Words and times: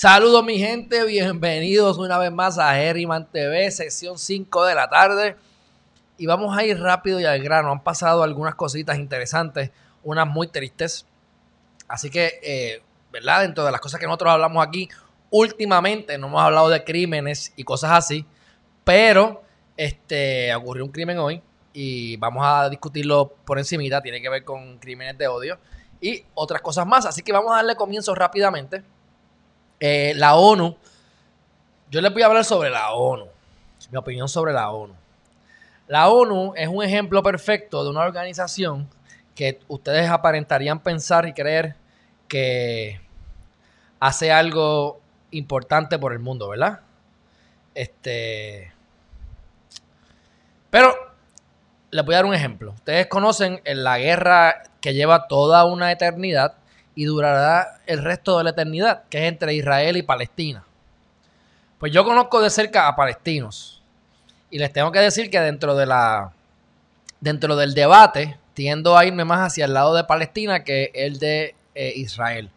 Saludos 0.00 0.42
mi 0.42 0.58
gente, 0.58 1.04
bienvenidos 1.04 1.98
una 1.98 2.16
vez 2.16 2.32
más 2.32 2.56
a 2.58 2.80
Herriman 2.80 3.30
TV, 3.30 3.70
sección 3.70 4.16
5 4.16 4.64
de 4.64 4.74
la 4.74 4.88
tarde. 4.88 5.36
Y 6.16 6.24
vamos 6.24 6.56
a 6.56 6.64
ir 6.64 6.80
rápido 6.80 7.20
y 7.20 7.26
al 7.26 7.42
grano. 7.42 7.70
Han 7.70 7.84
pasado 7.84 8.22
algunas 8.22 8.54
cositas 8.54 8.96
interesantes, 8.96 9.70
unas 10.02 10.26
muy 10.26 10.46
tristes. 10.46 11.04
Así 11.86 12.08
que, 12.08 12.40
eh, 12.42 12.82
¿verdad? 13.12 13.42
Dentro 13.42 13.62
de 13.62 13.72
las 13.72 13.80
cosas 13.82 14.00
que 14.00 14.06
nosotros 14.06 14.32
hablamos 14.32 14.66
aquí, 14.66 14.88
últimamente 15.28 16.16
no 16.16 16.28
hemos 16.28 16.40
hablado 16.40 16.70
de 16.70 16.82
crímenes 16.82 17.52
y 17.54 17.64
cosas 17.64 17.90
así. 17.90 18.24
Pero, 18.84 19.42
este, 19.76 20.54
ocurrió 20.54 20.86
un 20.86 20.92
crimen 20.92 21.18
hoy 21.18 21.42
y 21.74 22.16
vamos 22.16 22.42
a 22.46 22.70
discutirlo 22.70 23.34
por 23.44 23.58
encimita. 23.58 24.00
Tiene 24.00 24.22
que 24.22 24.30
ver 24.30 24.44
con 24.46 24.78
crímenes 24.78 25.18
de 25.18 25.28
odio 25.28 25.58
y 26.00 26.24
otras 26.32 26.62
cosas 26.62 26.86
más. 26.86 27.04
Así 27.04 27.20
que 27.20 27.32
vamos 27.32 27.52
a 27.52 27.56
darle 27.56 27.76
comienzo 27.76 28.14
rápidamente. 28.14 28.82
Eh, 29.80 30.12
la 30.16 30.34
ONU, 30.34 30.76
yo 31.90 32.00
les 32.02 32.12
voy 32.12 32.22
a 32.22 32.26
hablar 32.26 32.44
sobre 32.44 32.68
la 32.68 32.92
ONU, 32.92 33.26
mi 33.90 33.96
opinión 33.96 34.28
sobre 34.28 34.52
la 34.52 34.70
ONU. 34.70 34.94
La 35.88 36.08
ONU 36.08 36.52
es 36.54 36.68
un 36.68 36.84
ejemplo 36.84 37.22
perfecto 37.22 37.82
de 37.82 37.88
una 37.88 38.02
organización 38.02 38.88
que 39.34 39.58
ustedes 39.68 40.10
aparentarían 40.10 40.80
pensar 40.80 41.26
y 41.26 41.32
creer 41.32 41.76
que 42.28 43.00
hace 43.98 44.30
algo 44.30 45.00
importante 45.30 45.98
por 45.98 46.12
el 46.12 46.18
mundo, 46.18 46.50
¿verdad? 46.50 46.80
Este. 47.74 48.72
Pero 50.68 50.94
les 51.90 52.04
voy 52.04 52.14
a 52.14 52.18
dar 52.18 52.26
un 52.26 52.34
ejemplo. 52.34 52.72
Ustedes 52.72 53.06
conocen 53.06 53.62
la 53.64 53.98
guerra 53.98 54.62
que 54.82 54.92
lleva 54.92 55.26
toda 55.26 55.64
una 55.64 55.90
eternidad 55.90 56.59
y 56.94 57.04
durará 57.04 57.80
el 57.86 58.02
resto 58.02 58.38
de 58.38 58.44
la 58.44 58.50
eternidad, 58.50 59.04
que 59.08 59.18
es 59.18 59.24
entre 59.24 59.54
Israel 59.54 59.96
y 59.96 60.02
Palestina. 60.02 60.64
Pues 61.78 61.92
yo 61.92 62.04
conozco 62.04 62.42
de 62.42 62.50
cerca 62.50 62.88
a 62.88 62.96
palestinos 62.96 63.82
y 64.50 64.58
les 64.58 64.72
tengo 64.72 64.92
que 64.92 64.98
decir 64.98 65.30
que 65.30 65.40
dentro 65.40 65.74
de 65.74 65.86
la 65.86 66.32
dentro 67.20 67.56
del 67.56 67.74
debate 67.74 68.38
tiendo 68.54 68.98
a 68.98 69.04
irme 69.04 69.24
más 69.24 69.40
hacia 69.40 69.64
el 69.64 69.74
lado 69.74 69.94
de 69.94 70.04
Palestina 70.04 70.64
que 70.64 70.90
el 70.94 71.18
de 71.18 71.54
eh, 71.74 71.92
Israel. 71.96 72.50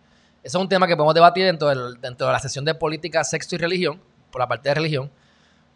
Ese 0.43 0.57
es 0.57 0.61
un 0.61 0.67
tema 0.67 0.87
que 0.87 0.97
podemos 0.97 1.13
debatir 1.13 1.45
dentro, 1.45 1.69
del, 1.69 2.01
dentro 2.01 2.27
de 2.27 2.33
la 2.33 2.39
sesión 2.39 2.65
de 2.65 2.75
política, 2.75 3.23
sexo 3.23 3.55
y 3.55 3.57
religión, 3.57 4.01
por 4.29 4.41
la 4.41 4.47
parte 4.47 4.67
de 4.67 4.75
religión, 4.75 5.09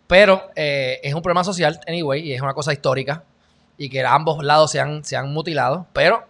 pero 0.07 0.51
eh, 0.55 0.99
es 1.03 1.13
un 1.13 1.21
problema 1.21 1.43
social, 1.43 1.79
anyway, 1.87 2.21
y 2.21 2.33
es 2.33 2.41
una 2.41 2.53
cosa 2.53 2.73
histórica, 2.73 3.23
y 3.77 3.89
que 3.89 4.03
ambos 4.03 4.43
lados 4.43 4.71
se 4.71 4.81
han, 4.81 5.05
se 5.05 5.15
han 5.15 5.31
mutilado, 5.31 5.87
pero 5.93 6.27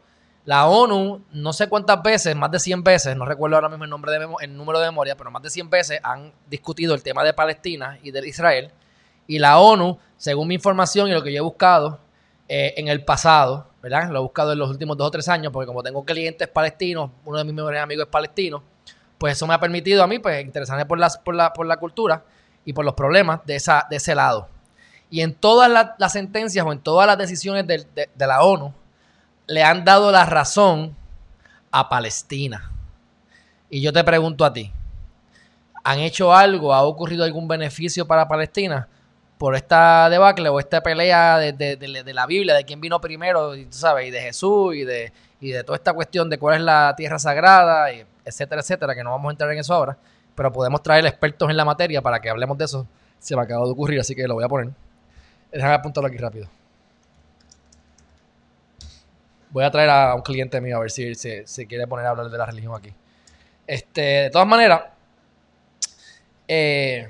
la 0.48 0.66
ONU, 0.66 1.26
no 1.34 1.52
sé 1.52 1.68
cuántas 1.68 2.02
veces, 2.02 2.34
más 2.34 2.50
de 2.50 2.60
100 2.60 2.82
veces, 2.82 3.18
no 3.18 3.26
recuerdo 3.26 3.58
ahora 3.58 3.68
mismo 3.68 3.84
el, 3.84 3.90
nombre 3.90 4.14
de 4.14 4.26
el 4.40 4.56
número 4.56 4.80
de 4.80 4.86
memoria, 4.86 5.18
pero 5.18 5.30
más 5.30 5.44
de 5.44 5.50
100 5.50 5.70
veces 5.70 6.00
han 6.02 6.32
discutido 6.50 6.96
el 6.96 7.04
tema 7.04 7.26
de 7.26 7.34
Palestina 7.34 8.00
y 8.02 8.12
de 8.12 8.26
Israel. 8.26 8.72
Y 9.28 9.40
la 9.40 9.60
ONU, 9.60 10.00
según 10.16 10.48
mi 10.48 10.56
información 10.56 11.10
y 11.10 11.12
lo 11.12 11.22
que 11.22 11.34
yo 11.34 11.40
he 11.40 11.42
buscado 11.42 12.00
eh, 12.48 12.76
en 12.78 12.88
el 12.88 13.04
pasado, 13.04 13.68
¿verdad? 13.84 14.10
Lo 14.10 14.20
he 14.20 14.22
buscado 14.22 14.54
en 14.54 14.60
los 14.60 14.70
últimos 14.70 14.96
dos 14.96 15.10
o 15.10 15.12
tres 15.12 15.28
años, 15.28 15.52
porque 15.52 15.68
como 15.68 15.84
tengo 15.84 16.06
clientes 16.06 16.48
palestinos, 16.48 17.12
uno 17.26 17.40
de 17.40 17.44
mis 17.44 17.54
mejores 17.54 17.82
amigos 17.82 18.06
es 18.06 18.10
palestino, 18.10 18.64
pues 19.18 19.34
eso 19.34 19.48
me 19.48 19.54
ha 19.54 19.60
permitido 19.60 20.02
a 20.02 20.08
mí 20.08 20.18
pues, 20.20 20.46
interesarme 20.46 20.86
por, 20.86 20.98
las, 20.98 21.18
por, 21.18 21.36
la, 21.36 21.52
por 21.52 21.66
la 21.66 21.76
cultura 21.76 22.24
y 22.64 22.72
por 22.72 22.86
los 22.86 22.94
problemas 22.94 23.46
de, 23.46 23.58
esa, 23.58 23.86
de 23.90 23.98
ese 23.98 24.16
lado. 24.16 24.48
Y 25.10 25.20
en 25.20 25.34
todas 25.34 25.70
las, 25.70 26.14
sentencias 26.14 26.66
o 26.66 26.72
en 26.72 26.80
todas 26.80 27.06
las 27.06 27.18
decisiones 27.18 27.68
de, 27.68 27.86
de 28.16 28.28
la 28.28 28.44
ONU, 28.44 28.74
le 29.48 29.64
han 29.64 29.84
dado 29.84 30.12
la 30.12 30.26
razón 30.26 30.96
a 31.72 31.90
Palestina. 31.90 32.72
Y 33.70 33.82
yo 33.82 33.92
te 33.92 34.04
pregunto 34.04 34.46
a 34.46 34.54
ti, 34.54 34.72
¿han 35.84 36.00
hecho 36.00 36.34
algo? 36.34 36.74
¿Ha 36.74 36.84
ocurrido 36.84 37.24
algún 37.24 37.48
beneficio 37.48 38.06
para 38.06 38.28
Palestina 38.28 38.88
por 39.38 39.56
esta 39.56 40.10
debacle 40.10 40.50
o 40.50 40.60
esta 40.60 40.82
pelea 40.82 41.38
de, 41.38 42.14
la 42.14 42.26
Biblia, 42.26 42.56
de 42.56 42.64
quién 42.64 42.82
vino 42.82 43.00
primero, 43.00 43.56
y, 43.56 43.66
tú 43.66 43.78
sabes, 43.78 44.08
y 44.08 44.12
de 44.12 44.22
Jesús 44.22 44.76
y 44.76 44.84
de, 44.84 45.14
y 45.40 45.52
de 45.52 45.64
toda 45.64 45.76
esta 45.76 45.94
cuestión 45.94 46.30
de 46.30 46.40
cuál 46.40 46.56
es 46.56 46.62
la 46.62 46.94
tierra 46.98 47.20
sagrada, 47.20 47.92
y 47.94 48.04
etcétera, 48.26 48.62
etcétera, 48.62 48.96
que 48.96 49.04
no 49.04 49.12
vamos 49.12 49.30
a 49.30 49.32
entrar 49.32 49.52
en 49.52 49.60
eso 49.60 49.74
ahora, 49.74 49.98
pero 50.36 50.52
podemos 50.52 50.82
traer 50.82 51.06
expertos 51.06 51.50
en 51.50 51.58
la 51.58 51.66
materia 51.66 52.02
para 52.02 52.20
que 52.20 52.30
hablemos 52.30 52.58
de 52.58 52.66
eso. 52.66 52.88
Se 53.20 53.36
me 53.36 53.42
acaba 53.42 53.66
de 53.66 53.72
ocurrir, 53.72 54.00
así 54.00 54.16
que 54.16 54.28
lo 54.28 54.36
voy 54.36 54.44
a 54.44 54.50
poner. 54.50 54.72
Déjame 55.52 55.74
apuntarlo 55.74 56.08
aquí 56.08 56.18
rápido. 56.18 56.48
Voy 59.50 59.64
a 59.64 59.72
traer 59.72 59.90
a 59.90 60.16
un 60.16 60.22
cliente 60.22 60.60
mío 60.62 60.78
a 60.78 60.80
ver 60.82 60.92
si 60.92 61.16
se 61.16 61.68
quiere 61.68 61.88
poner 61.88 62.06
a 62.06 62.10
hablar 62.10 62.30
de 62.30 62.38
la 62.38 62.46
religión 62.46 62.76
aquí. 62.76 62.94
Este, 63.66 64.02
de 64.02 64.30
todas 64.30 64.48
maneras, 64.48 64.84
eh, 66.48 67.08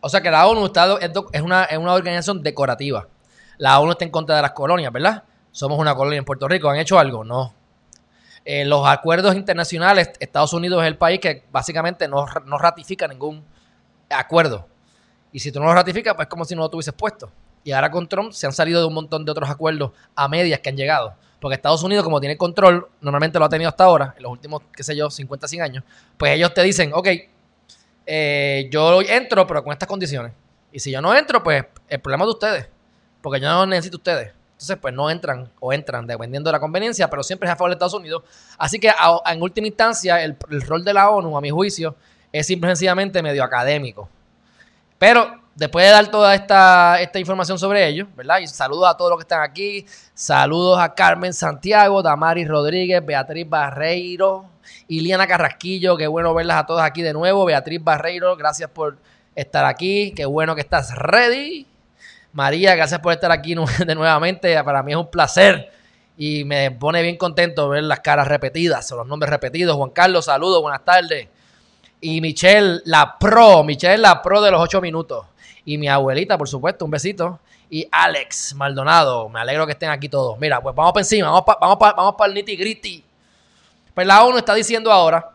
o 0.00 0.08
sea 0.08 0.22
que 0.22 0.30
la 0.30 0.46
ONU 0.46 0.66
está, 0.66 0.96
es, 1.32 1.42
una, 1.42 1.64
es 1.64 1.76
una 1.76 1.92
organización 1.92 2.42
decorativa. 2.42 3.06
La 3.58 3.78
ONU 3.78 3.92
está 3.92 4.04
en 4.06 4.10
contra 4.10 4.36
de 4.36 4.42
las 4.42 4.52
colonias, 4.52 4.90
¿verdad? 4.90 5.22
Somos 5.52 5.78
una 5.78 5.94
colonia 5.94 6.18
en 6.18 6.24
Puerto 6.24 6.48
Rico. 6.48 6.70
¿Han 6.70 6.78
hecho 6.78 6.98
algo? 6.98 7.24
No. 7.24 7.52
Eh, 8.46 8.64
los 8.64 8.86
acuerdos 8.88 9.34
internacionales, 9.34 10.12
Estados 10.18 10.54
Unidos 10.54 10.82
es 10.82 10.88
el 10.88 10.96
país 10.96 11.20
que 11.20 11.44
básicamente 11.52 12.08
no, 12.08 12.26
no 12.46 12.56
ratifica 12.56 13.06
ningún 13.06 13.44
acuerdo. 14.08 14.66
Y 15.32 15.40
si 15.40 15.52
tú 15.52 15.60
no 15.60 15.66
lo 15.66 15.74
ratificas, 15.74 16.14
pues 16.14 16.24
es 16.26 16.30
como 16.30 16.46
si 16.46 16.54
no 16.54 16.62
lo 16.62 16.70
tuvieses 16.70 16.94
puesto. 16.94 17.30
Y 17.62 17.72
ahora 17.72 17.90
con 17.90 18.08
Trump 18.08 18.32
se 18.32 18.46
han 18.46 18.54
salido 18.54 18.80
de 18.80 18.86
un 18.86 18.94
montón 18.94 19.26
de 19.26 19.30
otros 19.30 19.50
acuerdos 19.50 19.92
a 20.14 20.26
medias 20.28 20.60
que 20.60 20.70
han 20.70 20.76
llegado. 20.76 21.14
Porque 21.40 21.54
Estados 21.54 21.82
Unidos, 21.82 22.04
como 22.04 22.20
tiene 22.20 22.36
control, 22.36 22.86
normalmente 23.00 23.38
lo 23.38 23.46
ha 23.46 23.48
tenido 23.48 23.68
hasta 23.68 23.84
ahora, 23.84 24.14
en 24.16 24.22
los 24.22 24.32
últimos, 24.32 24.62
qué 24.72 24.82
sé 24.82 24.94
yo, 24.94 25.10
50, 25.10 25.48
100 25.48 25.62
años, 25.62 25.84
pues 26.18 26.32
ellos 26.32 26.52
te 26.52 26.62
dicen, 26.62 26.92
ok, 26.92 27.08
eh, 28.06 28.68
yo 28.70 29.00
entro, 29.02 29.46
pero 29.46 29.64
con 29.64 29.72
estas 29.72 29.88
condiciones. 29.88 30.32
Y 30.72 30.78
si 30.80 30.90
yo 30.90 31.00
no 31.00 31.16
entro, 31.16 31.42
pues 31.42 31.64
el 31.88 32.00
problema 32.00 32.24
es 32.24 32.26
de 32.26 32.32
ustedes. 32.32 32.68
Porque 33.22 33.40
yo 33.40 33.48
no 33.48 33.66
necesito 33.66 33.96
ustedes. 33.96 34.32
Entonces, 34.52 34.76
pues 34.76 34.92
no 34.92 35.08
entran 35.08 35.50
o 35.58 35.72
entran, 35.72 36.06
dependiendo 36.06 36.48
de 36.48 36.52
la 36.52 36.60
conveniencia, 36.60 37.08
pero 37.08 37.22
siempre 37.22 37.48
es 37.48 37.52
a 37.52 37.56
favor 37.56 37.70
de 37.70 37.74
Estados 37.74 37.94
Unidos. 37.94 38.22
Así 38.58 38.78
que 38.78 38.92
en 39.26 39.42
última 39.42 39.66
instancia, 39.66 40.22
el, 40.22 40.36
el, 40.50 40.60
rol 40.62 40.84
de 40.84 40.92
la 40.92 41.08
ONU, 41.08 41.36
a 41.36 41.40
mi 41.40 41.48
juicio, 41.48 41.96
es 42.30 42.46
simple 42.46 42.68
y 42.68 42.72
sencillamente 42.72 43.22
medio 43.22 43.42
académico. 43.42 44.08
Pero 44.98 45.40
después 45.54 45.84
de 45.84 45.92
dar 45.92 46.10
toda 46.10 46.34
esta, 46.34 47.00
esta 47.00 47.18
información 47.18 47.58
sobre 47.58 47.86
ellos, 47.86 48.08
¿verdad? 48.16 48.38
Y 48.40 48.46
saludos 48.46 48.88
a 48.88 48.96
todos 48.96 49.10
los 49.10 49.18
que 49.18 49.22
están 49.22 49.42
aquí. 49.42 49.84
Saludos 50.14 50.78
a 50.78 50.94
Carmen 50.94 51.32
Santiago, 51.32 52.02
Damari 52.02 52.44
Rodríguez, 52.44 53.04
Beatriz 53.04 53.48
Barreiro, 53.48 54.46
Iliana 54.88 55.26
Carrasquillo. 55.26 55.96
Qué 55.96 56.06
bueno 56.06 56.34
verlas 56.34 56.58
a 56.58 56.66
todas 56.66 56.86
aquí 56.86 57.02
de 57.02 57.12
nuevo. 57.12 57.44
Beatriz 57.44 57.82
Barreiro, 57.82 58.36
gracias 58.36 58.70
por 58.70 58.98
estar 59.34 59.64
aquí. 59.64 60.12
Qué 60.14 60.24
bueno 60.24 60.54
que 60.54 60.60
estás 60.60 60.94
ready. 60.96 61.66
María, 62.32 62.74
gracias 62.74 63.00
por 63.00 63.12
estar 63.12 63.32
aquí 63.32 63.54
de 63.86 63.94
nuevamente. 63.94 64.62
Para 64.62 64.82
mí 64.82 64.92
es 64.92 64.98
un 64.98 65.10
placer 65.10 65.70
y 66.16 66.44
me 66.44 66.70
pone 66.70 67.02
bien 67.02 67.16
contento 67.16 67.68
ver 67.70 67.84
las 67.84 68.00
caras 68.00 68.28
repetidas 68.28 68.90
o 68.92 68.96
los 68.96 69.06
nombres 69.06 69.30
repetidos. 69.30 69.76
Juan 69.76 69.90
Carlos, 69.90 70.26
saludos, 70.26 70.62
buenas 70.62 70.84
tardes. 70.84 71.28
Y 72.00 72.20
Michelle, 72.20 72.80
la 72.84 73.18
pro, 73.18 73.62
Michelle, 73.64 73.98
la 73.98 74.22
pro 74.22 74.40
de 74.40 74.50
los 74.50 74.60
ocho 74.60 74.80
minutos. 74.80 75.26
Y 75.64 75.78
mi 75.78 75.88
abuelita, 75.88 76.38
por 76.38 76.48
supuesto, 76.48 76.84
un 76.84 76.90
besito. 76.90 77.40
Y 77.68 77.86
Alex 77.90 78.54
Maldonado, 78.54 79.28
me 79.28 79.40
alegro 79.40 79.66
que 79.66 79.72
estén 79.72 79.90
aquí 79.90 80.08
todos. 80.08 80.38
Mira, 80.38 80.60
pues 80.60 80.74
vamos 80.74 80.92
para 80.92 81.02
encima, 81.02 81.28
vamos 81.28 81.44
para 81.44 81.58
vamos 81.60 81.78
vamos 81.78 82.14
el 82.26 82.34
nitty 82.34 82.56
gritty. 82.56 83.04
Pues 83.94 84.06
la 84.06 84.24
ONU 84.24 84.38
está 84.38 84.54
diciendo 84.54 84.90
ahora 84.90 85.30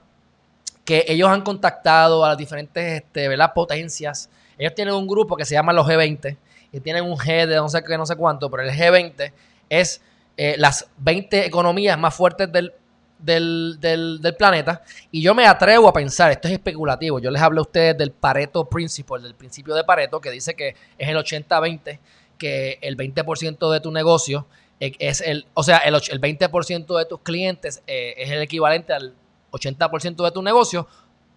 que 0.83 1.05
ellos 1.07 1.29
han 1.29 1.41
contactado 1.41 2.23
a 2.23 2.29
las 2.29 2.37
diferentes 2.37 3.03
este, 3.03 3.29
potencias. 3.53 4.29
Ellos 4.57 4.73
tienen 4.75 4.93
un 4.93 5.07
grupo 5.07 5.35
que 5.35 5.45
se 5.45 5.55
llama 5.55 5.73
los 5.73 5.87
G20 5.87 6.37
y 6.71 6.79
tienen 6.79 7.03
un 7.03 7.17
G 7.17 7.47
de 7.47 7.55
no 7.55 7.67
sé 7.67 7.83
qué, 7.83 7.97
no 7.97 8.05
sé 8.05 8.15
cuánto, 8.15 8.49
pero 8.49 8.63
el 8.63 8.69
G20 8.69 9.31
es 9.69 10.01
eh, 10.37 10.55
las 10.57 10.87
20 10.97 11.45
economías 11.45 11.97
más 11.97 12.13
fuertes 12.13 12.51
del 12.51 12.73
del, 13.19 13.77
del, 13.79 14.35
planeta. 14.37 14.81
Y 15.11 15.21
yo 15.21 15.33
me 15.33 15.47
atrevo 15.47 15.87
a 15.87 15.93
pensar, 15.93 16.31
esto 16.31 16.47
es 16.47 16.53
especulativo, 16.53 17.19
yo 17.19 17.31
les 17.31 17.41
hablo 17.41 17.61
a 17.61 17.63
ustedes 17.63 17.97
del 17.97 18.11
Pareto 18.11 18.65
Principle, 18.65 19.21
del 19.21 19.35
principio 19.35 19.73
de 19.73 19.83
Pareto, 19.83 20.19
que 20.21 20.31
dice 20.31 20.55
que 20.55 20.75
es 20.97 21.09
el 21.09 21.17
80-20, 21.17 21.99
que 22.37 22.79
el 22.81 22.97
20% 22.97 23.71
de 23.71 23.79
tu 23.79 23.91
negocio 23.91 24.47
es 24.79 25.21
el, 25.21 25.45
o 25.53 25.63
sea, 25.63 25.77
el, 25.77 25.95
el 25.95 26.21
20% 26.21 26.97
de 26.97 27.05
tus 27.05 27.19
clientes 27.21 27.81
eh, 27.87 28.13
es 28.17 28.29
el 28.29 28.41
equivalente 28.41 28.93
al 28.93 29.15
80% 29.51 30.23
de 30.23 30.31
tu 30.31 30.41
negocio. 30.41 30.87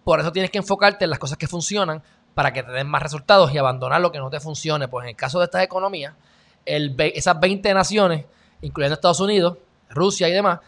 Por 0.03 0.19
eso 0.19 0.31
tienes 0.31 0.51
que 0.51 0.57
enfocarte 0.57 1.05
en 1.05 1.09
las 1.09 1.19
cosas 1.19 1.37
que 1.37 1.47
funcionan 1.47 2.03
para 2.33 2.51
que 2.53 2.63
te 2.63 2.71
den 2.71 2.87
más 2.87 3.01
resultados 3.01 3.53
y 3.53 3.57
abandonar 3.57 4.01
lo 4.01 4.11
que 4.11 4.19
no 4.19 4.29
te 4.29 4.39
funcione. 4.39 4.87
Pues 4.87 5.03
en 5.03 5.09
el 5.09 5.15
caso 5.15 5.39
de 5.39 5.45
estas 5.45 5.63
economías, 5.63 6.13
el, 6.65 6.95
esas 6.97 7.39
20 7.39 7.73
naciones, 7.73 8.25
incluyendo 8.61 8.95
Estados 8.95 9.19
Unidos, 9.19 9.57
Rusia 9.89 10.27
y 10.27 10.33
demás, 10.33 10.59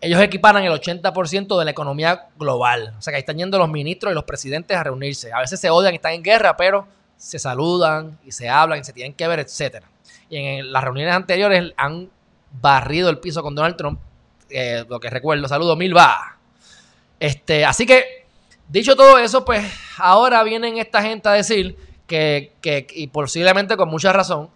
ellos 0.00 0.20
equiparan 0.20 0.64
el 0.64 0.72
80% 0.72 1.58
de 1.58 1.64
la 1.64 1.70
economía 1.70 2.28
global. 2.38 2.94
O 2.98 3.02
sea 3.02 3.12
que 3.12 3.16
ahí 3.16 3.20
están 3.20 3.36
yendo 3.36 3.58
los 3.58 3.68
ministros 3.68 4.12
y 4.12 4.14
los 4.14 4.24
presidentes 4.24 4.76
a 4.76 4.82
reunirse. 4.82 5.32
A 5.32 5.40
veces 5.40 5.60
se 5.60 5.68
odian 5.68 5.92
y 5.92 5.96
están 5.96 6.12
en 6.12 6.22
guerra, 6.22 6.56
pero 6.56 6.86
se 7.16 7.38
saludan 7.38 8.18
y 8.24 8.32
se 8.32 8.48
hablan 8.48 8.80
y 8.80 8.84
se 8.84 8.92
tienen 8.92 9.12
que 9.12 9.28
ver, 9.28 9.40
etcétera. 9.40 9.86
Y 10.30 10.38
en 10.38 10.72
las 10.72 10.82
reuniones 10.82 11.14
anteriores 11.14 11.74
han 11.76 12.10
barrido 12.60 13.10
el 13.10 13.18
piso 13.18 13.42
con 13.42 13.54
Donald 13.54 13.76
Trump. 13.76 14.00
Eh, 14.48 14.84
lo 14.88 14.98
que 14.98 15.10
recuerdo, 15.10 15.46
saludo, 15.48 15.76
mil 15.76 15.94
va. 15.94 16.38
Este, 17.18 17.66
así 17.66 17.84
que, 17.84 18.26
dicho 18.68 18.96
todo 18.96 19.18
eso, 19.18 19.44
pues 19.44 19.70
ahora 19.98 20.42
vienen 20.42 20.78
esta 20.78 21.02
gente 21.02 21.28
a 21.28 21.32
decir 21.32 21.76
que, 22.06 22.54
que 22.62 22.86
y 22.90 23.08
posiblemente 23.08 23.76
con 23.76 23.90
mucha 23.90 24.12
razón, 24.12 24.48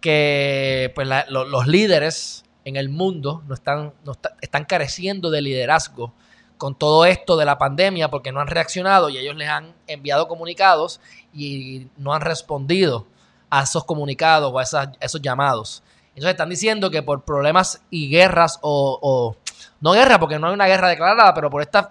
que 0.00 0.92
pues 0.94 1.08
los 1.28 1.66
líderes 1.66 2.41
en 2.64 2.76
el 2.76 2.88
mundo 2.88 3.42
no 3.46 3.54
están, 3.54 3.92
no 4.04 4.16
están 4.40 4.64
careciendo 4.64 5.30
de 5.30 5.42
liderazgo 5.42 6.12
con 6.58 6.76
todo 6.76 7.04
esto 7.06 7.36
de 7.36 7.44
la 7.44 7.58
pandemia 7.58 8.08
porque 8.08 8.30
no 8.30 8.40
han 8.40 8.46
reaccionado 8.46 9.08
y 9.08 9.18
ellos 9.18 9.34
les 9.34 9.48
han 9.48 9.74
enviado 9.88 10.28
comunicados 10.28 11.00
y 11.34 11.88
no 11.96 12.14
han 12.14 12.20
respondido 12.20 13.06
a 13.50 13.64
esos 13.64 13.84
comunicados 13.84 14.52
o 14.52 14.58
a, 14.58 14.92
esos 15.00 15.20
llamados. 15.20 15.82
Entonces 16.10 16.30
están 16.30 16.50
diciendo 16.50 16.90
que 16.90 17.02
por 17.02 17.22
problemas 17.22 17.82
y 17.90 18.08
guerras 18.08 18.58
o, 18.62 19.36
no 19.80 19.92
guerra 19.92 20.20
porque 20.20 20.38
no 20.38 20.46
hay 20.46 20.54
una 20.54 20.66
guerra 20.66 20.88
declarada, 20.88 21.34
pero 21.34 21.50
por 21.50 21.62
estos 21.62 21.86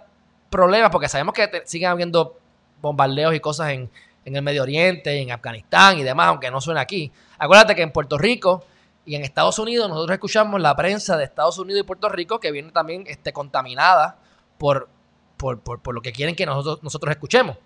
problemas, 0.50 0.90
porque 0.90 1.10
sabemos 1.10 1.34
que 1.34 1.64
siguen 1.66 1.90
habiendo 1.90 2.38
bombardeos 2.82 3.36
y 3.36 3.40
cosas 3.42 3.72
en, 3.72 3.90
en 4.24 4.36
el 4.36 4.42
Medio 4.42 4.64
Oriente, 4.64 5.20
en 5.20 5.32
Afganistán 5.32 6.00
y 6.00 6.04
demás, 6.04 6.28
aunque 6.28 6.50
no 6.50 6.62
suena 6.62 6.82
aquí. 6.82 7.12
Acuérdate 7.38 7.76
que 7.76 7.82
en 7.82 7.92
Puerto 7.92 8.18
Rico 8.18 8.64
y 9.06 9.16
en 9.16 9.24
Estados 9.24 9.58
Unidos, 9.60 9.90
nosotros 9.90 10.14
escuchamos 10.14 10.62
la 10.62 10.76
prensa 10.76 11.18
de 11.18 11.24
Estados 11.24 11.58
Unidos 11.58 11.82
y 11.82 11.84
Puerto 11.84 12.08
Rico 12.10 12.40
que 12.40 12.52
viene 12.52 12.72
también 12.72 13.04
este, 13.08 13.34
contaminada 13.34 14.18
por, 14.58 14.90
por, 15.38 15.94
lo 15.94 16.02
que 16.02 16.12
quieren 16.12 16.36
que 16.36 16.46
nosotros, 16.46 16.84
nosotros 16.84 17.12
escuchemos. 17.12 17.58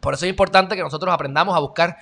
Por 0.00 0.14
eso 0.14 0.24
es 0.24 0.30
importante 0.30 0.76
que 0.76 0.82
nosotros 0.82 1.12
aprendamos 1.12 1.56
a 1.56 1.58
buscar 1.58 1.96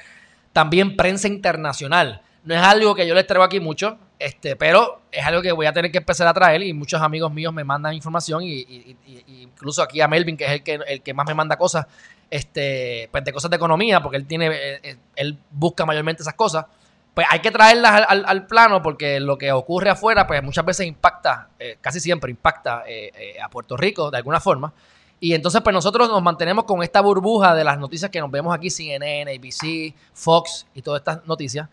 también 0.53 0.97
prensa 0.97 1.27
internacional. 1.27 2.21
No 2.45 2.55
es 2.55 2.61
algo 2.61 2.95
que 2.95 3.07
yo 3.07 3.15
les 3.15 3.27
traigo 3.27 3.45
aquí 3.45 3.61
mucho, 3.61 3.97
este, 4.19 4.57
pero 4.57 5.01
es 5.11 5.25
algo 5.25 5.41
que 5.41 5.51
voy 5.53 5.65
a 5.65 5.73
tener 5.73 5.91
que 5.91 5.99
empezar 5.99 6.27
a 6.27 6.35
traer 6.35 6.63
y 6.63 6.75
muchos 6.75 7.01
amigos 7.01 7.33
míos 7.33 7.53
me 7.55 7.65
mandan 7.65 7.95
información 7.95 8.43
y, 8.45 8.97
incluso 9.27 9.83
aquí 9.83 10.03
a 10.03 10.09
Melvin, 10.09 10.37
que 10.37 10.45
es 10.45 10.51
el 10.51 10.63
que, 10.63 10.75
el 10.87 11.01
que 11.01 11.15
más 11.15 11.27
me 11.27 11.33
manda 11.33 11.57
cosas, 11.57 11.87
este, 12.31 13.09
pues 13.11 13.25
de 13.25 13.33
cosas 13.33 13.51
de 13.51 13.57
economía, 13.57 14.03
porque 14.03 14.19
él 14.19 14.27
tiene, 14.27 14.49
eh, 14.49 14.81
eh, 14.83 14.97
él 15.17 15.39
busca 15.51 15.87
mayormente 15.87 16.23
esas 16.23 16.35
cosas 16.35 16.67
pues 17.15 17.29
hay 17.31 17.39
que 17.39 17.53
traerlas 17.53 18.05
al, 18.09 18.47
plano 18.49 18.83
porque 18.83 19.21
lo 19.21 19.39
que 19.39 19.53
ocurre 19.53 19.89
afuera, 19.89 20.27
pues 20.27 20.43
muchas 20.43 20.65
veces 20.65 20.87
impacta, 20.87 21.49
eh, 21.61 21.79
casi 21.81 22.01
siempre 22.01 22.31
impacta 22.31 22.83
eh, 22.87 23.13
eh, 23.15 23.41
a 23.41 23.49
Puerto 23.49 23.77
Rico 23.77 24.11
de 24.11 24.17
alguna 24.17 24.41
forma. 24.41 24.73
Y 25.21 25.33
entonces, 25.33 25.61
pues 25.63 25.73
nosotros 25.73 26.09
nos 26.09 26.21
mantenemos 26.23 26.65
con 26.65 26.83
esta 26.83 27.01
burbuja 27.01 27.55
de 27.55 27.63
las 27.63 27.79
noticias 27.79 28.11
que 28.11 28.21
nos 28.21 28.31
vemos 28.33 28.53
aquí, 28.53 28.69
CNN, 28.69 29.33
ABC, 29.33 29.95
Fox 30.13 30.67
y 30.75 30.83
todas 30.83 31.01
estas 31.01 31.25
noticias. 31.25 31.69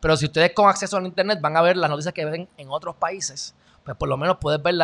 Pero 0.00 0.16
si 0.16 0.24
ustedes 0.24 0.52
con 0.54 0.68
acceso 0.68 0.96
al 0.96 1.04
Internet 1.04 1.38
van 1.40 1.56
a 1.56 1.60
ver 1.60 1.76
las 1.76 1.90
noticias 1.90 2.14
que 2.14 2.24
ven 2.24 2.48
en 2.56 2.70
otros 2.70 2.96
países, 2.96 3.54
pues 3.84 3.94
por 3.94 4.08
lo 4.08 4.16
menos 4.16 4.38
puedes 4.40 4.62
ver 4.62 4.74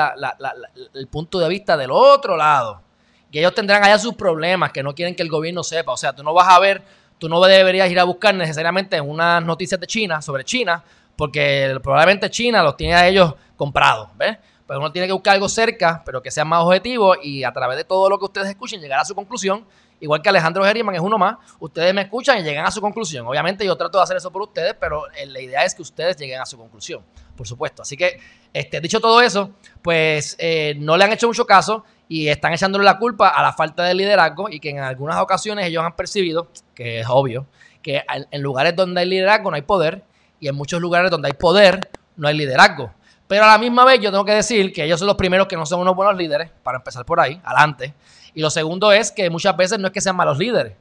el 0.92 1.06
punto 1.08 1.38
de 1.38 1.48
vista 1.48 1.78
del 1.78 1.90
otro 1.90 2.36
lado. 2.36 2.82
Y 3.30 3.38
ellos 3.38 3.54
tendrán 3.54 3.82
allá 3.82 3.98
sus 3.98 4.14
problemas 4.14 4.70
que 4.70 4.82
no 4.82 4.94
quieren 4.94 5.16
que 5.16 5.22
el 5.22 5.28
gobierno 5.28 5.64
sepa. 5.64 5.92
O 5.92 5.96
sea, 5.96 6.12
tú 6.12 6.22
no 6.22 6.32
vas 6.34 6.48
a 6.48 6.60
ver 6.60 6.82
tú 7.18 7.28
no 7.28 7.40
deberías 7.40 7.90
ir 7.90 7.98
a 7.98 8.04
buscar 8.04 8.34
necesariamente 8.34 9.00
unas 9.00 9.44
noticias 9.44 9.80
de 9.80 9.86
China, 9.86 10.22
sobre 10.22 10.44
China, 10.44 10.82
porque 11.16 11.78
probablemente 11.82 12.30
China 12.30 12.62
los 12.62 12.76
tiene 12.76 12.94
a 12.94 13.06
ellos 13.08 13.34
comprados, 13.56 14.08
¿ves? 14.16 14.36
Pues 14.66 14.78
uno 14.78 14.90
tiene 14.90 15.06
que 15.06 15.12
buscar 15.12 15.34
algo 15.34 15.48
cerca, 15.48 16.02
pero 16.06 16.22
que 16.22 16.30
sea 16.30 16.44
más 16.44 16.62
objetivo 16.62 17.14
y 17.22 17.44
a 17.44 17.52
través 17.52 17.76
de 17.76 17.84
todo 17.84 18.08
lo 18.08 18.18
que 18.18 18.24
ustedes 18.24 18.48
escuchen 18.48 18.80
llegar 18.80 19.00
a 19.00 19.04
su 19.04 19.14
conclusión. 19.14 19.66
Igual 20.00 20.22
que 20.22 20.28
Alejandro 20.28 20.64
Geriman 20.64 20.94
es 20.94 21.00
uno 21.00 21.16
más, 21.16 21.36
ustedes 21.60 21.94
me 21.94 22.02
escuchan 22.02 22.38
y 22.38 22.42
llegan 22.42 22.66
a 22.66 22.70
su 22.70 22.80
conclusión. 22.80 23.26
Obviamente 23.26 23.64
yo 23.64 23.76
trato 23.76 23.98
de 23.98 24.04
hacer 24.04 24.16
eso 24.16 24.30
por 24.30 24.42
ustedes, 24.42 24.74
pero 24.78 25.04
eh, 25.12 25.26
la 25.26 25.40
idea 25.40 25.64
es 25.64 25.74
que 25.74 25.82
ustedes 25.82 26.16
lleguen 26.16 26.40
a 26.40 26.46
su 26.46 26.58
conclusión, 26.58 27.02
por 27.36 27.46
supuesto. 27.46 27.82
Así 27.82 27.96
que, 27.96 28.18
este, 28.52 28.80
dicho 28.80 29.00
todo 29.00 29.20
eso, 29.20 29.52
pues 29.82 30.34
eh, 30.38 30.74
no 30.78 30.96
le 30.96 31.04
han 31.04 31.12
hecho 31.12 31.26
mucho 31.26 31.46
caso 31.46 31.84
y 32.08 32.28
están 32.28 32.52
echándole 32.52 32.84
la 32.84 32.98
culpa 32.98 33.28
a 33.28 33.42
la 33.42 33.52
falta 33.52 33.84
de 33.84 33.94
liderazgo 33.94 34.48
y 34.50 34.60
que 34.60 34.70
en 34.70 34.78
algunas 34.80 35.16
ocasiones 35.20 35.66
ellos 35.66 35.82
han 35.84 35.96
percibido, 35.96 36.48
que 36.74 37.00
es 37.00 37.06
obvio, 37.08 37.46
que 37.82 38.02
en 38.30 38.42
lugares 38.42 38.76
donde 38.76 39.00
hay 39.00 39.08
liderazgo 39.08 39.50
no 39.50 39.56
hay 39.56 39.62
poder 39.62 40.02
y 40.40 40.48
en 40.48 40.54
muchos 40.54 40.80
lugares 40.80 41.10
donde 41.10 41.28
hay 41.28 41.34
poder 41.34 41.88
no 42.16 42.28
hay 42.28 42.36
liderazgo. 42.36 42.92
Pero 43.26 43.44
a 43.44 43.48
la 43.48 43.58
misma 43.58 43.84
vez 43.84 44.00
yo 44.00 44.10
tengo 44.10 44.24
que 44.24 44.34
decir 44.34 44.72
que 44.72 44.84
ellos 44.84 44.98
son 44.98 45.06
los 45.06 45.16
primeros 45.16 45.46
que 45.46 45.56
no 45.56 45.64
son 45.64 45.80
unos 45.80 45.96
buenos 45.96 46.16
líderes, 46.16 46.50
para 46.62 46.78
empezar 46.78 47.04
por 47.06 47.20
ahí, 47.20 47.40
adelante. 47.42 47.94
Y 48.34 48.40
lo 48.40 48.50
segundo 48.50 48.92
es 48.92 49.10
que 49.10 49.30
muchas 49.30 49.56
veces 49.56 49.78
no 49.78 49.86
es 49.86 49.92
que 49.92 50.00
sean 50.00 50.16
malos 50.16 50.38
líderes, 50.38 50.74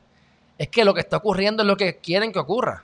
es 0.57 0.67
que 0.67 0.83
lo 0.83 0.93
que 0.93 0.99
está 0.99 1.17
ocurriendo 1.17 1.63
es 1.63 1.67
lo 1.67 1.77
que 1.77 1.97
quieren 1.97 2.31
que 2.33 2.39
ocurra. 2.39 2.83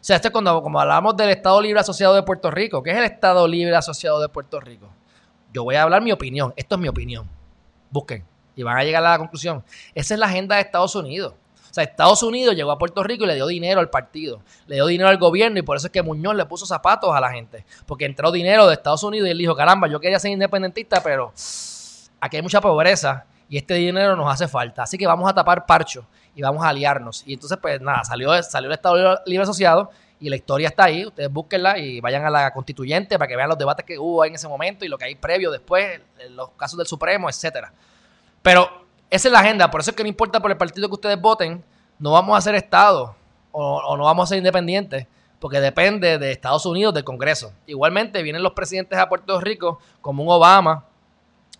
O 0.00 0.04
sea, 0.04 0.16
esto 0.16 0.28
es 0.28 0.32
cuando 0.32 0.62
como 0.62 0.78
hablamos 0.78 1.16
del 1.16 1.30
Estado 1.30 1.60
Libre 1.60 1.80
Asociado 1.80 2.14
de 2.14 2.22
Puerto 2.22 2.50
Rico. 2.50 2.82
¿Qué 2.82 2.90
es 2.90 2.96
el 2.96 3.04
Estado 3.04 3.48
Libre 3.48 3.74
Asociado 3.74 4.20
de 4.20 4.28
Puerto 4.28 4.60
Rico? 4.60 4.88
Yo 5.52 5.64
voy 5.64 5.74
a 5.74 5.82
hablar 5.82 6.02
mi 6.02 6.12
opinión. 6.12 6.54
Esto 6.56 6.76
es 6.76 6.80
mi 6.80 6.86
opinión 6.86 7.37
busquen 7.90 8.24
y 8.56 8.62
van 8.62 8.76
a 8.76 8.84
llegar 8.84 9.04
a 9.04 9.10
la 9.10 9.18
conclusión. 9.18 9.62
Esa 9.94 10.14
es 10.14 10.20
la 10.20 10.26
agenda 10.26 10.56
de 10.56 10.62
Estados 10.62 10.94
Unidos. 10.96 11.34
O 11.70 11.74
sea, 11.74 11.84
Estados 11.84 12.22
Unidos 12.22 12.56
llegó 12.56 12.72
a 12.72 12.78
Puerto 12.78 13.02
Rico 13.02 13.24
y 13.24 13.26
le 13.26 13.34
dio 13.34 13.46
dinero 13.46 13.80
al 13.80 13.90
partido, 13.90 14.40
le 14.66 14.76
dio 14.76 14.86
dinero 14.86 15.10
al 15.10 15.18
gobierno 15.18 15.58
y 15.58 15.62
por 15.62 15.76
eso 15.76 15.86
es 15.86 15.92
que 15.92 16.02
Muñoz 16.02 16.34
le 16.34 16.46
puso 16.46 16.64
zapatos 16.66 17.14
a 17.14 17.20
la 17.20 17.30
gente, 17.30 17.64
porque 17.86 18.06
entró 18.06 18.32
dinero 18.32 18.66
de 18.66 18.74
Estados 18.74 19.02
Unidos 19.02 19.28
y 19.28 19.32
él 19.32 19.38
dijo, 19.38 19.54
caramba, 19.54 19.86
yo 19.86 20.00
quería 20.00 20.18
ser 20.18 20.30
independentista, 20.30 21.02
pero 21.02 21.32
aquí 22.20 22.36
hay 22.36 22.42
mucha 22.42 22.60
pobreza 22.60 23.26
y 23.50 23.58
este 23.58 23.74
dinero 23.74 24.16
nos 24.16 24.32
hace 24.32 24.48
falta, 24.48 24.82
así 24.84 24.96
que 24.96 25.06
vamos 25.06 25.28
a 25.30 25.34
tapar 25.34 25.66
parcho 25.66 26.06
y 26.34 26.42
vamos 26.42 26.64
a 26.64 26.68
aliarnos. 26.70 27.22
Y 27.26 27.34
entonces, 27.34 27.58
pues 27.60 27.80
nada, 27.80 28.02
salió, 28.04 28.42
salió 28.42 28.68
el 28.68 28.74
Estado 28.74 29.20
Libre 29.26 29.42
Asociado 29.42 29.90
y 30.20 30.28
la 30.28 30.36
historia 30.36 30.68
está 30.68 30.84
ahí, 30.84 31.06
ustedes 31.06 31.30
búsquenla 31.30 31.78
y 31.78 32.00
vayan 32.00 32.24
a 32.24 32.30
la 32.30 32.52
constituyente 32.52 33.18
para 33.18 33.28
que 33.28 33.36
vean 33.36 33.48
los 33.48 33.58
debates 33.58 33.84
que 33.84 33.98
hubo 33.98 34.24
en 34.24 34.34
ese 34.34 34.48
momento 34.48 34.84
y 34.84 34.88
lo 34.88 34.98
que 34.98 35.04
hay 35.04 35.14
previo 35.14 35.50
después, 35.50 36.00
los 36.30 36.50
casos 36.50 36.76
del 36.76 36.86
Supremo, 36.86 37.28
etcétera. 37.28 37.72
Pero 38.42 38.68
esa 39.10 39.28
es 39.28 39.32
la 39.32 39.40
agenda, 39.40 39.70
por 39.70 39.80
eso 39.80 39.90
es 39.90 39.96
que 39.96 40.02
no 40.02 40.08
importa 40.08 40.40
por 40.40 40.50
el 40.50 40.56
partido 40.56 40.88
que 40.88 40.94
ustedes 40.94 41.20
voten, 41.20 41.62
no 41.98 42.12
vamos 42.12 42.36
a 42.36 42.40
ser 42.40 42.54
Estado 42.54 43.14
o, 43.52 43.96
no 43.96 44.04
vamos 44.04 44.24
a 44.24 44.28
ser 44.28 44.38
independientes, 44.38 45.06
porque 45.38 45.60
depende 45.60 46.18
de 46.18 46.32
Estados 46.32 46.66
Unidos, 46.66 46.94
del 46.94 47.04
Congreso. 47.04 47.52
Igualmente 47.66 48.22
vienen 48.22 48.42
los 48.42 48.52
presidentes 48.52 48.98
a 48.98 49.08
Puerto 49.08 49.40
Rico, 49.40 49.78
como 50.00 50.22
un 50.24 50.30
Obama, 50.30 50.84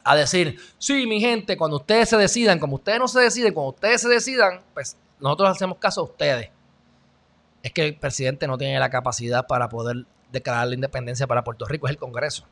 a 0.05 0.17
decir, 0.17 0.59
sí, 0.79 1.07
mi 1.07 1.21
gente, 1.21 1.57
cuando 1.57 1.77
ustedes 1.77 2.09
se 2.09 2.17
decidan, 2.17 2.59
como 2.59 2.77
ustedes 2.77 2.99
no 2.99 3.09
se 3.09 3.21
deciden, 3.21 3.53
cuando 3.53 3.71
ustedes 3.71 4.01
se 4.01 4.09
decidan, 4.09 4.63
pues 4.75 4.97
nosotros 5.21 5.51
hacemos 5.51 5.79
caso 5.79 6.01
a 6.01 6.05
ustedes 6.05 6.51
es 7.63 7.73
que 7.73 7.87
el 7.87 7.97
presidente 7.97 8.47
no 8.47 8.59
tiene 8.59 8.79
la 8.79 8.91
capacidad 8.91 9.47
para 9.47 9.69
poder 9.69 10.05
declarar 10.33 10.69
la 10.69 10.75
independencia 10.75 11.27
para 11.27 11.45
Puerto 11.45 11.65
Rico, 11.67 11.87
es 11.87 11.93
el 11.93 11.99
Congreso. 11.99 12.45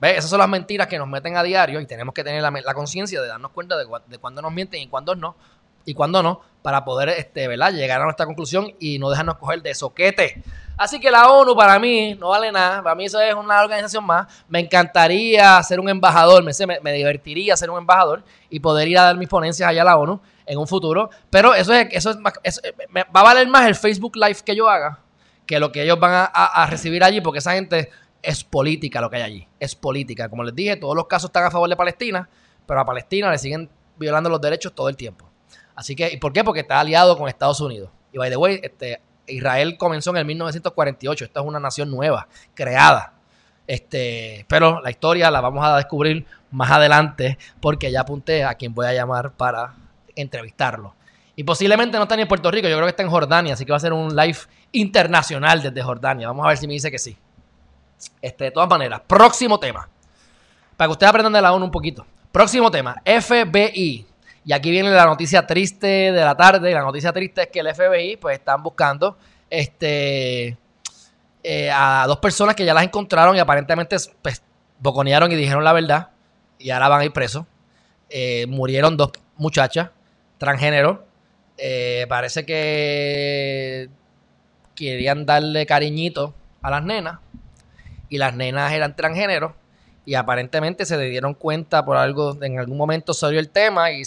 ¿Ves? 0.00 0.18
Esas 0.18 0.30
son 0.30 0.38
las 0.38 0.48
mentiras 0.48 0.86
que 0.86 0.98
nos 0.98 1.08
meten 1.08 1.36
a 1.36 1.42
diario 1.42 1.80
y 1.80 1.86
tenemos 1.86 2.14
que 2.14 2.24
tener 2.24 2.42
la, 2.42 2.74
conciencia 2.74 3.20
de 3.20 3.28
darnos 3.28 3.52
cuenta 3.52 3.76
de, 3.76 3.86
cuándo 4.18 4.42
nos 4.42 4.52
mienten 4.52 4.80
y 4.80 4.88
cuándo 4.88 5.14
no, 5.14 5.36
y 5.84 5.94
cuándo 5.94 6.22
no, 6.22 6.40
para 6.62 6.84
poder 6.84 7.10
este, 7.10 7.46
llegar 7.48 8.00
a 8.00 8.04
nuestra 8.04 8.26
conclusión 8.26 8.72
y 8.80 8.98
no 8.98 9.10
dejarnos 9.10 9.36
coger 9.36 9.62
de 9.62 9.74
soquete. 9.74 10.42
Así 10.76 10.98
que 10.98 11.10
la 11.10 11.30
ONU 11.30 11.54
para 11.54 11.78
mí 11.78 12.14
no 12.14 12.30
vale 12.30 12.50
nada, 12.50 12.82
para 12.82 12.96
mí 12.96 13.04
eso 13.04 13.20
es 13.20 13.34
una 13.34 13.62
organización 13.62 14.04
más. 14.04 14.26
Me 14.48 14.58
encantaría 14.58 15.62
ser 15.62 15.78
un 15.78 15.88
embajador, 15.88 16.42
me, 16.42 16.52
me 16.82 16.92
divertiría 16.92 17.56
ser 17.56 17.70
un 17.70 17.78
embajador 17.78 18.24
y 18.50 18.58
poder 18.58 18.88
ir 18.88 18.98
a 18.98 19.02
dar 19.04 19.16
mis 19.16 19.28
ponencias 19.28 19.68
allá 19.68 19.82
a 19.82 19.84
la 19.84 19.96
ONU 19.96 20.20
en 20.46 20.58
un 20.58 20.66
futuro. 20.66 21.10
Pero 21.30 21.54
eso 21.54 21.72
es, 21.72 21.88
eso 21.90 22.10
es, 22.10 22.16
va 22.18 23.20
a 23.20 23.22
valer 23.22 23.48
más 23.48 23.66
el 23.66 23.74
Facebook 23.74 24.16
Live 24.16 24.38
que 24.44 24.54
yo 24.54 24.68
haga 24.68 25.00
que 25.46 25.58
lo 25.58 25.72
que 25.72 25.82
ellos 25.82 25.98
van 25.98 26.28
a, 26.32 26.66
recibir 26.66 27.04
allí, 27.04 27.20
porque 27.20 27.38
esa 27.38 27.52
gente 27.52 27.90
es 28.22 28.44
política 28.44 29.00
lo 29.00 29.10
que 29.10 29.16
hay 29.16 29.22
allí. 29.22 29.48
Es 29.60 29.74
política. 29.74 30.28
Como 30.28 30.42
les 30.44 30.54
dije, 30.54 30.76
todos 30.76 30.96
los 30.96 31.06
casos 31.06 31.28
están 31.28 31.44
a 31.44 31.50
favor 31.50 31.68
de 31.68 31.76
Palestina, 31.76 32.28
pero 32.66 32.80
a 32.80 32.84
Palestina 32.84 33.30
le 33.30 33.38
siguen 33.38 33.68
violando 33.96 34.30
los 34.30 34.40
derechos 34.40 34.74
todo 34.74 34.88
el 34.88 34.96
tiempo. 34.96 35.28
Así 35.74 35.94
que, 35.94 36.10
¿y 36.12 36.16
por 36.16 36.32
qué? 36.32 36.44
Porque 36.44 36.60
está 36.60 36.80
aliado 36.80 37.18
con 37.18 37.28
Estados 37.28 37.60
Unidos. 37.60 37.90
Y 38.12 38.18
by 38.18 38.30
the 38.30 38.36
way, 38.36 38.60
este, 38.62 39.00
Israel 39.26 39.76
comenzó 39.76 40.10
en 40.10 40.18
el 40.18 40.24
1948. 40.24 41.24
Esta 41.24 41.40
es 41.40 41.46
una 41.46 41.60
nación 41.60 41.90
nueva, 41.90 42.28
creada. 42.54 43.14
Este, 43.66 44.44
pero 44.48 44.80
la 44.80 44.90
historia 44.90 45.30
la 45.30 45.40
vamos 45.40 45.64
a 45.64 45.76
descubrir 45.76 46.26
más 46.50 46.70
adelante 46.70 47.38
porque 47.60 47.90
ya 47.90 48.02
apunté 48.02 48.44
a 48.44 48.54
quien 48.54 48.74
voy 48.74 48.86
a 48.86 48.92
llamar 48.92 49.32
para 49.32 49.74
entrevistarlo. 50.16 50.94
Y 51.36 51.44
posiblemente 51.44 51.96
no 51.96 52.04
está 52.04 52.16
ni 52.16 52.22
en 52.22 52.28
Puerto 52.28 52.50
Rico, 52.50 52.68
yo 52.68 52.76
creo 52.76 52.86
que 52.86 52.90
está 52.90 53.02
en 53.02 53.10
Jordania, 53.10 53.54
así 53.54 53.64
que 53.64 53.72
va 53.72 53.76
a 53.76 53.80
ser 53.80 53.92
un 53.92 54.14
live 54.14 54.38
internacional 54.72 55.62
desde 55.62 55.82
Jordania. 55.82 56.28
Vamos 56.28 56.44
a 56.44 56.48
ver 56.48 56.58
si 56.58 56.66
me 56.66 56.74
dice 56.74 56.90
que 56.90 56.98
sí. 56.98 57.16
Este, 58.20 58.44
de 58.44 58.50
todas 58.50 58.68
maneras, 58.68 59.00
próximo 59.06 59.58
tema. 59.58 59.88
Para 60.76 60.88
que 60.88 60.92
ustedes 60.92 61.10
aprendan 61.10 61.32
de 61.32 61.42
la 61.42 61.52
ONU 61.52 61.64
un 61.64 61.70
poquito. 61.70 62.06
Próximo 62.30 62.70
tema, 62.70 63.00
FBI. 63.04 64.06
Y 64.46 64.52
aquí 64.52 64.70
viene 64.70 64.90
la 64.90 65.06
noticia 65.06 65.46
triste 65.46 65.86
de 65.86 66.20
la 66.20 66.36
tarde. 66.36 66.72
La 66.72 66.82
noticia 66.82 67.12
triste 67.12 67.42
es 67.42 67.48
que 67.48 67.60
el 67.60 67.74
FBI 67.74 68.16
pues 68.16 68.38
están 68.38 68.62
buscando 68.62 69.16
este 69.48 70.58
eh, 71.42 71.70
a 71.72 72.04
dos 72.06 72.18
personas 72.18 72.54
que 72.54 72.64
ya 72.64 72.74
las 72.74 72.84
encontraron 72.84 73.36
y 73.36 73.38
aparentemente 73.38 73.96
pues, 74.20 74.42
boconearon 74.80 75.30
y 75.32 75.36
dijeron 75.36 75.64
la 75.64 75.72
verdad. 75.72 76.10
Y 76.58 76.70
ahora 76.70 76.88
van 76.88 77.00
a 77.00 77.04
ir 77.04 77.12
presos. 77.12 77.44
Eh, 78.08 78.46
murieron 78.48 78.96
dos 78.96 79.10
muchachas 79.36 79.90
transgénero. 80.44 81.04
Eh, 81.56 82.06
parece 82.08 82.44
que 82.44 83.88
querían 84.74 85.24
darle 85.26 85.66
cariñito 85.66 86.34
a 86.62 86.70
las 86.70 86.84
nenas. 86.84 87.18
Y 88.08 88.18
las 88.18 88.34
nenas 88.34 88.72
eran 88.72 88.94
transgénero. 88.94 89.54
Y 90.06 90.14
aparentemente 90.14 90.84
se 90.84 90.98
dieron 90.98 91.34
cuenta 91.34 91.84
por 91.84 91.96
algo, 91.96 92.36
en 92.42 92.58
algún 92.58 92.76
momento 92.76 93.14
salió 93.14 93.40
el 93.40 93.48
tema 93.48 93.90
y 93.90 94.02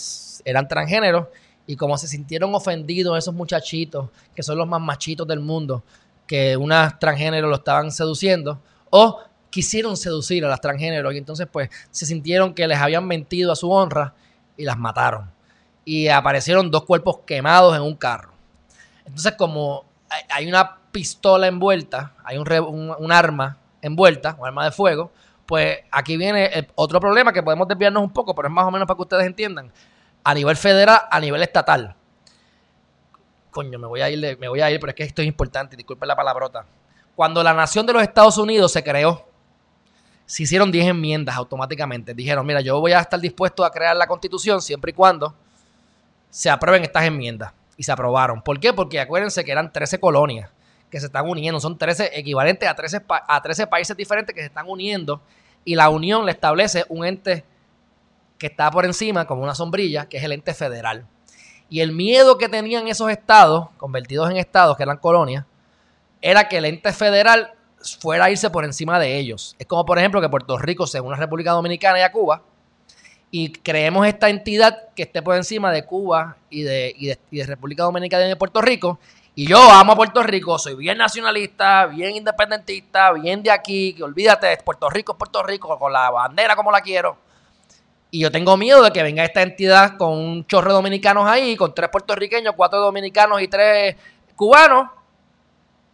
eran 0.45 0.67
transgéneros 0.67 1.27
y 1.67 1.75
como 1.75 1.97
se 1.97 2.07
sintieron 2.07 2.55
ofendidos 2.55 3.17
esos 3.17 3.33
muchachitos, 3.33 4.09
que 4.33 4.41
son 4.41 4.57
los 4.57 4.67
más 4.67 4.79
machitos 4.79 5.27
del 5.27 5.41
mundo, 5.41 5.83
que 6.25 6.55
unas 6.55 6.97
transgéneros 6.97 7.49
lo 7.49 7.57
estaban 7.57 7.91
seduciendo, 7.91 8.61
o 8.89 9.19
quisieron 9.49 9.97
seducir 9.97 10.45
a 10.45 10.47
las 10.47 10.61
transgéneros 10.61 11.13
y 11.13 11.17
entonces 11.17 11.47
pues 11.51 11.69
se 11.91 12.05
sintieron 12.05 12.53
que 12.53 12.67
les 12.67 12.77
habían 12.77 13.05
mentido 13.05 13.51
a 13.51 13.55
su 13.55 13.69
honra 13.69 14.13
y 14.55 14.63
las 14.63 14.77
mataron. 14.77 15.29
Y 15.87 16.09
aparecieron 16.09 16.69
dos 16.69 16.83
cuerpos 16.83 17.19
quemados 17.25 17.73
en 17.73 17.81
un 17.81 17.95
carro. 17.95 18.33
Entonces 19.05 19.35
como 19.37 19.85
hay 20.29 20.45
una 20.45 20.79
pistola 20.91 21.47
envuelta, 21.47 22.11
hay 22.25 22.37
un, 22.37 22.95
un 22.99 23.11
arma 23.13 23.57
envuelta, 23.81 24.35
un 24.37 24.45
arma 24.45 24.65
de 24.65 24.71
fuego, 24.71 25.11
pues 25.45 25.79
aquí 25.89 26.17
viene 26.17 26.67
otro 26.75 26.99
problema 26.99 27.31
que 27.31 27.41
podemos 27.41 27.69
desviarnos 27.69 28.03
un 28.03 28.11
poco, 28.11 28.35
pero 28.35 28.49
es 28.49 28.53
más 28.53 28.65
o 28.65 28.71
menos 28.71 28.85
para 28.85 28.97
que 28.97 29.01
ustedes 29.03 29.25
entiendan 29.25 29.71
a 30.25 30.33
nivel 30.33 30.57
federal, 30.57 30.99
a 31.09 31.19
nivel 31.21 31.41
estatal. 31.41 31.95
Coño, 33.49 33.79
me 33.79 33.87
voy 33.87 34.01
a 34.01 34.09
ir, 34.09 34.37
me 34.37 34.49
voy 34.49 34.59
a 34.59 34.69
ir, 34.69 34.81
pero 34.81 34.89
es 34.89 34.95
que 34.95 35.03
esto 35.03 35.21
es 35.21 35.27
importante, 35.29 35.77
disculpen 35.77 36.05
la 36.09 36.17
palabrota. 36.17 36.65
Cuando 37.15 37.41
la 37.41 37.53
nación 37.53 37.85
de 37.85 37.93
los 37.93 38.03
Estados 38.03 38.37
Unidos 38.37 38.73
se 38.73 38.83
creó, 38.83 39.25
se 40.25 40.43
hicieron 40.43 40.69
10 40.69 40.87
enmiendas 40.87 41.37
automáticamente. 41.37 42.13
Dijeron, 42.13 42.45
mira, 42.45 42.59
yo 42.59 42.81
voy 42.81 42.91
a 42.91 42.99
estar 42.99 43.21
dispuesto 43.21 43.63
a 43.63 43.71
crear 43.71 43.95
la 43.95 44.05
constitución 44.05 44.61
siempre 44.61 44.91
y 44.91 44.93
cuando 44.93 45.33
se 46.37 46.51
aprueben 46.51 46.83
estas 46.83 47.03
enmiendas. 47.03 47.51
Y 47.77 47.83
se 47.83 47.91
aprobaron. 47.91 48.43
¿Por 48.43 48.59
qué? 48.59 48.71
Porque 48.71 48.99
acuérdense 48.99 49.43
que 49.43 49.51
eran 49.51 49.73
13 49.73 49.99
colonias 49.99 50.51
que 50.91 50.99
se 50.99 51.07
están 51.07 51.27
uniendo. 51.27 51.59
Son 51.59 51.75
13 51.75 52.11
equivalentes 52.13 52.69
a 52.69 52.75
13, 52.75 53.01
a 53.07 53.41
13 53.41 53.65
países 53.65 53.97
diferentes 53.97 54.35
que 54.35 54.41
se 54.41 54.47
están 54.47 54.69
uniendo. 54.69 55.19
Y 55.65 55.73
la 55.73 55.89
unión 55.89 56.27
le 56.27 56.31
establece 56.33 56.85
un 56.89 57.05
ente 57.05 57.43
que 58.37 58.45
está 58.45 58.69
por 58.69 58.85
encima 58.85 59.25
como 59.25 59.41
una 59.41 59.55
sombrilla, 59.55 60.07
que 60.07 60.17
es 60.17 60.23
el 60.23 60.31
ente 60.31 60.53
federal. 60.53 61.07
Y 61.69 61.79
el 61.79 61.91
miedo 61.91 62.37
que 62.37 62.49
tenían 62.49 62.87
esos 62.87 63.09
estados, 63.09 63.69
convertidos 63.77 64.29
en 64.29 64.37
estados, 64.37 64.77
que 64.77 64.83
eran 64.83 64.97
colonias, 64.97 65.43
era 66.21 66.47
que 66.47 66.59
el 66.59 66.65
ente 66.65 66.93
federal 66.93 67.53
fuera 67.99 68.25
a 68.25 68.29
irse 68.29 68.51
por 68.51 68.63
encima 68.63 68.99
de 68.99 69.17
ellos. 69.17 69.55
Es 69.57 69.65
como, 69.65 69.85
por 69.87 69.97
ejemplo, 69.97 70.21
que 70.21 70.29
Puerto 70.29 70.55
Rico 70.59 70.85
sea 70.85 71.01
una 71.01 71.17
República 71.17 71.51
Dominicana 71.53 71.97
y 71.97 72.03
a 72.03 72.11
Cuba, 72.11 72.43
y 73.29 73.51
creemos 73.51 74.07
esta 74.07 74.29
entidad 74.29 74.89
que 74.95 75.03
esté 75.03 75.21
por 75.21 75.35
encima 75.35 75.71
de 75.71 75.83
Cuba 75.83 76.37
y 76.49 76.63
de, 76.63 77.17
de, 77.29 77.45
República 77.45 77.83
Dominicana 77.83 78.25
y 78.25 78.29
de 78.29 78.35
Puerto 78.35 78.61
Rico. 78.61 78.99
Y 79.35 79.47
yo 79.47 79.59
amo 79.59 79.93
a 79.93 79.95
Puerto 79.95 80.23
Rico, 80.23 80.57
soy 80.57 80.75
bien 80.75 80.97
nacionalista, 80.97 81.85
bien 81.85 82.15
independentista, 82.15 83.11
bien 83.11 83.43
de 83.43 83.51
aquí, 83.51 83.93
que 83.93 84.03
olvídate, 84.03 84.57
Puerto 84.63 84.89
Rico 84.89 85.11
es 85.11 85.17
Puerto 85.17 85.43
Rico, 85.43 85.77
con 85.77 85.93
la 85.93 86.09
bandera 86.09 86.55
como 86.55 86.71
la 86.71 86.81
quiero. 86.81 87.17
Y 88.09 88.21
yo 88.21 88.31
tengo 88.31 88.55
miedo 88.55 88.81
de 88.81 88.91
que 88.91 89.03
venga 89.03 89.23
esta 89.23 89.41
entidad 89.41 89.97
con 89.97 90.13
un 90.13 90.47
chorro 90.47 90.69
de 90.69 90.75
dominicanos 90.75 91.27
ahí, 91.27 91.55
con 91.55 91.75
tres 91.75 91.89
puertorriqueños, 91.89 92.55
cuatro 92.55 92.79
dominicanos 92.79 93.41
y 93.41 93.47
tres 93.47 93.95
cubanos, 94.35 94.89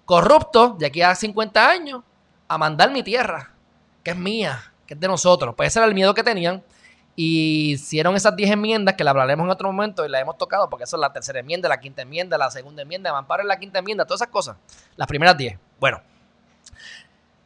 corruptos, 0.06 0.78
de 0.78 0.86
aquí 0.86 1.02
a 1.02 1.16
50 1.16 1.70
años, 1.70 2.04
a 2.48 2.58
mandar 2.58 2.92
mi 2.92 3.02
tierra, 3.02 3.52
que 4.04 4.12
es 4.12 4.18
mía, 4.18 4.72
que 4.86 4.94
es 4.94 5.00
de 5.00 5.08
nosotros. 5.08 5.56
Pues 5.56 5.70
ese 5.70 5.80
era 5.80 5.88
el 5.88 5.96
miedo 5.96 6.14
que 6.14 6.24
tenían. 6.24 6.64
Y 7.16 7.74
hicieron 7.74 8.16
esas 8.16 8.36
10 8.36 8.52
enmiendas 8.52 8.96
que 8.96 9.04
la 9.04 9.12
hablaremos 9.12 9.44
en 9.46 9.52
otro 9.52 9.72
momento 9.72 10.06
y 10.06 10.10
la 10.10 10.20
hemos 10.20 10.38
tocado, 10.38 10.70
porque 10.70 10.86
eso 10.86 10.96
es 10.96 11.02
la 11.02 11.14
tercera 11.14 11.40
enmienda, 11.40 11.70
la 11.70 11.80
quinta 11.80 12.02
enmienda, 12.02 12.38
la 12.38 12.50
segunda 12.50 12.82
enmienda, 12.82 13.12
el 13.12 13.16
amparo 13.16 13.44
en 13.44 13.48
la 13.48 13.60
quinta 13.60 13.80
enmienda, 13.80 14.06
todas 14.06 14.22
esas 14.22 14.32
cosas. 14.32 14.58
Las 14.96 15.08
primeras 15.08 15.38
10. 15.38 15.58
Bueno, 15.80 16.02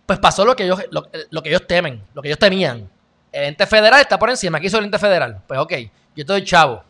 pues 0.06 0.20
pasó 0.20 0.46
lo 0.46 0.56
que 0.56 0.64
ellos, 0.64 0.82
lo 0.90 1.44
que 1.44 1.50
ellos 1.50 1.68
temen, 1.68 2.02
lo 2.14 2.22
que 2.22 2.30
ellos 2.30 2.40
temían 2.40 2.90
el 3.32 3.44
ente 3.44 3.66
federal 3.68 4.02
está 4.02 4.18
por 4.18 4.30
encima. 4.30 4.58
Aquí 4.58 4.70
soy 4.70 4.80
el 4.80 4.86
ente 4.86 5.00
federal. 5.00 5.42
Pues 5.48 5.60
ok, 5.60 5.74
yo 6.16 6.22
estoy 6.22 6.44
chavo. 6.44 6.84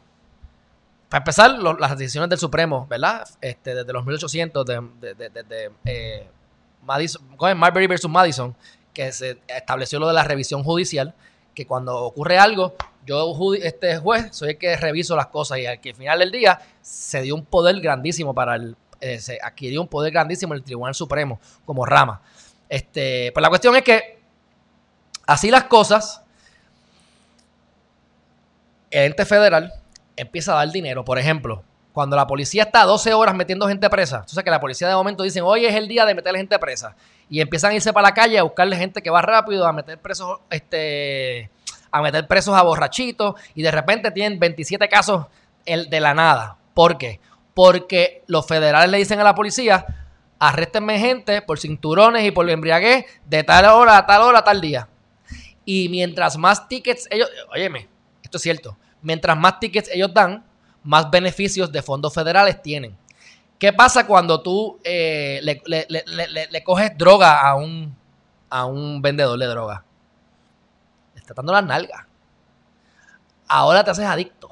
Para 1.10 1.19
empezar, 1.19 1.51
las 1.51 1.98
decisiones 1.98 2.29
del 2.29 2.39
Supremo, 2.39 2.86
¿verdad? 2.89 3.27
Este, 3.41 3.74
desde 3.74 3.93
los 3.93 4.05
1800, 4.05 4.65
de, 4.65 4.81
de, 5.01 5.72
eh, 5.86 6.27
Madison, 6.84 7.22
Marbury 7.55 7.88
versus 7.88 8.12
Madison, 8.12 8.55
que 8.93 9.12
se 9.12 9.39
estableció 9.48 10.00
lo 10.00 10.07
de 10.07 10.13
la 10.13 10.24
revisión 10.24 10.63
judicial, 10.63 11.13
que 11.57 11.65
cuando 11.65 11.97
ocurre 12.03 12.37
algo, 12.37 12.75
yo, 13.03 13.33
este 13.55 13.97
juez, 13.97 14.27
soy 14.29 14.49
el 14.49 14.57
que 14.59 14.77
reviso 14.77 15.15
las 15.15 15.25
cosas 15.25 15.57
y 15.57 15.65
al 15.65 15.81
que 15.81 15.89
al 15.89 15.95
final 15.95 16.19
del 16.19 16.31
día 16.31 16.61
se 16.83 17.23
dio 17.23 17.33
un 17.33 17.45
poder 17.45 17.81
grandísimo 17.81 18.31
para 18.35 18.57
el, 18.57 18.75
eh, 19.01 19.19
se 19.19 19.39
adquirió 19.41 19.81
un 19.81 19.87
poder 19.87 20.13
grandísimo 20.13 20.53
el 20.53 20.61
Tribunal 20.61 20.93
Supremo 20.93 21.39
como 21.65 21.83
rama. 21.83 22.21
Este, 22.69 23.31
pues 23.33 23.41
la 23.41 23.49
cuestión 23.49 23.75
es 23.75 23.81
que 23.81 24.19
así 25.25 25.49
las 25.49 25.63
cosas, 25.63 26.21
el 28.91 29.05
ente 29.05 29.25
federal 29.25 29.73
empieza 30.15 30.53
a 30.53 30.57
dar 30.57 30.71
dinero. 30.71 31.03
Por 31.03 31.17
ejemplo, 31.17 31.63
cuando 31.97 32.15
la 32.15 32.27
policía 32.27 32.61
está 32.61 32.83
12 32.83 33.15
horas 33.15 33.33
metiendo 33.33 33.67
gente 33.67 33.89
presa, 33.89 34.17
entonces 34.17 34.43
que 34.43 34.51
la 34.51 34.59
policía 34.59 34.87
de 34.87 34.93
momento 34.93 35.23
dicen, 35.23 35.41
hoy 35.43 35.65
es 35.65 35.73
el 35.73 35.87
día 35.87 36.05
de 36.05 36.13
meter 36.13 36.35
gente 36.35 36.59
presa. 36.59 36.95
Y 37.27 37.41
empiezan 37.41 37.71
a 37.71 37.73
irse 37.73 37.91
para 37.91 38.09
la 38.09 38.13
calle 38.13 38.37
a 38.37 38.43
buscarle 38.43 38.75
gente 38.75 39.01
que 39.01 39.09
va 39.09 39.19
rápido, 39.23 39.65
a 39.65 39.73
meter 39.73 39.97
presos, 39.99 40.41
este, 40.51 41.49
a 41.89 42.03
meter 42.03 42.27
presos 42.27 42.55
a 42.55 42.61
borrachitos, 42.61 43.33
y 43.55 43.63
de 43.63 43.71
repente 43.71 44.11
tienen 44.11 44.37
27 44.37 44.87
casos 44.87 45.25
de 45.65 45.99
la 45.99 46.13
nada. 46.13 46.57
¿Por 46.75 46.99
qué? 46.99 47.19
Porque 47.55 48.21
los 48.27 48.45
federales 48.45 48.91
le 48.91 48.99
dicen 48.99 49.19
a 49.19 49.23
la 49.23 49.33
policía, 49.33 49.83
arréstenme 50.37 50.99
gente 50.99 51.41
por 51.41 51.57
cinturones 51.57 52.23
y 52.23 52.29
por 52.29 52.47
embriaguez 52.47 53.07
de 53.25 53.41
tal 53.43 53.65
hora 53.65 53.97
a 53.97 54.05
tal 54.05 54.21
hora 54.21 54.37
a 54.37 54.43
tal 54.43 54.61
día. 54.61 54.87
Y 55.65 55.89
mientras 55.89 56.37
más 56.37 56.67
tickets 56.67 57.07
ellos, 57.09 57.27
óyeme, 57.51 57.89
esto 58.21 58.37
es 58.37 58.43
cierto. 58.43 58.77
Mientras 59.01 59.35
más 59.35 59.59
tickets 59.59 59.89
ellos 59.91 60.13
dan, 60.13 60.45
más 60.88 61.12
beneficios 61.12 61.70
de 61.70 61.82
fondos 61.82 62.13
federales 62.13 62.62
tienen. 62.62 62.98
¿Qué 63.60 63.74
pasa 63.74 64.08
cuando 64.08 64.41
tú 64.41 64.79
eh, 64.86 65.41
le, 65.44 66.63
coges 66.63 66.98
droga 66.98 67.41
a 67.41 67.56
un, 67.56 67.94
a 68.50 68.65
un 68.65 69.01
vendedor 69.01 69.38
de 69.38 69.48
droga? 69.48 69.84
Le 71.13 71.20
está 71.20 71.34
dando 71.34 71.51
las 71.51 71.65
nalgas. 71.65 72.06
Ahora 73.50 73.84
te 73.84 73.91
haces 73.91 74.06
adicto. 74.06 74.50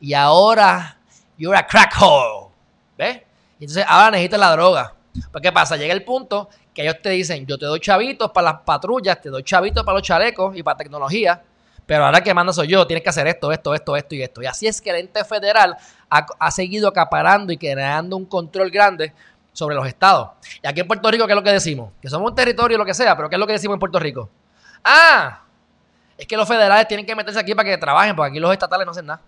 Y 0.00 0.14
ahora, 0.14 0.96
you're 1.36 1.58
a 1.58 1.66
crack 1.66 1.92
hole. 2.00 2.48
¿Ves? 2.96 3.20
Y 3.58 3.64
entonces 3.64 3.84
ahora 3.86 4.12
necesitas 4.12 4.40
la 4.40 4.52
droga. 4.52 4.94
Pues, 5.30 5.42
¿qué 5.42 5.52
pasa? 5.52 5.76
Llega 5.76 5.92
el 5.92 6.04
punto 6.04 6.48
que 6.72 6.80
ellos 6.80 6.96
te 7.02 7.10
dicen, 7.10 7.44
yo 7.46 7.58
te 7.58 7.66
doy 7.66 7.80
chavitos 7.80 8.30
para 8.30 8.52
las 8.52 8.60
patrullas, 8.62 9.20
te 9.20 9.28
doy 9.28 9.42
chavitos 9.42 9.84
para 9.84 9.98
los 9.98 10.06
chalecos 10.06 10.56
y 10.56 10.62
para 10.62 10.78
tecnología 10.78 11.42
pero 11.86 12.04
ahora 12.04 12.20
que 12.20 12.34
manda 12.34 12.52
soy 12.52 12.66
yo, 12.66 12.84
tienes 12.86 13.04
que 13.04 13.10
hacer 13.10 13.28
esto, 13.28 13.52
esto, 13.52 13.72
esto, 13.72 13.96
esto 13.96 14.14
y 14.16 14.22
esto. 14.22 14.42
Y 14.42 14.46
así 14.46 14.66
es 14.66 14.80
que 14.80 14.90
el 14.90 14.96
ente 14.96 15.24
federal 15.24 15.76
ha, 16.10 16.50
seguido 16.50 16.88
acaparando 16.88 17.52
y 17.52 17.56
creando 17.56 18.16
un 18.16 18.26
control 18.26 18.70
grande 18.70 19.14
sobre 19.52 19.76
los 19.76 19.86
estados. 19.86 20.30
Y 20.62 20.66
aquí 20.66 20.80
en 20.80 20.88
Puerto 20.88 21.08
Rico, 21.10 21.26
¿qué 21.26 21.32
es 21.32 21.36
lo 21.36 21.44
que 21.44 21.52
decimos? 21.52 21.92
Que 22.02 22.10
somos 22.10 22.28
un 22.28 22.34
territorio, 22.34 22.76
lo 22.76 22.84
que 22.84 22.92
sea, 22.92 23.16
pero 23.16 23.28
¿qué 23.28 23.36
es 23.36 23.40
lo 23.40 23.46
que 23.46 23.52
decimos 23.52 23.76
en 23.76 23.80
Puerto 23.80 24.00
Rico? 24.00 24.28
Ah, 24.82 25.42
es 26.18 26.26
que 26.26 26.36
los 26.36 26.48
federales 26.48 26.88
tienen 26.88 27.06
que 27.06 27.14
meterse 27.14 27.38
aquí 27.38 27.54
para 27.54 27.68
que 27.68 27.78
trabajen, 27.78 28.16
porque 28.16 28.30
aquí 28.30 28.40
los 28.40 28.52
estatales 28.52 28.84
no 28.84 28.90
hacen 28.90 29.06
nada. 29.06 29.20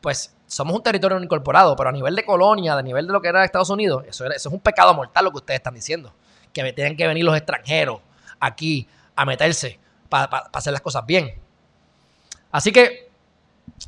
Pues 0.00 0.34
somos 0.46 0.76
un 0.76 0.82
territorio 0.82 1.18
no 1.18 1.24
incorporado, 1.24 1.74
pero 1.74 1.88
a 1.88 1.92
nivel 1.92 2.14
de 2.14 2.24
colonia, 2.24 2.74
a 2.74 2.82
nivel 2.82 3.08
de 3.08 3.12
lo 3.12 3.20
que 3.20 3.28
era 3.28 3.44
Estados 3.44 3.70
Unidos, 3.70 4.04
eso, 4.06 4.24
eso 4.26 4.48
es 4.48 4.52
un 4.52 4.60
pecado 4.60 4.94
mortal 4.94 5.24
lo 5.24 5.32
que 5.32 5.38
ustedes 5.38 5.58
están 5.58 5.74
diciendo. 5.74 6.14
Que 6.52 6.72
tienen 6.72 6.96
que 6.96 7.08
venir 7.08 7.24
los 7.24 7.36
extranjeros 7.36 8.00
aquí 8.38 8.86
a 9.16 9.24
meterse 9.24 9.80
para 10.08 10.48
hacer 10.52 10.72
las 10.72 10.82
cosas 10.82 11.04
bien. 11.06 11.41
Así 12.52 12.70
que 12.70 13.10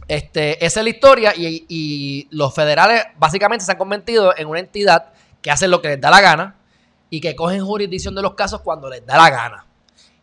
este, 0.09 0.65
esa 0.65 0.81
es 0.81 0.85
la 0.85 0.91
historia 0.91 1.33
y, 1.37 2.27
los 2.31 2.55
federales 2.55 3.05
básicamente 3.17 3.65
se 3.65 3.73
han 3.73 3.79
convertido 3.79 4.37
en 4.37 4.49
una 4.49 4.59
entidad 4.59 5.13
que 5.41 5.51
hace 5.51 5.69
lo 5.69 5.81
que 5.81 5.89
les 5.89 6.01
da 6.01 6.11
la 6.11 6.21
gana 6.21 6.57
y 7.11 7.21
que 7.21 7.37
cogen 7.37 7.65
jurisdicción 7.65 8.15
de 8.15 8.23
los 8.23 8.35
casos 8.35 8.63
cuando 8.63 8.89
les 8.89 9.05
da 9.07 9.17
la 9.17 9.31
gana. 9.31 9.67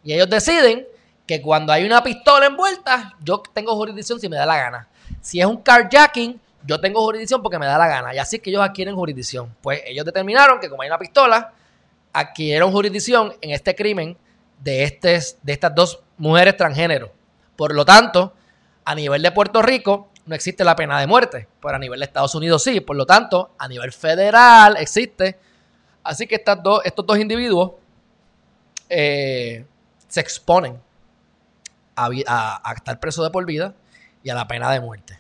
Y 0.04 0.14
ellos 0.14 0.30
deciden 0.30 0.86
que 1.28 1.42
cuando 1.42 1.72
hay 1.72 1.86
una 1.86 2.04
pistola 2.04 2.48
envuelta, 2.48 3.16
yo 3.22 3.42
tengo 3.54 3.76
jurisdicción 3.76 4.20
si 4.20 4.28
me 4.28 4.36
da 4.36 4.46
la 4.46 4.58
gana. 4.58 4.88
Si 5.22 5.40
es 5.40 5.46
un 5.46 5.58
carjacking, 5.58 6.40
yo 6.66 6.82
tengo 6.82 7.02
jurisdicción 7.02 7.42
porque 7.42 7.60
me 7.60 7.68
da 7.68 7.78
la 7.78 7.88
gana. 7.88 8.14
Y 8.14 8.18
así 8.18 8.38
es 8.38 8.42
que 8.42 8.50
ellos 8.50 8.64
adquieren 8.64 8.96
jurisdicción. 8.96 9.56
Pues 9.62 9.82
ellos 9.86 10.04
determinaron 10.04 10.60
que 10.60 10.70
como 10.70 10.82
hay 10.82 10.90
una 10.90 10.98
pistola, 10.98 11.54
adquirieron 12.12 12.72
jurisdicción 12.72 13.34
en 13.40 13.52
este 13.52 13.76
crimen 13.76 14.18
de, 14.60 14.84
este, 14.84 15.20
de 15.42 15.54
estas 15.54 15.74
dos 15.74 16.00
mujeres 16.18 16.58
transgénero. 16.58 17.21
Por 17.62 17.76
lo 17.76 17.86
tanto, 17.86 18.34
a 18.86 18.96
nivel 18.96 19.22
de 19.22 19.32
Puerto 19.32 19.62
Rico, 19.62 20.10
no 20.26 20.34
existe 20.34 20.64
la 20.64 20.76
pena 20.76 21.00
de 21.00 21.06
muerte, 21.06 21.48
pero 21.62 21.76
a 21.76 21.78
nivel 21.78 22.00
de 22.00 22.08
Estados 22.08 22.34
Unidos 22.34 22.64
sí, 22.64 22.80
por 22.80 22.96
lo 22.96 23.06
tanto, 23.06 23.52
a 23.60 23.68
nivel 23.68 23.92
federal 23.92 24.78
existe. 24.78 25.38
Así 26.04 26.26
que 26.26 26.34
estas 26.34 26.64
dos, 26.64 26.82
estos 26.86 27.06
dos 27.06 27.20
individuos 27.20 27.74
eh, 28.90 29.64
se 30.08 30.22
exponen 30.22 30.82
a, 31.96 32.74
estar 32.76 33.00
presos 33.00 33.26
de 33.26 33.30
por 33.30 33.46
vida 33.46 33.76
y 34.24 34.32
a 34.32 34.34
la 34.34 34.48
pena 34.48 34.72
de 34.72 34.80
muerte. 34.80 35.20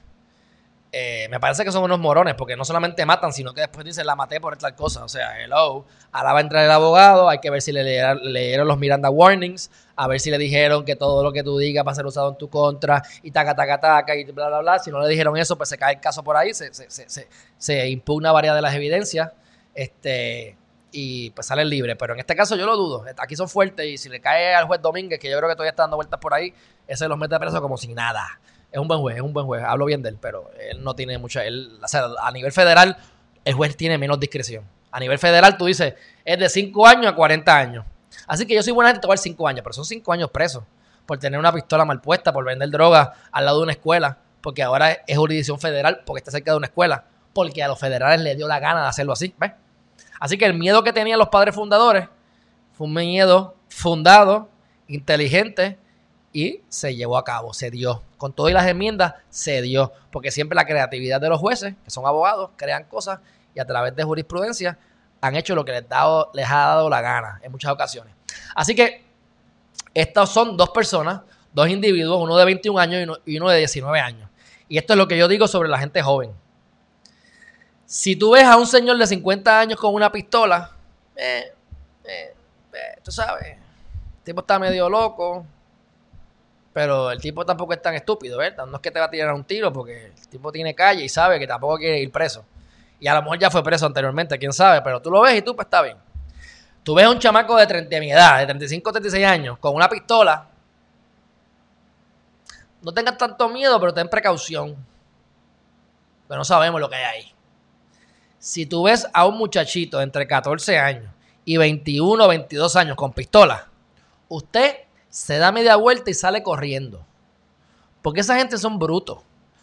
Eh, 0.93 1.27
me 1.29 1.39
parece 1.39 1.63
que 1.63 1.71
son 1.71 1.83
unos 1.83 1.99
morones, 1.99 2.35
porque 2.35 2.57
no 2.57 2.65
solamente 2.65 3.05
matan, 3.05 3.31
sino 3.31 3.53
que 3.53 3.61
después 3.61 3.85
dicen 3.85 4.05
la 4.05 4.15
maté 4.15 4.41
por 4.41 4.57
tal 4.57 4.75
cosa. 4.75 5.05
O 5.05 5.09
sea, 5.09 5.41
hello, 5.41 5.85
ahora 6.11 6.33
va 6.33 6.39
a 6.39 6.41
entrar 6.41 6.65
el 6.65 6.71
abogado, 6.71 7.29
hay 7.29 7.39
que 7.39 7.49
ver 7.49 7.61
si 7.61 7.71
le 7.71 7.83
leyeron, 7.83 8.67
los 8.67 8.77
Miranda 8.77 9.09
Warnings, 9.09 9.71
a 9.95 10.07
ver 10.07 10.19
si 10.19 10.29
le 10.31 10.37
dijeron 10.37 10.83
que 10.83 10.97
todo 10.97 11.23
lo 11.23 11.31
que 11.31 11.43
tú 11.43 11.57
digas 11.57 11.87
va 11.87 11.93
a 11.93 11.95
ser 11.95 12.05
usado 12.05 12.29
en 12.31 12.37
tu 12.37 12.49
contra, 12.49 13.01
y 13.23 13.31
taca, 13.31 13.55
taca, 13.55 13.79
taca, 13.79 14.15
y 14.15 14.25
bla, 14.25 14.49
bla, 14.49 14.59
bla. 14.59 14.79
Si 14.79 14.91
no 14.91 14.99
le 14.99 15.07
dijeron 15.07 15.37
eso, 15.37 15.57
pues 15.57 15.69
se 15.69 15.77
cae 15.77 15.93
el 15.93 16.01
caso 16.01 16.23
por 16.23 16.35
ahí, 16.35 16.53
se, 16.53 16.73
se, 16.73 16.89
se, 16.89 17.27
se 17.57 17.87
impugna 17.87 18.33
varias 18.33 18.55
de 18.55 18.61
las 18.61 18.75
evidencias. 18.75 19.31
Este, 19.73 20.57
y 20.91 21.29
pues 21.31 21.47
sale 21.47 21.65
libre. 21.65 21.95
Pero 21.95 22.13
en 22.13 22.19
este 22.19 22.35
caso 22.35 22.55
yo 22.55 22.65
lo 22.65 22.75
dudo. 22.75 23.05
Aquí 23.17 23.35
son 23.35 23.47
fuertes 23.49 23.85
y 23.85 23.97
si 23.97 24.09
le 24.09 24.19
cae 24.19 24.53
al 24.53 24.65
juez 24.65 24.81
Domínguez, 24.81 25.19
que 25.19 25.29
yo 25.29 25.37
creo 25.37 25.49
que 25.49 25.55
todavía 25.55 25.71
está 25.71 25.83
dando 25.83 25.97
vueltas 25.97 26.19
por 26.19 26.33
ahí, 26.33 26.53
ese 26.87 27.07
los 27.07 27.17
mete 27.17 27.37
preso 27.39 27.61
como 27.61 27.77
sin 27.77 27.95
nada. 27.95 28.39
Es 28.71 28.79
un 28.79 28.87
buen 28.87 29.01
juez, 29.01 29.17
es 29.17 29.21
un 29.21 29.33
buen 29.33 29.45
juez. 29.45 29.63
Hablo 29.63 29.85
bien 29.85 30.01
de 30.01 30.09
él, 30.09 30.17
pero 30.19 30.49
él 30.59 30.83
no 30.83 30.95
tiene 30.95 31.17
mucha. 31.17 31.43
Él, 31.43 31.77
o 31.83 31.87
sea, 31.87 32.05
a 32.21 32.31
nivel 32.31 32.51
federal, 32.51 32.97
el 33.43 33.53
juez 33.53 33.75
tiene 33.75 33.97
menos 33.97 34.19
discreción. 34.19 34.63
A 34.91 34.99
nivel 34.99 35.19
federal, 35.19 35.57
tú 35.57 35.65
dices, 35.65 35.93
es 36.23 36.39
de 36.39 36.49
5 36.49 36.87
años 36.87 37.07
a 37.07 37.15
40 37.15 37.57
años. 37.57 37.85
Así 38.27 38.45
que 38.45 38.55
yo 38.55 38.63
soy 38.63 38.73
buena 38.73 38.91
gente, 38.91 39.05
te 39.05 39.13
a 39.13 39.17
5 39.17 39.47
años, 39.47 39.61
pero 39.63 39.73
son 39.73 39.85
5 39.85 40.13
años 40.13 40.29
presos 40.31 40.63
por 41.05 41.17
tener 41.17 41.39
una 41.39 41.51
pistola 41.51 41.83
mal 41.83 41.99
puesta, 42.01 42.31
por 42.31 42.45
vender 42.45 42.69
droga 42.69 43.13
al 43.31 43.45
lado 43.45 43.57
de 43.57 43.63
una 43.63 43.71
escuela, 43.73 44.17
porque 44.41 44.63
ahora 44.63 44.91
es 45.05 45.17
jurisdicción 45.17 45.59
federal, 45.59 46.01
porque 46.05 46.19
está 46.19 46.31
cerca 46.31 46.51
de 46.51 46.57
una 46.57 46.67
escuela, 46.67 47.05
porque 47.33 47.63
a 47.63 47.67
los 47.67 47.79
federales 47.79 48.21
les 48.21 48.37
dio 48.37 48.47
la 48.47 48.59
gana 48.59 48.83
de 48.83 48.87
hacerlo 48.87 49.13
así. 49.13 49.33
¿Ves? 49.37 49.51
Así 50.19 50.37
que 50.37 50.45
el 50.45 50.53
miedo 50.53 50.83
que 50.83 50.93
tenían 50.93 51.19
los 51.19 51.29
padres 51.29 51.55
fundadores 51.55 52.07
fue 52.73 52.87
un 52.87 52.93
miedo 52.93 53.55
fundado, 53.67 54.49
inteligente 54.87 55.77
y 56.33 56.61
se 56.69 56.95
llevó 56.95 57.17
a 57.17 57.23
cabo, 57.23 57.53
se 57.53 57.71
dio. 57.71 58.03
Con 58.17 58.33
todas 58.33 58.53
las 58.53 58.67
enmiendas 58.67 59.15
se 59.29 59.61
dio, 59.61 59.91
porque 60.11 60.31
siempre 60.31 60.55
la 60.55 60.65
creatividad 60.65 61.19
de 61.19 61.29
los 61.29 61.39
jueces, 61.39 61.75
que 61.83 61.91
son 61.91 62.05
abogados, 62.05 62.51
crean 62.55 62.85
cosas 62.85 63.19
y 63.53 63.59
a 63.59 63.65
través 63.65 63.95
de 63.95 64.03
jurisprudencia 64.03 64.77
han 65.19 65.35
hecho 65.35 65.55
lo 65.55 65.65
que 65.65 65.71
les, 65.71 65.83
les 66.33 66.49
ha 66.49 66.57
dado 66.57 66.89
la 66.89 67.01
gana 67.01 67.39
en 67.43 67.51
muchas 67.51 67.71
ocasiones. 67.71 68.13
Así 68.55 68.75
que 68.75 69.03
estos 69.93 70.29
son 70.29 70.57
dos 70.57 70.69
personas, 70.69 71.21
dos 71.53 71.69
individuos, 71.69 72.21
uno 72.21 72.37
de 72.37 72.45
21 72.45 72.79
años 72.79 73.19
y 73.25 73.37
uno 73.37 73.49
de 73.49 73.59
19 73.59 73.99
años. 73.99 74.29
Y 74.67 74.77
esto 74.77 74.93
es 74.93 74.97
lo 74.97 75.07
que 75.07 75.17
yo 75.17 75.27
digo 75.27 75.47
sobre 75.47 75.69
la 75.69 75.77
gente 75.77 76.01
joven. 76.01 76.31
Si 77.85 78.15
tú 78.15 78.31
ves 78.31 78.45
a 78.45 78.55
un 78.55 78.65
señor 78.65 78.97
de 78.97 79.05
50 79.05 79.59
años 79.59 79.79
con 79.79 79.93
una 79.93 80.11
pistola, 80.11 80.71
eh, 81.15 81.53
eh, 82.05 82.33
eh, 82.73 82.99
tú 83.03 83.11
sabes, 83.11 83.47
el 83.47 84.23
tipo 84.23 84.39
está 84.39 84.57
medio 84.57 84.89
loco, 84.89 85.45
pero 86.73 87.11
el 87.11 87.19
tipo 87.19 87.45
tampoco 87.45 87.73
es 87.73 87.81
tan 87.81 87.93
estúpido, 87.95 88.37
¿verdad? 88.37 88.65
No 88.65 88.77
es 88.77 88.81
que 88.81 88.91
te 88.91 88.99
va 88.99 89.05
a 89.05 89.09
tirar 89.09 89.33
un 89.33 89.43
tiro 89.43 89.73
porque 89.73 90.05
el 90.05 90.27
tipo 90.29 90.51
tiene 90.51 90.73
calle 90.73 91.03
y 91.03 91.09
sabe 91.09 91.37
que 91.39 91.47
tampoco 91.47 91.77
quiere 91.77 91.99
ir 91.99 92.11
preso. 92.11 92.45
Y 92.99 93.07
a 93.07 93.15
lo 93.15 93.23
mejor 93.23 93.39
ya 93.39 93.49
fue 93.49 93.63
preso 93.63 93.85
anteriormente, 93.85 94.37
quién 94.37 94.53
sabe, 94.53 94.81
pero 94.81 95.01
tú 95.01 95.11
lo 95.11 95.21
ves 95.21 95.37
y 95.37 95.41
tú 95.41 95.55
pues 95.55 95.65
está 95.65 95.81
bien. 95.81 95.97
Tú 96.83 96.95
ves 96.95 97.05
a 97.05 97.09
un 97.09 97.19
chamaco 97.19 97.55
de, 97.57 97.67
30, 97.67 97.89
de 97.89 97.99
mi 97.99 98.11
edad, 98.11 98.39
de 98.39 98.45
35 98.45 98.89
o 98.89 98.93
36 98.93 99.25
años, 99.25 99.57
con 99.59 99.75
una 99.75 99.89
pistola. 99.89 100.47
No 102.81 102.93
tengas 102.93 103.17
tanto 103.17 103.49
miedo, 103.49 103.79
pero 103.79 103.93
ten 103.93 104.09
precaución. 104.09 104.75
Porque 106.27 106.37
no 106.37 106.45
sabemos 106.45 106.79
lo 106.79 106.89
que 106.89 106.95
hay 106.95 107.03
ahí. 107.03 107.33
Si 108.39 108.65
tú 108.65 108.83
ves 108.83 109.07
a 109.13 109.27
un 109.27 109.37
muchachito 109.37 110.01
entre 110.01 110.25
14 110.25 110.79
años 110.79 111.11
y 111.45 111.57
21 111.57 112.23
o 112.23 112.27
22 112.27 112.75
años 112.75 112.95
con 112.95 113.13
pistola, 113.13 113.67
usted 114.29 114.77
se 115.11 115.37
da 115.37 115.51
media 115.51 115.75
vuelta 115.75 116.09
y 116.09 116.15
sale 116.15 116.41
corriendo. 116.41 117.05
Porque 118.01 118.21
esa 118.21 118.35
gente 118.37 118.57
son 118.57 118.79
brutos, 118.79 119.19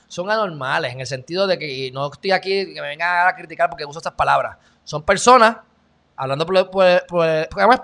son 0.06 0.30
anormales, 0.30 0.92
en 0.92 1.00
el 1.00 1.06
sentido 1.06 1.48
de 1.48 1.58
que 1.58 1.90
no 1.92 2.12
estoy 2.12 2.30
aquí 2.30 2.72
que 2.72 2.80
me 2.80 2.88
vengan 2.88 3.26
a 3.26 3.34
criticar 3.34 3.68
porque 3.68 3.84
uso 3.84 3.98
estas 3.98 4.12
palabras. 4.12 4.58
Son 4.84 5.02
personas, 5.02 5.56
hablando 6.14 6.46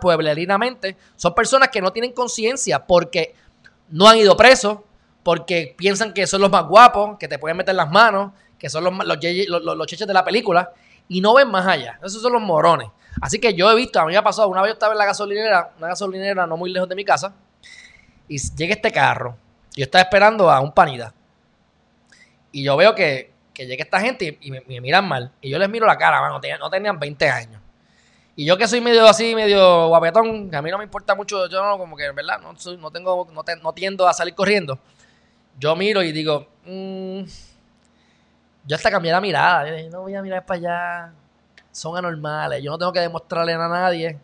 pueblerinamente, 0.00 0.96
son 1.16 1.35
personas 1.35 1.70
que 1.70 1.81
no 1.81 1.92
tienen 1.92 2.12
conciencia 2.12 2.87
porque 2.87 3.35
no 3.88 4.07
han 4.07 4.18
ido 4.18 4.37
presos, 4.37 4.79
porque 5.22 5.74
piensan 5.77 6.12
que 6.12 6.27
son 6.27 6.42
los 6.42 6.50
más 6.50 6.66
guapos, 6.66 7.18
que 7.18 7.27
te 7.27 7.38
pueden 7.38 7.57
meter 7.57 7.74
las 7.74 7.90
manos, 7.90 8.33
que 8.59 8.68
son 8.68 8.85
los, 8.85 8.92
los, 9.05 9.77
los, 9.77 9.87
cheches 9.87 10.07
de 10.07 10.14
la 10.14 10.24
película, 10.24 10.72
y 11.09 11.20
no 11.20 11.35
ven 11.35 11.50
más 11.50 11.66
allá. 11.66 11.98
Esos 12.03 12.20
son 12.20 12.35
los 12.35 12.42
morones. 12.42 12.88
Así 13.20 13.38
que 13.38 13.55
yo 13.55 13.70
he 13.70 13.74
visto, 13.74 13.98
a 14.00 14.05
mí 14.05 14.12
me 14.12 14.18
ha 14.18 14.22
pasado, 14.22 14.48
una 14.48 14.61
vez 14.61 14.70
yo 14.70 14.74
estaba 14.74 14.92
en 14.92 14.98
la 14.98 15.07
gasolinera, 15.07 15.72
una 15.79 15.88
gasolinera 15.88 16.46
no 16.46 16.57
muy 16.57 16.70
lejos 16.70 16.88
de 16.88 16.94
mi 16.94 17.05
casa, 17.05 17.35
y 18.29 18.39
llega 18.57 18.75
este 18.75 18.91
carro. 18.91 19.37
Yo 19.77 19.85
estaba 19.85 20.03
esperando 20.03 20.51
a 20.51 20.61
un 20.61 20.73
panida. 20.73 21.13
Y 22.53 22.63
yo 22.63 22.77
veo 22.77 22.95
que, 22.95 23.33
que 23.53 23.67
llega 23.67 23.83
esta 23.83 24.01
gente 24.01 24.39
y, 24.41 24.51
me, 24.51 24.63
miran 24.81 25.07
mal. 25.07 25.33
Y 25.41 25.51
yo 25.51 25.59
les 25.59 25.69
miro 25.69 25.87
la 25.87 25.97
cara, 25.97 26.21
mano, 26.21 26.41
no 26.59 26.71
tenían 26.71 26.99
20 26.99 27.29
años. 27.29 27.61
Y 28.37 28.45
yo 28.45 28.57
que 28.57 28.67
soy 28.67 28.81
medio 28.81 29.07
así, 29.07 29.35
medio 29.35 29.89
guapetón, 29.89 30.51
que 30.51 30.57
a 30.57 30.63
mí 30.63 30.71
no 30.71 30.79
me 30.79 30.85
importa 30.85 31.15
mucho, 31.15 31.49
yo 31.49 31.63
no, 31.63 31.79
como 31.79 31.97
que, 31.97 32.11
¿verdad? 32.11 32.41
No, 32.41 32.53
no 32.53 32.91
tengo, 32.91 33.29
no, 33.33 33.45
no 33.63 33.73
tiendo 33.73 34.09
a 34.09 34.13
salir 34.13 34.35
corriendo. 34.35 34.79
Yo 35.59 35.77
miro 35.77 36.03
y 36.03 36.11
digo, 36.11 36.49
mmm, 36.65 37.23
yo 38.67 38.77
hasta 38.77 38.91
cambié 38.91 39.13
la 39.13 39.21
mirada. 39.21 39.65
no 39.91 40.03
voy 40.03 40.15
a 40.15 40.23
mirar 40.23 40.45
para 40.45 40.59
allá. 40.59 41.13
Son 41.71 41.97
anormales. 41.97 42.63
Yo 42.63 42.71
no 42.71 42.79
tengo 42.79 42.93
que 42.93 43.01
demostrarle 43.01 43.53
a 43.53 43.69
nadie. 43.69 44.19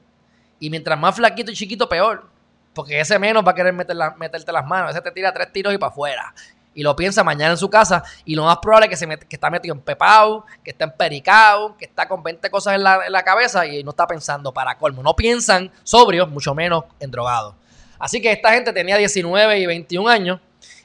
Y 0.59 0.71
mientras 0.71 0.99
más 0.99 1.15
flaquito 1.15 1.51
y 1.51 1.55
chiquito, 1.55 1.89
peor. 1.89 2.29
Porque 2.75 3.01
ese 3.01 3.19
menos 3.19 3.45
va 3.47 3.53
a 3.53 3.55
querer 3.55 3.73
meter 3.73 3.97
meterte 4.17 4.53
las 4.53 4.67
manos. 4.67 4.93
Ese 4.93 5.01
te 5.01 5.11
tira 5.11 5.33
tres 5.33 5.53
tiros 5.53 5.75
y 5.75 5.79
para 5.79 5.91
afuera. 5.91 6.35
Y 6.73 6.83
lo 6.83 6.95
piensa 6.95 7.25
mañana 7.25 7.53
en 7.53 7.57
su 7.59 7.69
casa. 7.69 8.05
Y 8.25 8.35
lo 8.35 8.45
más 8.45 8.59
probable 8.59 8.87
es 8.87 8.91
que, 8.91 8.97
se 8.97 9.09
que 9.09 9.37
está 9.37 9.51
metido 9.51 9.75
en 9.75 9.81
pepao, 9.81 10.47
que 10.63 10.71
está 10.71 10.85
en 10.85 10.93
pericao, 10.93 11.77
que 11.77 11.87
está 11.87 12.07
con 12.07 12.23
20 12.23 12.49
cosas 12.49 12.75
en 12.75 12.85
la, 12.85 13.07
en 13.07 13.13
la 13.13 13.25
cabeza 13.25 13.67
y 13.67 13.83
no 13.83 13.91
está 13.91 14.07
pensando 14.07 14.53
para 14.53 14.79
colmo. 14.79 15.03
No 15.03 15.17
piensan 15.17 15.71
sobrios, 15.83 16.29
mucho 16.29 16.55
menos 16.55 16.85
en 17.01 17.11
drogados. 17.11 17.55
Así 17.99 18.23
que 18.23 18.33
esta 18.33 18.53
gente 18.53 18.73
tenía 18.73 18.97
19 18.97 19.59
y 19.59 19.67
21 19.67 20.09
años 20.09 20.41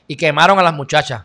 y 0.07 0.15
quemaron 0.15 0.59
a 0.59 0.63
las 0.63 0.73
muchachas. 0.73 1.23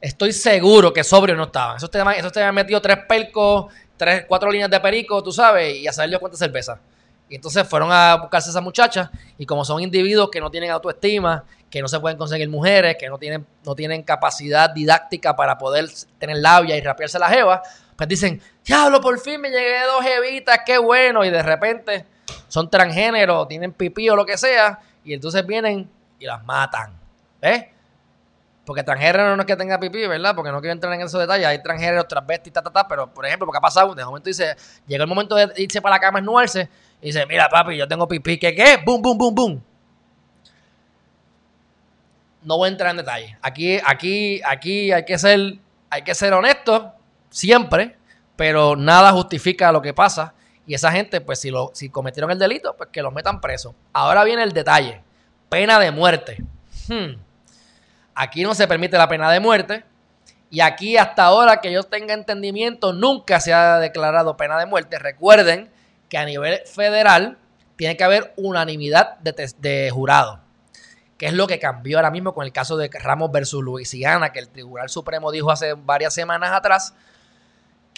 Estoy 0.00 0.32
seguro 0.32 0.92
que 0.92 1.02
sobrio 1.02 1.34
no 1.34 1.44
estaban. 1.44 1.76
Esos 1.76 1.90
te, 1.90 2.00
esos 2.16 2.32
te 2.32 2.52
metido 2.52 2.80
tres 2.80 2.98
pelcos, 3.08 3.66
tres, 3.96 4.24
cuatro 4.26 4.50
líneas 4.50 4.70
de 4.70 4.80
perico, 4.80 5.22
tú 5.22 5.32
sabes, 5.32 5.76
y 5.76 5.86
a 5.86 5.92
saber 5.92 6.12
yo 6.12 6.20
cuánta 6.20 6.38
cerveza. 6.38 6.80
Y 7.28 7.36
entonces 7.36 7.68
fueron 7.68 7.90
a 7.92 8.16
buscarse 8.16 8.48
a 8.48 8.52
esa 8.52 8.60
muchacha 8.60 9.10
y 9.36 9.44
como 9.44 9.64
son 9.64 9.82
individuos 9.82 10.30
que 10.30 10.40
no 10.40 10.50
tienen 10.50 10.70
autoestima, 10.70 11.44
que 11.70 11.82
no 11.82 11.88
se 11.88 12.00
pueden 12.00 12.16
conseguir 12.16 12.48
mujeres, 12.48 12.96
que 12.98 13.08
no 13.08 13.18
tienen, 13.18 13.46
no 13.64 13.74
tienen 13.74 14.02
capacidad 14.02 14.70
didáctica 14.70 15.36
para 15.36 15.58
poder 15.58 15.86
tener 16.18 16.38
labia 16.38 16.76
y 16.76 16.80
rapearse 16.80 17.18
la 17.18 17.28
jeva, 17.28 17.62
pues 17.96 18.08
dicen, 18.08 18.40
diablo, 18.64 19.00
por 19.00 19.18
fin 19.18 19.40
me 19.40 19.50
llegué 19.50 19.82
dos 19.84 20.02
jevitas, 20.02 20.60
qué 20.64 20.78
bueno. 20.78 21.24
Y 21.24 21.30
de 21.30 21.42
repente 21.42 22.06
son 22.48 22.70
transgénero, 22.70 23.46
tienen 23.46 23.72
pipí 23.72 24.08
o 24.08 24.16
lo 24.16 24.24
que 24.24 24.38
sea, 24.38 24.78
y 25.04 25.14
entonces 25.14 25.46
vienen 25.46 25.90
y 26.18 26.24
las 26.24 26.44
matan. 26.44 26.98
¿Ves? 27.40 27.66
Porque 28.68 28.82
transgénero 28.82 29.34
no 29.34 29.40
es 29.40 29.46
que 29.46 29.56
tenga 29.56 29.80
pipí, 29.80 30.06
¿verdad? 30.06 30.34
Porque 30.36 30.52
no 30.52 30.60
quiero 30.60 30.74
entrar 30.74 30.92
en 30.92 31.00
esos 31.00 31.18
detalles. 31.18 31.46
Hay 31.46 31.62
transgéneros, 31.62 32.06
transvestis, 32.06 32.52
ta, 32.52 32.60
ta, 32.60 32.70
ta. 32.70 32.86
Pero, 32.86 33.10
por 33.14 33.24
ejemplo, 33.24 33.46
porque 33.46 33.56
ha 33.56 33.62
pasado, 33.62 33.94
de 33.94 34.04
momento 34.04 34.28
dice, 34.28 34.54
llega 34.86 35.04
el 35.04 35.08
momento 35.08 35.36
de 35.36 35.50
irse 35.56 35.80
para 35.80 35.94
la 35.94 36.00
cama, 36.00 36.18
esnuarse, 36.18 36.68
y 37.00 37.06
dice, 37.06 37.24
mira, 37.24 37.48
papi, 37.48 37.78
yo 37.78 37.88
tengo 37.88 38.06
pipí. 38.06 38.38
¿Qué 38.38 38.54
qué? 38.54 38.78
Boom, 38.84 39.00
boom, 39.00 39.16
boom, 39.16 39.34
boom. 39.34 39.64
No 42.42 42.58
voy 42.58 42.68
a 42.68 42.72
entrar 42.72 42.90
en 42.90 42.98
detalles. 42.98 43.34
Aquí, 43.40 43.80
aquí, 43.82 44.42
aquí 44.44 44.92
hay 44.92 45.06
que 45.06 45.16
ser, 45.16 45.54
hay 45.88 46.02
que 46.02 46.14
ser 46.14 46.34
honesto, 46.34 46.92
siempre, 47.30 47.96
pero 48.36 48.76
nada 48.76 49.12
justifica 49.12 49.72
lo 49.72 49.80
que 49.80 49.94
pasa. 49.94 50.34
Y 50.66 50.74
esa 50.74 50.92
gente, 50.92 51.22
pues, 51.22 51.40
si, 51.40 51.50
lo, 51.50 51.70
si 51.72 51.88
cometieron 51.88 52.30
el 52.30 52.38
delito, 52.38 52.76
pues 52.76 52.90
que 52.92 53.00
los 53.00 53.14
metan 53.14 53.40
presos. 53.40 53.74
Ahora 53.94 54.24
viene 54.24 54.42
el 54.42 54.52
detalle. 54.52 55.00
Pena 55.48 55.80
de 55.80 55.90
muerte. 55.90 56.44
Hmm. 56.86 57.27
Aquí 58.20 58.42
no 58.42 58.52
se 58.52 58.66
permite 58.66 58.98
la 58.98 59.08
pena 59.08 59.30
de 59.30 59.38
muerte. 59.38 59.84
Y 60.50 60.58
aquí 60.60 60.96
hasta 60.96 61.22
ahora 61.22 61.60
que 61.60 61.70
yo 61.70 61.84
tenga 61.84 62.14
entendimiento 62.14 62.92
nunca 62.92 63.38
se 63.38 63.52
ha 63.52 63.78
declarado 63.78 64.36
pena 64.36 64.58
de 64.58 64.66
muerte. 64.66 64.98
Recuerden 64.98 65.70
que 66.08 66.18
a 66.18 66.24
nivel 66.24 66.60
federal 66.66 67.38
tiene 67.76 67.96
que 67.96 68.02
haber 68.02 68.34
unanimidad 68.36 69.18
de, 69.20 69.90
jurado. 69.92 70.40
Que 71.16 71.26
es 71.26 71.32
lo 71.32 71.46
que 71.46 71.60
cambió 71.60 71.98
ahora 71.98 72.10
mismo 72.10 72.34
con 72.34 72.44
el 72.44 72.50
caso 72.50 72.76
de 72.76 72.90
Ramos 72.92 73.30
versus 73.30 73.62
Luisiana, 73.62 74.32
que 74.32 74.40
el 74.40 74.48
Tribunal 74.48 74.88
Supremo 74.88 75.30
dijo 75.30 75.52
hace 75.52 75.74
varias 75.74 76.12
semanas 76.12 76.50
atrás 76.50 76.94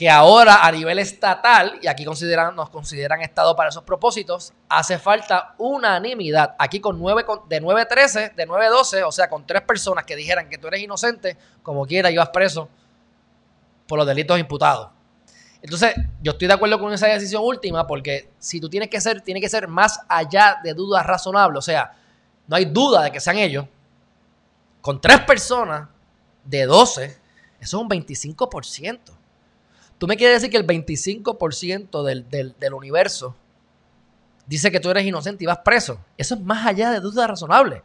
que 0.00 0.08
ahora 0.08 0.64
a 0.66 0.72
nivel 0.72 0.98
estatal, 0.98 1.78
y 1.82 1.86
aquí 1.86 2.06
consideran, 2.06 2.56
nos 2.56 2.70
consideran 2.70 3.20
Estado 3.20 3.54
para 3.54 3.68
esos 3.68 3.82
propósitos, 3.82 4.54
hace 4.66 4.98
falta 4.98 5.54
unanimidad. 5.58 6.54
Aquí 6.58 6.80
con 6.80 6.98
9, 6.98 7.26
de 7.50 7.60
9-13, 7.60 8.34
de 8.34 8.48
9-12, 8.48 9.02
o 9.06 9.12
sea, 9.12 9.28
con 9.28 9.46
tres 9.46 9.60
personas 9.60 10.06
que 10.06 10.16
dijeran 10.16 10.48
que 10.48 10.56
tú 10.56 10.68
eres 10.68 10.80
inocente, 10.80 11.36
como 11.62 11.84
quiera, 11.84 12.10
ibas 12.10 12.30
preso 12.30 12.70
por 13.86 13.98
los 13.98 14.06
delitos 14.06 14.38
imputados. 14.38 14.88
Entonces, 15.60 15.94
yo 16.22 16.32
estoy 16.32 16.48
de 16.48 16.54
acuerdo 16.54 16.80
con 16.80 16.94
esa 16.94 17.06
decisión 17.06 17.42
última 17.44 17.86
porque 17.86 18.30
si 18.38 18.58
tú 18.58 18.70
tienes 18.70 18.88
que 18.88 19.02
ser, 19.02 19.20
tiene 19.20 19.38
que 19.38 19.50
ser 19.50 19.68
más 19.68 20.00
allá 20.08 20.60
de 20.64 20.72
dudas 20.72 21.04
razonables, 21.04 21.58
o 21.58 21.62
sea, 21.62 21.92
no 22.46 22.56
hay 22.56 22.64
duda 22.64 23.02
de 23.02 23.12
que 23.12 23.20
sean 23.20 23.36
ellos. 23.36 23.66
Con 24.80 24.98
tres 24.98 25.20
personas 25.20 25.90
de 26.42 26.64
12, 26.64 27.04
eso 27.04 27.18
es 27.60 27.74
un 27.74 27.86
25%. 27.90 29.19
Tú 30.00 30.06
me 30.06 30.16
quieres 30.16 30.40
decir 30.40 30.50
que 30.50 30.56
el 30.56 30.66
25% 30.66 32.02
del, 32.02 32.26
del, 32.58 32.72
universo 32.72 33.36
dice 34.46 34.70
que 34.70 34.80
tú 34.80 34.88
eres 34.88 35.04
inocente 35.04 35.44
y 35.44 35.46
vas 35.46 35.58
preso. 35.58 36.00
Eso 36.16 36.36
es 36.36 36.40
más 36.40 36.66
allá 36.66 36.90
de 36.90 37.00
duda 37.00 37.26
razonable. 37.26 37.82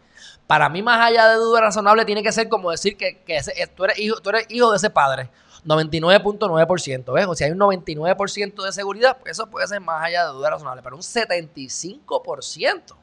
Para 0.48 0.70
mí, 0.70 0.82
más 0.82 1.06
allá 1.06 1.28
de 1.28 1.36
duda 1.36 1.60
razonable, 1.60 2.06
tiene 2.06 2.24
que 2.24 2.32
ser 2.32 2.48
como 2.48 2.72
decir 2.72 2.96
que, 2.96 3.22
eh, 3.28 3.68
tú, 3.76 3.84
eres 3.84 4.00
hijo, 4.00 4.22
tú 4.22 4.30
eres 4.30 4.46
hijo 4.48 4.72
de 4.72 4.78
ese 4.78 4.90
padre. 4.90 5.30
99.9%. 5.66 7.12
¿Ves? 7.12 7.26
O 7.28 7.36
sea, 7.36 7.48
hay 7.48 7.52
un 7.52 7.60
99% 7.60 8.64
de 8.64 8.72
seguridad, 8.72 9.18
pues 9.18 9.32
eso 9.34 9.48
puede 9.48 9.68
ser 9.68 9.82
más 9.82 10.02
allá 10.02 10.26
de 10.26 10.32
duda 10.32 10.52
razonable. 10.52 10.82
Pero 10.82 10.96
un 10.96 11.02
75%. 11.02 12.96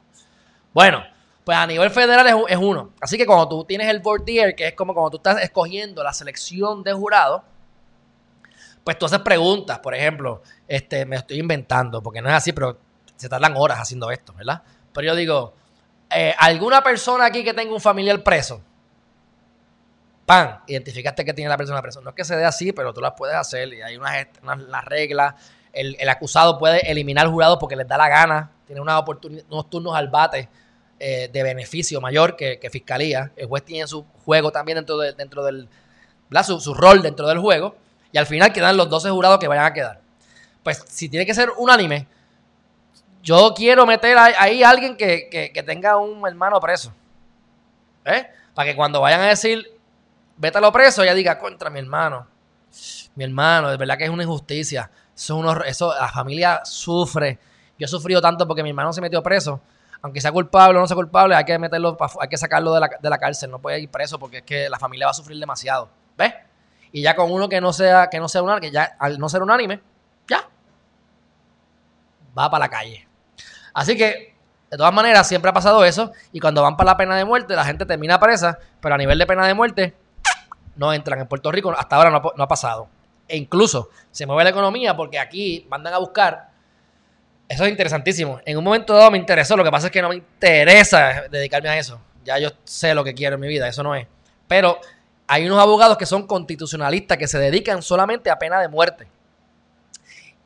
Bueno, 0.73 1.03
pues 1.43 1.55
a 1.55 1.67
nivel 1.67 1.91
federal 1.91 2.45
es, 2.49 2.57
uno. 2.57 2.89
Así 2.99 3.19
que 3.19 3.27
cuando 3.27 3.47
tú 3.47 3.63
tienes 3.63 3.87
el 3.89 3.99
board 3.99 4.25
que 4.25 4.69
es 4.69 4.73
como 4.73 4.95
cuando 4.95 5.11
tú 5.11 5.17
estás 5.17 5.39
escogiendo 5.43 6.01
la 6.01 6.13
selección 6.13 6.81
de 6.81 6.93
jurado, 6.93 7.43
pues 8.83 8.97
tú 8.97 9.05
haces 9.05 9.19
preguntas, 9.19 9.79
por 9.79 9.95
ejemplo, 9.95 10.41
este, 10.67 11.05
me 11.05 11.15
estoy 11.15 11.39
inventando, 11.39 12.01
porque 12.01 12.21
no 12.21 12.29
es 12.29 12.35
así, 12.35 12.51
pero 12.51 12.77
se 13.15 13.29
tardan 13.29 13.53
horas 13.55 13.79
haciendo 13.79 14.11
esto, 14.11 14.33
¿verdad? 14.33 14.61
Pero 14.93 15.07
yo 15.07 15.15
digo, 15.15 15.53
eh, 16.09 16.35
¿alguna 16.37 16.83
persona 16.83 17.25
aquí 17.25 17.43
que 17.43 17.53
tenga 17.53 17.73
un 17.73 17.81
familiar 17.81 18.21
preso? 18.23 18.61
Pan, 20.25 20.61
identificaste 20.67 21.25
que 21.25 21.33
tiene 21.33 21.49
la 21.49 21.57
persona 21.57 21.81
preso. 21.81 22.01
No 22.01 22.11
es 22.11 22.15
que 22.15 22.23
se 22.23 22.35
dé 22.35 22.45
así, 22.45 22.71
pero 22.71 22.93
tú 22.93 23.01
las 23.01 23.13
puedes 23.17 23.35
hacer 23.35 23.73
y 23.73 23.81
hay 23.81 23.97
unas, 23.97 24.27
unas, 24.41 24.85
reglas. 24.85 25.35
El, 25.73 26.07
acusado 26.07 26.57
puede 26.57 26.89
eliminar 26.89 27.25
al 27.25 27.31
jurado 27.31 27.59
porque 27.59 27.75
les 27.75 27.87
da 27.87 27.97
la 27.97 28.07
gana. 28.07 28.51
Tiene 28.65 28.79
unas 28.79 29.03
unos 29.49 29.69
turnos 29.69 29.95
al 29.95 30.07
bate 30.07 30.47
eh, 30.99 31.29
de 31.31 31.43
beneficio 31.43 31.99
mayor 31.99 32.37
que, 32.37 32.69
fiscalía. 32.71 33.33
El 33.35 33.47
juez 33.47 33.65
tiene 33.65 33.85
su 33.87 34.05
juego 34.23 34.51
también 34.51 34.77
dentro, 34.77 34.97
de, 34.97 35.13
dentro 35.13 35.43
del. 35.43 35.67
Su, 36.43 36.59
su, 36.59 36.73
rol 36.73 37.01
dentro 37.01 37.27
del 37.27 37.39
juego. 37.39 37.75
Y 38.13 38.17
al 38.19 38.27
final 38.27 38.53
quedan 38.53 38.77
los 38.77 38.87
12 38.89 39.09
jurados 39.09 39.39
que 39.39 39.47
vayan 39.47 39.65
a 39.65 39.73
quedar. 39.73 39.99
Pues 40.61 40.85
si 40.87 41.09
tiene 41.09 41.25
que 41.25 41.33
ser 41.33 41.49
unánime, 41.57 42.07
yo 43.23 43.53
quiero 43.55 43.85
meter 43.87 44.15
ahí 44.17 44.63
a 44.63 44.69
alguien 44.69 44.95
que, 44.95 45.63
tenga 45.65 45.97
un 45.97 46.25
hermano 46.27 46.61
preso. 46.61 46.93
¿Eh? 48.05 48.27
Para 48.53 48.69
que 48.69 48.75
cuando 48.75 49.01
vayan 49.01 49.21
a 49.21 49.25
decir, 49.25 49.65
vete 50.37 50.59
a 50.59 50.61
lo 50.61 50.71
preso, 50.71 51.01
ella 51.01 51.15
diga, 51.15 51.39
contra 51.39 51.71
mi 51.71 51.79
hermano. 51.79 52.27
Mi 53.15 53.23
hermano, 53.23 53.71
de 53.71 53.77
verdad 53.77 53.97
que 53.97 54.03
es 54.03 54.09
una 54.11 54.23
injusticia. 54.23 54.91
Eso, 55.15 55.63
eso 55.63 55.95
la 55.99 56.09
familia 56.09 56.61
sufre. 56.63 57.39
Yo 57.79 57.85
he 57.85 57.89
sufrido 57.89 58.21
tanto 58.21 58.47
porque 58.47 58.61
mi 58.61 58.69
hermano 58.69 58.93
se 58.93 59.01
metió 59.01 59.23
preso. 59.23 59.59
Aunque 60.03 60.21
sea 60.21 60.31
culpable 60.31 60.77
o 60.77 60.81
no 60.81 60.87
sea 60.87 60.95
culpable, 60.95 61.33
hay 61.33 61.45
que 61.45 61.57
meterlo, 61.57 61.97
hay 62.19 62.27
que 62.27 62.37
sacarlo 62.37 62.73
de 62.73 62.79
la, 62.81 62.89
de 63.01 63.09
la 63.09 63.17
cárcel. 63.17 63.49
No 63.49 63.57
puede 63.57 63.79
ir 63.79 63.89
preso 63.89 64.19
porque 64.19 64.37
es 64.37 64.43
que 64.43 64.69
la 64.69 64.77
familia 64.77 65.07
va 65.07 65.11
a 65.11 65.15
sufrir 65.15 65.39
demasiado. 65.39 65.89
¿Ves? 66.15 66.33
Y 66.93 67.01
ya 67.01 67.15
con 67.15 67.31
uno 67.31 67.49
que 67.49 67.59
no 67.59 67.73
sea, 67.73 68.07
que 68.09 68.19
no 68.19 68.29
sea 68.29 68.43
unánime, 68.43 68.67
que 68.67 68.71
ya 68.71 68.95
al 68.99 69.17
no 69.17 69.27
ser 69.27 69.41
unánime, 69.41 69.81
ya 70.29 70.47
va 72.37 72.49
para 72.49 72.65
la 72.65 72.69
calle. 72.69 73.07
Así 73.73 73.97
que, 73.97 74.35
de 74.69 74.77
todas 74.77 74.93
maneras, 74.93 75.27
siempre 75.27 75.49
ha 75.49 75.53
pasado 75.53 75.83
eso. 75.83 76.11
Y 76.31 76.39
cuando 76.39 76.61
van 76.61 76.77
para 76.77 76.91
la 76.91 76.97
pena 76.97 77.17
de 77.17 77.25
muerte, 77.25 77.55
la 77.55 77.65
gente 77.65 77.87
termina 77.87 78.19
presa, 78.19 78.59
pero 78.79 78.93
a 78.93 78.97
nivel 78.99 79.17
de 79.17 79.25
pena 79.25 79.47
de 79.47 79.55
muerte, 79.55 79.95
no 80.75 80.93
entran. 80.93 81.19
En 81.19 81.27
Puerto 81.27 81.51
Rico 81.51 81.73
hasta 81.75 81.95
ahora 81.95 82.11
no, 82.11 82.43
ha 82.43 82.47
pasado. 82.47 82.87
E 83.27 83.37
incluso 83.37 83.89
se 84.11 84.27
mueve 84.27 84.43
la 84.43 84.49
economía 84.51 84.95
porque 84.95 85.17
aquí 85.17 85.65
mandan 85.69 85.95
a 85.95 85.97
buscar. 85.97 86.49
Eso 87.49 87.65
es 87.65 87.71
interesantísimo. 87.71 88.39
En 88.45 88.55
un 88.55 88.63
momento 88.63 88.93
dado 88.93 89.09
me 89.09 89.17
interesó. 89.17 89.57
Lo 89.57 89.63
que 89.63 89.71
pasa 89.71 89.87
es 89.87 89.91
que 89.91 90.01
no 90.01 90.09
me 90.09 90.15
interesa 90.15 91.23
dedicarme 91.29 91.69
a 91.69 91.77
eso. 91.79 91.99
Ya 92.23 92.37
yo 92.37 92.49
sé 92.63 92.93
lo 92.93 93.03
que 93.03 93.15
quiero 93.15 93.35
en 93.35 93.41
mi 93.41 93.47
vida. 93.47 93.67
Eso 93.67 93.81
no 93.81 93.95
es. 93.95 94.07
Pero 94.47 94.79
hay 95.27 95.45
unos 95.45 95.59
abogados 95.59 95.97
que 95.97 96.05
son 96.05 96.27
constitucionalistas 96.27 97.17
que 97.17 97.27
se 97.27 97.39
dedican 97.39 97.81
solamente 97.81 98.29
a 98.29 98.37
pena 98.37 98.59
de 98.59 98.67
muerte. 98.67 99.07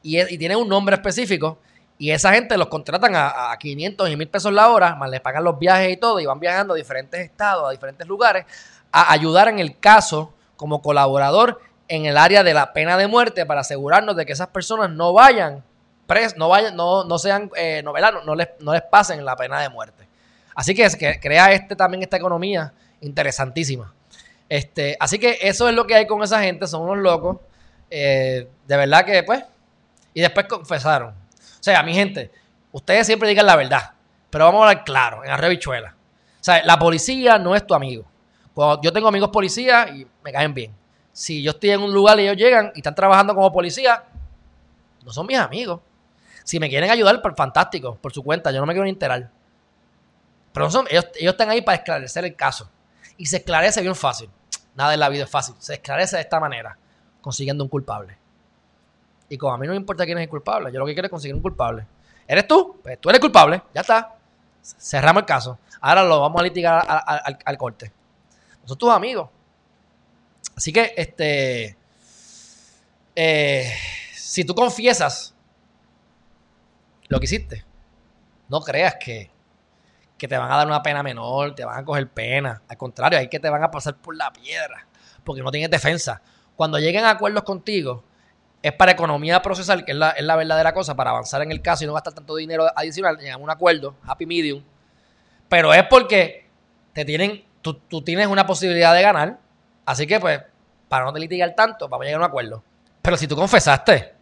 Y, 0.02 0.38
tienen 0.38 0.58
un 0.58 0.70
nombre 0.70 0.96
específico. 0.96 1.58
Y 1.98 2.12
esa 2.12 2.32
gente 2.32 2.58
los 2.58 2.68
contratan 2.68 3.14
a, 3.16 3.56
500 3.60 4.10
y 4.10 4.16
1000 4.16 4.30
pesos 4.30 4.54
la 4.54 4.70
hora, 4.70 4.96
más 4.96 5.10
les 5.10 5.20
pagan 5.20 5.44
los 5.44 5.58
viajes 5.58 5.92
y 5.92 5.98
todo, 5.98 6.20
y 6.20 6.26
van 6.26 6.40
viajando 6.40 6.74
a 6.74 6.78
diferentes 6.78 7.20
estados, 7.20 7.68
a 7.68 7.72
diferentes 7.72 8.08
lugares, 8.08 8.46
a 8.92 9.12
ayudar 9.12 9.48
en 9.48 9.60
el 9.60 9.80
caso 9.80 10.34
como 10.56 10.82
colaborador 10.82 11.60
en 11.88 12.06
el 12.06 12.18
área 12.18 12.44
de 12.44 12.54
la 12.54 12.74
pena 12.74 12.98
de 12.98 13.08
muerte 13.08 13.46
para 13.46 13.62
asegurarnos 13.62 14.16
de 14.16 14.26
que 14.26 14.34
esas 14.34 14.48
personas 14.48 14.92
no 14.92 15.14
vayan 15.14 15.64
pres, 16.06 16.38
no 16.38 16.50
vayan, 16.50 16.76
no, 16.76 17.04
no 17.04 17.18
sean 17.18 17.50
eh, 17.56 17.82
novelanos, 17.84 18.26
no 18.26 18.36
les, 18.36 18.50
no 18.60 18.74
les 18.74 18.84
pasen 18.84 19.26
la 19.26 19.36
pena 19.36 19.60
de 19.60 19.70
muerte. 19.70 20.08
Así 20.56 20.74
que, 20.74 20.86
es 20.86 20.96
que 20.96 21.20
crea 21.20 21.52
este 21.52 21.76
también 21.76 22.04
esta 22.04 22.18
economía 22.18 22.74
interesantísima. 23.02 23.94
Este, 24.50 24.96
así 25.00 25.20
que 25.20 25.40
eso 25.42 25.68
es 25.68 25.76
lo 25.76 25.86
que 25.86 25.96
hay 25.96 26.08
con 26.08 26.24
esa 26.24 26.42
gente, 26.42 26.68
son 26.68 26.84
unos 26.84 26.98
locos. 27.00 27.38
Eh, 27.90 28.48
de 28.66 28.78
verdad 28.78 29.06
que, 29.06 29.24
pues. 29.24 29.44
Y 30.14 30.22
después 30.22 30.48
confesaron. 30.48 31.10
O 31.10 31.64
sea, 31.64 31.84
mi 31.84 31.94
gente, 31.94 32.32
ustedes 32.72 33.06
siempre 33.06 33.30
digan 33.30 33.46
la 33.46 33.56
verdad, 33.56 33.92
pero 34.30 34.46
vamos 34.46 34.62
a 34.62 34.70
hablar 34.70 34.84
claro, 34.84 35.24
en 35.24 35.32
arrebichuela. 35.32 35.96
O 36.40 36.44
sea, 36.44 36.64
la 36.64 36.80
policía 36.80 37.38
no 37.38 37.56
es 37.56 37.66
tu 37.66 37.74
amigo. 37.74 38.06
yo 38.82 38.94
tengo 38.94 39.08
amigos 39.08 39.30
policías 39.30 39.92
y 39.92 40.08
me 40.24 40.32
caen 40.32 40.54
bien. 40.54 40.74
Si 41.12 41.42
yo 41.42 41.52
estoy 41.52 41.72
en 41.72 41.82
un 41.82 41.94
lugar 41.94 42.20
y 42.20 42.24
ellos 42.24 42.38
llegan 42.38 42.72
y 42.76 42.80
están 42.80 42.96
trabajando 42.96 43.34
como 43.36 43.52
policía, 43.52 44.04
no 45.04 45.12
son 45.12 45.26
mis 45.26 45.38
amigos. 45.38 45.82
Si 46.44 46.60
me 46.60 46.70
quieren 46.70 46.90
ayudar, 46.90 47.22
pues 47.22 47.36
fantástico, 47.36 47.98
por 48.02 48.14
su 48.14 48.24
cuenta, 48.24 48.52
yo 48.52 48.60
no 48.60 48.66
me 48.66 48.74
quiero 48.74 48.86
ni 48.86 48.92
enterar. 48.92 49.30
Pero 50.54 50.72
son, 50.72 50.86
ellos, 50.90 51.08
ellos 51.16 51.34
están 51.34 51.50
ahí 51.50 51.62
para 51.62 51.78
esclarecer 51.78 52.24
el 52.24 52.36
caso. 52.36 52.70
Y 53.18 53.26
se 53.26 53.38
esclarece 53.38 53.82
bien 53.82 53.96
fácil. 53.96 54.30
Nada 54.78 54.94
en 54.94 55.00
la 55.00 55.10
vida 55.10 55.24
es 55.24 55.30
fácil. 55.30 55.56
Se 55.58 55.74
esclarece 55.74 56.18
de 56.18 56.22
esta 56.22 56.40
manera, 56.40 56.78
consiguiendo 57.20 57.64
un 57.64 57.70
culpable. 57.70 58.16
Y 59.28 59.38
como 59.38 59.54
a 59.54 59.58
mí 59.58 59.66
no 59.66 59.74
me 59.74 59.78
importa 59.78 60.06
quién 60.06 60.20
es 60.20 60.24
el 60.24 60.30
culpable, 60.30 60.72
yo 60.72 60.80
lo 60.80 60.86
que 60.86 60.94
quiero 60.94 61.08
es 61.08 61.12
conseguir 61.12 61.36
un 61.36 61.42
culpable. 61.42 61.86
¿Eres 62.28 62.48
tú? 62.48 62.80
Pues 62.84 63.02
tú 63.02 63.10
eres 63.10 63.20
culpable, 63.20 63.64
ya 63.74 63.82
está. 63.82 64.16
Cerramos 64.62 65.22
el 65.22 65.26
caso. 65.26 65.58
Ahora 65.82 66.04
lo 66.04 66.22
vamos 66.22 66.40
a 66.40 66.44
litigar 66.44 66.86
al, 66.88 67.58
corte. 67.58 67.92
Son 68.66 68.78
tus 68.78 68.90
amigos. 68.92 69.30
Así 70.56 70.72
que, 70.72 70.94
este. 70.96 71.76
Eh, 73.16 73.74
si 74.14 74.44
tú 74.44 74.54
confiesas 74.54 75.34
lo 77.08 77.20
que 77.20 77.26
hiciste, 77.26 77.66
no 78.48 78.62
creas 78.62 78.96
que 79.04 79.32
que 80.18 80.28
te 80.28 80.38
van 80.38 80.52
a 80.52 80.58
dar 80.58 80.68
una 80.68 80.82
pena 80.82 81.04
menor, 81.04 81.54
te 81.56 81.64
van 81.64 81.80
a 81.80 81.86
coger 81.86 82.10
pena. 82.10 82.62
Al 82.68 82.78
contrario, 82.78 83.20
hay 83.20 83.28
que 83.28 83.40
te 83.40 83.50
van 83.50 83.64
a 83.64 83.72
pasar 83.72 83.96
por 83.96 84.16
la 84.16 84.32
piedra, 84.32 84.88
porque 85.24 85.42
no 85.42 85.52
tienes 85.52 85.70
defensa. 85.70 86.22
Cuando 86.56 86.80
lleguen 86.80 87.06
a 87.06 87.12
acuerdos 87.12 87.44
contigo, 87.44 88.04
es 88.62 88.74
para 88.74 88.92
economía 88.92 89.42
procesal, 89.42 89.86
que 89.86 89.92
es 89.92 89.98
la, 89.98 90.12
es 90.12 90.24
la 90.24 90.36
verdadera 90.36 90.74
cosa, 90.74 90.96
para 90.96 91.12
avanzar 91.12 91.42
en 91.42 91.52
el 91.52 91.62
caso 91.62 91.84
y 91.84 91.88
no 91.88 91.94
gastar 91.94 92.14
tanto 92.14 92.36
dinero 92.36 92.68
adicional, 92.76 93.18
llegan 93.18 93.40
a 93.40 93.44
un 93.44 93.50
acuerdo, 93.50 93.96
happy 94.04 94.26
medium. 94.26 94.64
Pero 95.48 95.74
es 95.74 95.84
porque 95.84 96.50
te 96.94 97.06
tienen, 97.06 97.46
tú, 97.62 97.76
tú 97.76 98.02
tienes 98.02 98.28
una 98.28 98.46
posibilidad 98.48 98.94
de 98.94 99.02
ganar, 99.02 99.40
así 99.86 100.08
que 100.08 100.20
pues, 100.20 100.42
para 100.90 101.06
no 101.06 101.14
te 101.14 101.20
litigar 101.20 101.54
tanto, 101.56 101.88
vamos 101.88 102.04
a 102.04 102.06
llegar 102.06 102.22
a 102.22 102.26
un 102.26 102.30
acuerdo. 102.30 102.64
Pero 103.02 103.16
si 103.16 103.28
tú 103.28 103.36
confesaste, 103.36 104.16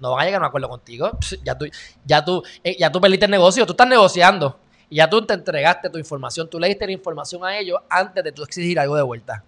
no 0.00 0.12
van 0.12 0.22
a 0.22 0.24
llegar 0.24 0.40
a 0.40 0.44
un 0.44 0.48
acuerdo 0.48 0.68
contigo. 0.68 1.16
Ya 1.44 1.56
tú, 1.56 1.66
ya 2.04 2.24
tú, 2.24 2.42
eh, 2.64 2.76
ya 2.78 2.90
tú 2.90 3.00
perdiste 3.00 3.26
el 3.26 3.30
negocio, 3.30 3.64
tú 3.66 3.72
estás 3.72 3.86
negociando. 3.86 4.58
Y 4.92 4.96
ya 4.96 5.08
tú 5.08 5.24
te 5.24 5.32
entregaste 5.32 5.88
tu 5.88 5.96
información, 5.96 6.50
tú 6.50 6.60
le 6.60 6.76
la 6.78 6.92
información 6.92 7.42
a 7.42 7.56
ellos 7.56 7.80
antes 7.88 8.22
de 8.22 8.30
tú 8.30 8.42
exigir 8.42 8.78
algo 8.78 8.94
de 8.94 9.00
vuelta. 9.00 9.42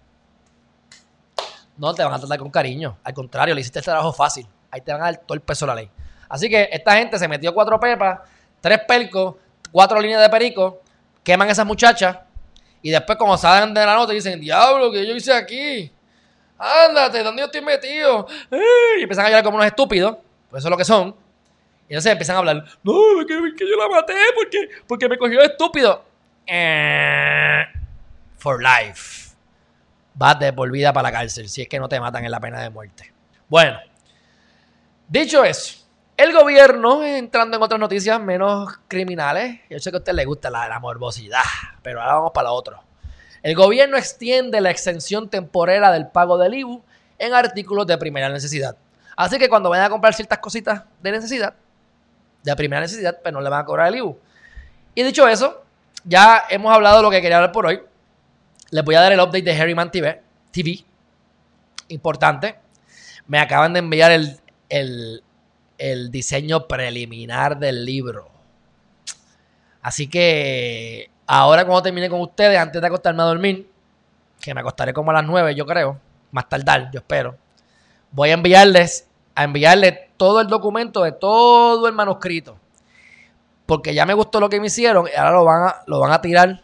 No 1.77 1.93
te 1.93 2.03
van 2.03 2.13
a 2.13 2.17
tratar 2.17 2.39
con 2.39 2.49
cariño. 2.49 2.97
Al 3.03 3.13
contrario, 3.13 3.53
le 3.53 3.61
hiciste 3.61 3.77
el 3.77 3.85
trabajo 3.85 4.11
fácil. 4.11 4.47
Ahí 4.71 4.81
te 4.81 4.91
van 4.91 5.01
a 5.01 5.05
dar 5.05 5.17
todo 5.17 5.35
el 5.35 5.41
peso 5.41 5.67
de 5.67 5.67
la 5.67 5.75
ley. 5.75 5.91
Así 6.27 6.49
que 6.49 6.67
esta 6.71 6.95
gente 6.95 7.19
se 7.19 7.27
metió 7.27 7.53
cuatro 7.53 7.79
pepas, 7.79 8.21
tres 8.59 8.79
pelcos, 8.87 9.35
cuatro 9.71 10.01
líneas 10.01 10.19
de 10.19 10.29
perico, 10.29 10.81
queman 11.23 11.47
a 11.47 11.51
esas 11.51 11.67
muchachas 11.67 12.17
y 12.81 12.89
después 12.89 13.15
cuando 13.15 13.37
salen 13.37 13.71
de 13.71 13.85
la 13.85 13.93
nota 13.93 14.13
dicen, 14.13 14.41
diablo, 14.41 14.91
¿qué 14.91 15.05
yo 15.05 15.15
hice 15.15 15.31
aquí? 15.31 15.91
Ándate, 16.57 17.21
¿dónde 17.21 17.41
yo 17.41 17.45
estoy 17.45 17.61
metido? 17.61 18.25
Y 18.97 19.03
empiezan 19.03 19.27
a 19.27 19.29
llorar 19.29 19.43
como 19.43 19.57
unos 19.57 19.67
estúpidos, 19.67 20.17
pues 20.49 20.61
eso 20.61 20.69
es 20.69 20.71
lo 20.71 20.77
que 20.77 20.85
son. 20.85 21.15
Y 21.87 21.93
entonces 21.93 22.11
empiezan 22.11 22.35
a 22.35 22.39
hablar, 22.39 22.65
no, 22.83 22.93
que, 23.27 23.55
que 23.55 23.69
yo 23.69 23.77
la 23.77 23.87
maté 23.87 24.13
porque, 24.35 24.69
porque 24.87 25.09
me 25.09 25.17
cogió 25.17 25.41
estúpido. 25.41 26.03
Eh, 26.47 27.63
for 28.37 28.61
life. 28.61 29.35
Vas 30.13 30.39
de 30.39 30.53
por 30.53 30.71
vida 30.71 30.93
para 30.93 31.09
la 31.09 31.17
cárcel 31.17 31.49
si 31.49 31.61
es 31.61 31.67
que 31.67 31.79
no 31.79 31.89
te 31.89 31.99
matan 31.99 32.25
en 32.25 32.31
la 32.31 32.39
pena 32.39 32.61
de 32.61 32.69
muerte. 32.69 33.11
Bueno, 33.47 33.77
Dicho 35.07 35.43
eso, 35.43 35.85
el 36.17 36.33
gobierno, 36.33 37.03
entrando 37.03 37.57
en 37.57 37.61
otras 37.63 37.79
noticias 37.79 38.19
menos 38.19 38.79
criminales, 38.87 39.59
yo 39.69 39.77
sé 39.77 39.91
que 39.91 39.97
a 39.97 39.99
usted 39.99 40.13
le 40.13 40.25
gusta 40.25 40.49
la, 40.49 40.79
morbosidad, 40.79 41.43
pero 41.83 42.01
ahora 42.01 42.15
vamos 42.15 42.31
para 42.33 42.45
la 42.45 42.53
otra. 42.53 42.81
El 43.43 43.53
gobierno 43.53 43.97
extiende 43.97 44.59
la 44.61 44.71
exención 44.71 45.29
temporera 45.29 45.91
del 45.91 46.07
pago 46.07 46.39
del 46.39 46.55
IBU 46.55 46.83
en 47.19 47.35
artículos 47.35 47.85
de 47.85 47.99
primera 47.99 48.29
necesidad. 48.29 48.75
Así 49.15 49.37
que 49.37 49.47
cuando 49.47 49.69
vayan 49.69 49.85
a 49.85 49.89
comprar 49.91 50.15
ciertas 50.15 50.39
cositas 50.39 50.81
de 51.03 51.11
necesidad, 51.11 51.53
de 52.45 52.55
primera 52.55 52.81
necesidad, 52.81 53.19
pues 53.21 53.33
no 53.33 53.41
le 53.41 53.49
van 53.49 53.61
a 53.61 53.65
cobrar 53.65 53.87
el 53.87 53.95
IBU. 53.95 54.17
Y 54.93 55.03
dicho 55.03 55.27
eso, 55.27 55.63
ya 56.03 56.43
hemos 56.49 56.73
hablado 56.73 56.97
de 56.97 57.03
lo 57.03 57.11
que 57.11 57.21
quería 57.21 57.37
hablar 57.37 57.51
por 57.51 57.65
hoy. 57.65 57.81
Les 58.69 58.83
voy 58.83 58.95
a 58.95 59.01
dar 59.01 59.11
el 59.11 59.19
update 59.19 59.41
de 59.41 59.59
Harryman 59.59 59.91
TV. 59.91 60.21
TV. 60.51 60.83
Importante. 61.89 62.55
Me 63.27 63.39
acaban 63.39 63.73
de 63.73 63.79
enviar 63.79 64.11
el, 64.11 64.39
el, 64.69 65.23
el 65.77 66.11
diseño 66.11 66.67
preliminar 66.67 67.57
del 67.57 67.83
libro. 67.83 68.29
Así 69.81 70.07
que 70.07 71.09
ahora 71.27 71.65
cuando 71.65 71.83
termine 71.83 72.09
con 72.09 72.21
ustedes, 72.21 72.57
antes 72.57 72.79
de 72.79 72.87
acostarme 72.87 73.23
a 73.23 73.25
dormir, 73.25 73.69
que 74.39 74.53
me 74.53 74.61
acostaré 74.61 74.93
como 74.93 75.11
a 75.11 75.15
las 75.15 75.25
9 75.25 75.55
yo 75.55 75.65
creo, 75.65 75.99
más 76.31 76.47
tardar, 76.47 76.91
yo 76.91 76.99
espero, 76.99 77.35
voy 78.11 78.29
a 78.29 78.33
enviarles, 78.33 79.07
a 79.35 79.43
enviarles 79.43 79.99
todo 80.17 80.41
el 80.41 80.47
documento 80.47 81.03
de 81.03 81.11
todo 81.11 81.87
el 81.87 81.93
manuscrito. 81.93 82.57
Porque 83.65 83.93
ya 83.93 84.05
me 84.05 84.13
gustó 84.13 84.39
lo 84.39 84.49
que 84.49 84.59
me 84.59 84.67
hicieron 84.67 85.07
y 85.07 85.17
ahora 85.17 85.31
lo 85.31 85.45
van 85.45 85.67
a, 85.67 85.75
lo 85.87 85.99
van 85.99 86.11
a 86.11 86.21
tirar 86.21 86.63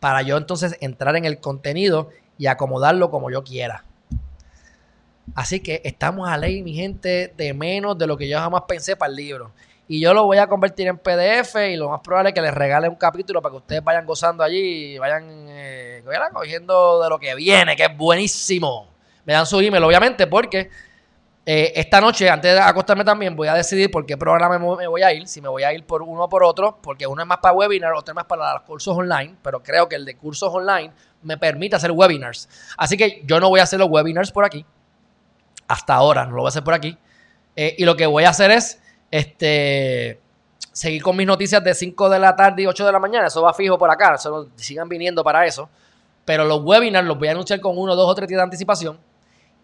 para 0.00 0.22
yo 0.22 0.36
entonces 0.36 0.76
entrar 0.80 1.16
en 1.16 1.24
el 1.24 1.40
contenido 1.40 2.10
y 2.38 2.46
acomodarlo 2.46 3.10
como 3.10 3.30
yo 3.30 3.42
quiera. 3.42 3.84
Así 5.34 5.60
que 5.60 5.80
estamos 5.84 6.28
a 6.28 6.36
ley, 6.36 6.62
mi 6.62 6.74
gente, 6.74 7.32
de 7.36 7.54
menos 7.54 7.96
de 7.96 8.06
lo 8.06 8.16
que 8.16 8.28
yo 8.28 8.38
jamás 8.38 8.62
pensé 8.68 8.96
para 8.96 9.10
el 9.10 9.16
libro. 9.16 9.52
Y 9.88 10.00
yo 10.00 10.14
lo 10.14 10.24
voy 10.24 10.38
a 10.38 10.46
convertir 10.46 10.86
en 10.88 10.98
PDF 10.98 11.56
y 11.70 11.76
lo 11.76 11.90
más 11.90 12.00
probable 12.00 12.30
es 12.30 12.34
que 12.34 12.40
les 12.40 12.54
regale 12.54 12.88
un 12.88 12.96
capítulo 12.96 13.42
para 13.42 13.52
que 13.52 13.56
ustedes 13.58 13.84
vayan 13.84 14.06
gozando 14.06 14.42
allí 14.42 14.94
y 14.94 14.98
vayan 14.98 15.24
eh, 15.48 16.02
cogiendo 16.32 17.02
de 17.02 17.08
lo 17.08 17.18
que 17.18 17.34
viene, 17.34 17.76
que 17.76 17.84
es 17.84 17.96
buenísimo. 17.96 18.88
Me 19.24 19.32
dan 19.32 19.46
su 19.46 19.60
email, 19.60 19.84
obviamente, 19.84 20.26
porque 20.26 20.70
eh, 21.46 21.72
esta 21.76 22.00
noche, 22.00 22.30
antes 22.30 22.54
de 22.54 22.58
acostarme 22.58 23.04
también, 23.04 23.36
voy 23.36 23.48
a 23.48 23.54
decidir 23.54 23.90
por 23.90 24.06
qué 24.06 24.16
programa 24.16 24.58
me 24.58 24.86
voy 24.86 25.02
a 25.02 25.12
ir. 25.12 25.28
Si 25.28 25.42
me 25.42 25.48
voy 25.48 25.62
a 25.62 25.72
ir 25.74 25.84
por 25.84 26.02
uno 26.02 26.24
o 26.24 26.28
por 26.28 26.42
otro, 26.42 26.78
porque 26.80 27.06
uno 27.06 27.22
es 27.22 27.28
más 27.28 27.38
para 27.38 27.54
webinar, 27.54 27.92
otro 27.92 28.12
es 28.12 28.16
más 28.16 28.24
para 28.24 28.54
los 28.54 28.62
cursos 28.62 28.96
online. 28.96 29.34
Pero 29.42 29.62
creo 29.62 29.88
que 29.88 29.96
el 29.96 30.06
de 30.06 30.16
cursos 30.16 30.48
online 30.52 30.92
me 31.22 31.36
permite 31.36 31.76
hacer 31.76 31.90
webinars. 31.90 32.48
Así 32.78 32.96
que 32.96 33.22
yo 33.26 33.40
no 33.40 33.50
voy 33.50 33.60
a 33.60 33.64
hacer 33.64 33.78
los 33.78 33.90
webinars 33.90 34.32
por 34.32 34.44
aquí. 34.44 34.64
Hasta 35.68 35.94
ahora, 35.94 36.24
no 36.24 36.32
lo 36.32 36.42
voy 36.42 36.46
a 36.46 36.48
hacer 36.48 36.64
por 36.64 36.74
aquí. 36.74 36.96
Eh, 37.56 37.74
y 37.78 37.84
lo 37.84 37.94
que 37.94 38.06
voy 38.06 38.24
a 38.24 38.30
hacer 38.30 38.50
es 38.50 38.80
este, 39.10 40.18
seguir 40.72 41.02
con 41.02 41.14
mis 41.14 41.26
noticias 41.26 41.62
de 41.62 41.74
5 41.74 42.08
de 42.08 42.18
la 42.18 42.34
tarde 42.34 42.62
y 42.62 42.66
8 42.66 42.86
de 42.86 42.92
la 42.92 42.98
mañana. 42.98 43.26
Eso 43.26 43.42
va 43.42 43.52
fijo 43.52 43.76
por 43.76 43.90
acá. 43.90 44.16
Solo 44.16 44.48
sigan 44.56 44.88
viniendo 44.88 45.22
para 45.22 45.44
eso. 45.44 45.68
Pero 46.24 46.44
los 46.46 46.62
webinars 46.62 47.06
los 47.06 47.18
voy 47.18 47.28
a 47.28 47.32
anunciar 47.32 47.60
con 47.60 47.76
uno, 47.76 47.94
dos 47.94 48.10
o 48.10 48.14
tres 48.14 48.28
días 48.28 48.38
de 48.38 48.44
anticipación. 48.44 48.98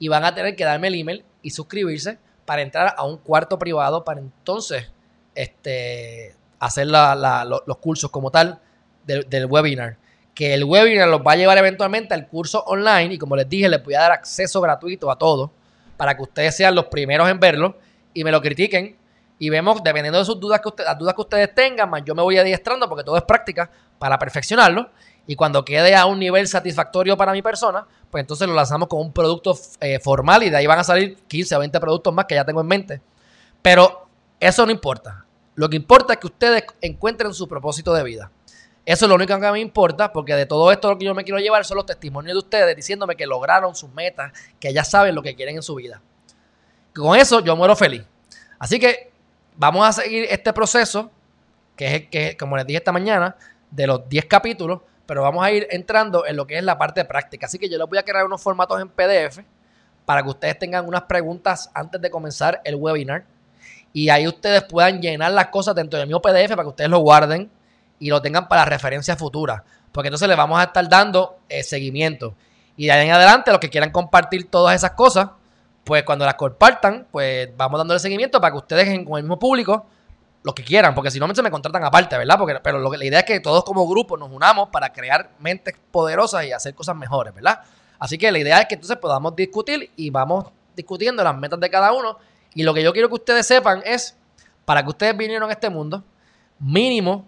Y 0.00 0.08
van 0.08 0.24
a 0.24 0.34
tener 0.34 0.56
que 0.56 0.64
darme 0.64 0.88
el 0.88 0.96
email 0.96 1.24
y 1.42 1.50
suscribirse 1.50 2.18
para 2.44 2.62
entrar 2.62 2.94
a 2.96 3.04
un 3.04 3.18
cuarto 3.18 3.60
privado 3.60 4.02
para 4.02 4.18
entonces 4.18 4.90
este, 5.36 6.34
hacer 6.58 6.88
los 6.88 7.76
cursos 7.78 8.10
como 8.10 8.32
tal 8.32 8.60
del, 9.04 9.46
webinar. 9.46 9.96
Que 10.34 10.54
el 10.54 10.64
webinar 10.64 11.08
los 11.08 11.20
va 11.20 11.32
a 11.32 11.36
llevar 11.36 11.58
eventualmente 11.58 12.14
al 12.14 12.26
curso 12.26 12.64
online 12.64 13.14
y 13.14 13.18
como 13.18 13.36
les 13.36 13.48
dije, 13.48 13.68
les 13.68 13.82
voy 13.84 13.94
a 13.94 14.00
dar 14.00 14.12
acceso 14.12 14.60
gratuito 14.60 15.10
a 15.10 15.16
todo 15.16 15.52
para 15.96 16.16
que 16.16 16.22
ustedes 16.22 16.56
sean 16.56 16.74
los 16.74 16.86
primeros 16.86 17.28
en 17.28 17.38
verlo 17.38 17.76
y 18.14 18.24
me 18.24 18.32
lo 18.32 18.40
critiquen 18.40 18.96
y 19.38 19.48
vemos, 19.48 19.82
dependiendo 19.82 20.18
de 20.18 20.24
sus 20.24 20.38
dudas 20.38 20.60
que 20.60 20.68
ustedes, 20.68 20.88
las 20.88 20.98
dudas 20.98 21.14
que 21.14 21.20
ustedes 21.22 21.54
tengan, 21.54 21.88
más 21.88 22.02
yo 22.04 22.14
me 22.14 22.22
voy 22.22 22.36
adiestrando 22.36 22.88
porque 22.88 23.04
todo 23.04 23.16
es 23.16 23.22
práctica 23.22 23.70
para 23.98 24.18
perfeccionarlo 24.18 24.90
y 25.30 25.36
cuando 25.36 25.64
quede 25.64 25.94
a 25.94 26.06
un 26.06 26.18
nivel 26.18 26.48
satisfactorio 26.48 27.16
para 27.16 27.30
mi 27.30 27.40
persona, 27.40 27.86
pues 28.10 28.22
entonces 28.22 28.48
lo 28.48 28.54
lanzamos 28.54 28.88
con 28.88 29.00
un 29.00 29.12
producto 29.12 29.56
eh, 29.78 30.00
formal 30.00 30.42
y 30.42 30.50
de 30.50 30.56
ahí 30.56 30.66
van 30.66 30.80
a 30.80 30.82
salir 30.82 31.18
15 31.28 31.54
o 31.54 31.60
20 31.60 31.78
productos 31.78 32.12
más 32.12 32.24
que 32.24 32.34
ya 32.34 32.44
tengo 32.44 32.60
en 32.62 32.66
mente. 32.66 33.00
Pero 33.62 34.08
eso 34.40 34.66
no 34.66 34.72
importa. 34.72 35.24
Lo 35.54 35.68
que 35.70 35.76
importa 35.76 36.14
es 36.14 36.18
que 36.18 36.26
ustedes 36.26 36.64
encuentren 36.80 37.32
su 37.32 37.46
propósito 37.46 37.94
de 37.94 38.02
vida. 38.02 38.32
Eso 38.84 39.04
es 39.04 39.08
lo 39.08 39.14
único 39.14 39.38
que 39.38 39.52
me 39.52 39.60
importa, 39.60 40.12
porque 40.12 40.34
de 40.34 40.46
todo 40.46 40.72
esto 40.72 40.90
lo 40.90 40.98
que 40.98 41.04
yo 41.04 41.14
me 41.14 41.22
quiero 41.22 41.38
llevar 41.38 41.64
son 41.64 41.76
los 41.76 41.86
testimonios 41.86 42.34
de 42.34 42.38
ustedes 42.38 42.74
diciéndome 42.74 43.14
que 43.14 43.24
lograron 43.24 43.76
sus 43.76 43.92
metas, 43.92 44.32
que 44.58 44.72
ya 44.72 44.82
saben 44.82 45.14
lo 45.14 45.22
que 45.22 45.36
quieren 45.36 45.54
en 45.54 45.62
su 45.62 45.76
vida. 45.76 46.02
Con 46.92 47.16
eso 47.16 47.38
yo 47.38 47.54
muero 47.54 47.76
feliz. 47.76 48.02
Así 48.58 48.80
que 48.80 49.12
vamos 49.54 49.86
a 49.86 49.92
seguir 49.92 50.26
este 50.28 50.52
proceso, 50.52 51.08
que 51.76 51.94
es 51.94 52.08
que, 52.08 52.36
como 52.36 52.56
les 52.56 52.66
dije 52.66 52.78
esta 52.78 52.90
mañana, 52.90 53.36
de 53.70 53.86
los 53.86 54.08
10 54.08 54.24
capítulos, 54.24 54.80
pero 55.10 55.22
vamos 55.22 55.44
a 55.44 55.50
ir 55.50 55.66
entrando 55.72 56.24
en 56.24 56.36
lo 56.36 56.46
que 56.46 56.56
es 56.56 56.62
la 56.62 56.78
parte 56.78 57.04
práctica. 57.04 57.46
Así 57.46 57.58
que 57.58 57.68
yo 57.68 57.76
les 57.78 57.88
voy 57.88 57.98
a 57.98 58.04
crear 58.04 58.24
unos 58.24 58.40
formatos 58.40 58.80
en 58.80 58.88
PDF 58.88 59.40
para 60.04 60.22
que 60.22 60.28
ustedes 60.28 60.56
tengan 60.56 60.86
unas 60.86 61.02
preguntas 61.02 61.68
antes 61.74 62.00
de 62.00 62.08
comenzar 62.08 62.60
el 62.62 62.76
webinar. 62.76 63.24
Y 63.92 64.08
ahí 64.08 64.28
ustedes 64.28 64.62
puedan 64.62 65.02
llenar 65.02 65.32
las 65.32 65.48
cosas 65.48 65.74
dentro 65.74 65.98
de 65.98 66.06
mi 66.06 66.14
PDF 66.14 66.50
para 66.50 66.62
que 66.62 66.68
ustedes 66.68 66.90
lo 66.90 67.00
guarden 67.00 67.50
y 67.98 68.08
lo 68.08 68.22
tengan 68.22 68.46
para 68.46 68.64
referencia 68.64 69.16
futura. 69.16 69.64
Porque 69.90 70.06
entonces 70.06 70.28
les 70.28 70.36
vamos 70.36 70.60
a 70.60 70.62
estar 70.62 70.88
dando 70.88 71.40
eh, 71.48 71.64
seguimiento. 71.64 72.36
Y 72.76 72.86
de 72.86 72.92
ahí 72.92 73.08
en 73.08 73.12
adelante, 73.12 73.50
los 73.50 73.58
que 73.58 73.68
quieran 73.68 73.90
compartir 73.90 74.48
todas 74.48 74.76
esas 74.76 74.92
cosas, 74.92 75.30
pues 75.82 76.04
cuando 76.04 76.24
las 76.24 76.34
compartan, 76.34 77.08
pues 77.10 77.48
vamos 77.56 77.78
dándole 77.80 77.98
seguimiento 77.98 78.40
para 78.40 78.52
que 78.52 78.58
ustedes 78.58 78.86
con 79.04 79.16
el 79.16 79.24
mismo 79.24 79.40
público 79.40 79.86
lo 80.42 80.54
que 80.54 80.64
quieran, 80.64 80.94
porque 80.94 81.10
si 81.10 81.20
no 81.20 81.32
se 81.34 81.42
me 81.42 81.50
contratan 81.50 81.84
aparte, 81.84 82.16
¿verdad? 82.16 82.38
Porque, 82.38 82.58
pero 82.62 82.78
lo 82.78 82.90
que, 82.90 82.96
la 82.96 83.04
idea 83.04 83.20
es 83.20 83.26
que 83.26 83.40
todos 83.40 83.62
como 83.64 83.86
grupo 83.86 84.16
nos 84.16 84.30
unamos 84.30 84.70
para 84.70 84.92
crear 84.92 85.30
mentes 85.38 85.74
poderosas 85.90 86.44
y 86.46 86.52
hacer 86.52 86.74
cosas 86.74 86.96
mejores, 86.96 87.34
¿verdad? 87.34 87.60
Así 87.98 88.16
que 88.16 88.32
la 88.32 88.38
idea 88.38 88.60
es 88.60 88.66
que 88.66 88.74
entonces 88.74 88.96
podamos 88.96 89.36
discutir 89.36 89.90
y 89.96 90.08
vamos 90.08 90.46
discutiendo 90.74 91.22
las 91.22 91.36
metas 91.36 91.60
de 91.60 91.68
cada 91.68 91.92
uno. 91.92 92.16
Y 92.54 92.62
lo 92.62 92.72
que 92.72 92.82
yo 92.82 92.92
quiero 92.92 93.08
que 93.08 93.16
ustedes 93.16 93.46
sepan 93.46 93.82
es, 93.84 94.16
para 94.64 94.82
que 94.82 94.88
ustedes 94.88 95.16
vinieron 95.16 95.50
a 95.50 95.52
este 95.52 95.68
mundo, 95.68 96.02
mínimo, 96.58 97.26